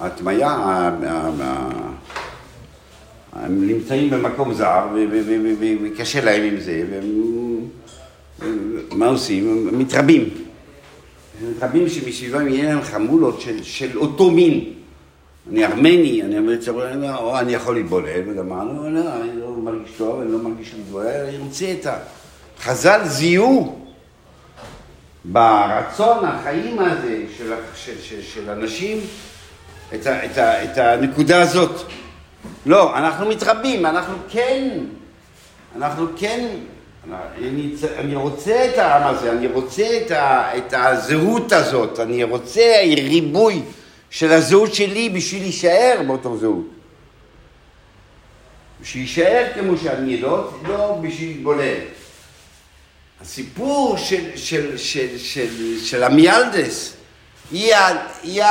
ההתמיה, 0.00 0.48
ה- 0.48 0.90
ה- 1.06 1.30
ה- 1.42 1.90
הם 3.32 3.66
נמצאים 3.66 4.10
במקום 4.10 4.54
זר 4.54 4.86
וקשה 5.82 6.24
להם 6.24 6.42
עם 6.42 6.60
זה, 6.60 6.82
והם, 6.90 7.60
מה 8.92 9.06
עושים? 9.06 9.68
הם 9.68 9.78
מתרבים. 9.78 10.43
מתרבים 11.42 11.88
שמסביבם 11.88 12.48
יהיה 12.48 12.74
להם 12.74 12.82
חמולות 12.82 13.40
של, 13.40 13.62
של 13.62 13.98
אותו 13.98 14.30
מין. 14.30 14.72
אני 15.50 15.64
ארמני, 15.64 16.22
אני 16.22 16.38
אומר, 16.38 16.54
לא, 16.94 17.16
או 17.16 17.38
אני 17.38 17.52
יכול 17.52 17.74
להתבולל, 17.74 18.28
וגמרנו, 18.28 18.90
לא, 18.90 19.14
אני 19.22 19.40
לא 19.40 19.50
מרגיש 19.50 19.90
טוב, 19.96 20.20
אני 20.20 20.32
לא 20.32 20.38
מרגיש 20.38 20.74
להתבולל, 20.74 21.26
אני 21.28 21.38
רוצה 21.38 21.74
את 21.80 21.86
ה... 21.86 21.96
חז"ל 22.60 23.00
זיהו 23.04 23.78
ברצון 25.24 26.24
החיים 26.24 26.78
הזה 26.78 27.22
של, 27.38 27.52
של, 27.74 28.00
של, 28.02 28.22
של 28.22 28.50
אנשים 28.50 29.00
את, 29.94 30.06
ה, 30.06 30.24
את, 30.24 30.38
ה, 30.38 30.64
את 30.64 30.78
הנקודה 30.78 31.42
הזאת. 31.42 31.82
לא, 32.66 32.98
אנחנו 32.98 33.28
מתרבים, 33.28 33.86
אנחנו 33.86 34.14
כן, 34.28 34.78
אנחנו 35.76 36.06
כן, 36.16 36.48
אני, 37.12 37.74
אני 37.98 38.14
רוצה 38.14 38.70
את 38.70 38.78
העם 38.78 39.14
הזה, 39.14 39.32
אני 39.32 39.46
רוצה 39.46 39.82
את, 40.06 40.10
ה, 40.10 40.56
את 40.58 40.74
הזהות 40.76 41.52
הזאת, 41.52 42.00
אני 42.00 42.24
רוצה 42.24 42.80
ריבוי 42.96 43.62
של 44.10 44.32
הזהות 44.32 44.74
שלי 44.74 45.08
בשביל 45.08 45.42
להישאר 45.42 46.00
באותו 46.06 46.36
זהות. 46.36 46.66
בשביל 48.80 49.02
להישאר 49.02 49.46
כמו 49.54 49.76
שאני, 49.76 50.20
לא, 50.20 50.50
לא 50.66 50.98
בשביל 51.02 51.28
להתבולל. 51.28 51.80
הסיפור 53.20 53.96
של, 53.96 54.36
של, 54.36 54.78
של, 54.78 55.18
של, 55.18 55.78
של 55.84 56.02
המיילדס 56.02 56.94
היא, 57.50 57.74
היא, 58.22 58.42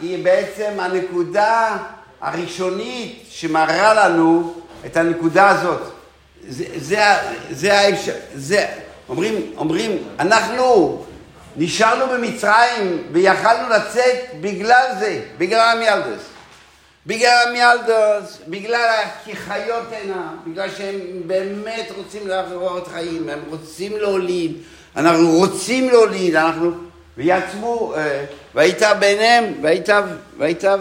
היא 0.00 0.24
בעצם 0.24 0.72
הנקודה 0.78 1.76
הראשונית 2.20 3.24
שמראה 3.30 3.94
לנו 3.94 4.54
את 4.86 4.96
הנקודה 4.96 5.48
הזאת. 5.48 6.01
זה, 6.48 6.64
זה, 6.76 7.00
זה 7.50 7.78
האפשר, 7.78 8.14
זה, 8.34 8.66
אומרים, 9.08 9.52
אומרים, 9.56 9.98
אנחנו 10.18 11.04
נשארנו 11.56 12.12
במצרים 12.12 13.02
ויכלנו 13.12 13.68
לצאת 13.68 14.18
בגלל 14.40 14.86
זה, 14.98 15.20
בגלל 15.38 15.60
המיילדס. 15.60 16.22
בגלל 17.06 17.48
המיילדוס, 17.48 18.38
בגלל 18.48 18.90
הכחיות 19.04 19.86
הנה, 20.02 20.32
בגלל 20.46 20.68
שהם 20.76 21.00
באמת 21.26 21.88
רוצים 21.96 22.28
לעבור 22.28 22.80
חיים, 22.92 23.28
הם 23.28 23.38
רוצים 23.48 23.96
להוליד, 23.96 24.52
אנחנו 24.96 25.30
רוצים 25.30 25.88
להוליד, 25.88 26.36
אנחנו... 26.36 26.72
ויעצמו, 27.16 27.94
אה, 27.96 28.24
ויטב 28.54 28.96
ביניהם, 29.00 29.44
ויטב, 29.62 30.04
ויטב, 30.38 30.80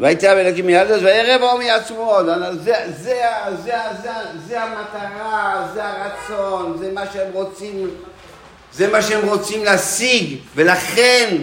ויטב 0.00 0.36
אלוקים 0.38 0.66
מיילדוס, 0.66 1.02
וירא 1.02 1.38
באו 1.38 1.58
מיעצמו 1.58 2.02
עוד. 2.02 2.26
זה, 2.52 2.74
זה, 3.02 3.22
זה, 3.64 3.72
זה, 4.02 4.10
זה 4.46 4.62
המטרה, 4.62 5.68
זה 5.74 5.82
הרצון, 5.84 6.78
זה 6.78 6.92
מה 6.92 7.02
שהם 7.12 7.32
רוצים, 7.32 7.90
זה 8.72 8.88
מה 8.88 9.02
שהם 9.02 9.28
רוצים 9.28 9.64
להשיג, 9.64 10.38
ולכן 10.54 11.36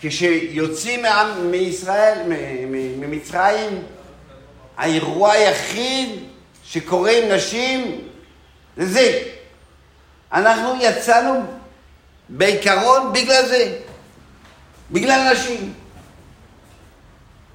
כשיוצאים 0.00 1.02
מעם, 1.02 1.50
מישראל, 1.50 2.18
ממצרים, 2.98 3.82
האירוע 4.76 5.32
היחיד 5.32 6.08
שקורה 6.64 7.10
עם 7.10 7.32
נשים 7.32 8.00
זה 8.76 8.86
זה. 8.86 9.22
אנחנו 10.32 10.74
יצאנו 10.80 11.42
בעיקרון 12.28 13.12
בגלל 13.12 13.46
זה, 13.46 13.78
בגלל 14.90 15.32
נשים. 15.32 15.83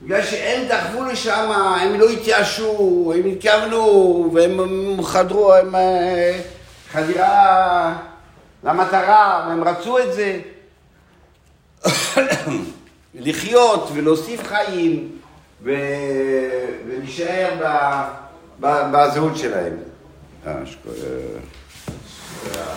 בגלל 0.01 0.21
שהם 0.21 0.67
דחפו 0.67 1.03
לשם, 1.03 1.51
הם 1.81 1.99
לא 1.99 2.09
התייאשו, 2.09 3.13
הם 3.15 3.31
התכוונו, 3.31 4.31
והם 4.33 5.03
חדרו, 5.03 5.53
הם 5.53 5.75
אה, 5.75 6.39
חדירה 6.91 7.97
למטרה, 8.63 9.45
והם 9.47 9.63
רצו 9.63 9.99
את 9.99 10.13
זה. 10.13 10.39
לחיות 13.15 13.89
ולהוסיף 13.93 14.47
חיים 14.47 15.11
ו... 15.63 15.71
ולהישאר 16.87 17.49
ב... 17.61 17.65
ב... 18.59 18.81
בזהות 18.91 19.37
שלהם. 19.37 19.77
אה, 20.47 20.53
אה, 22.55 22.73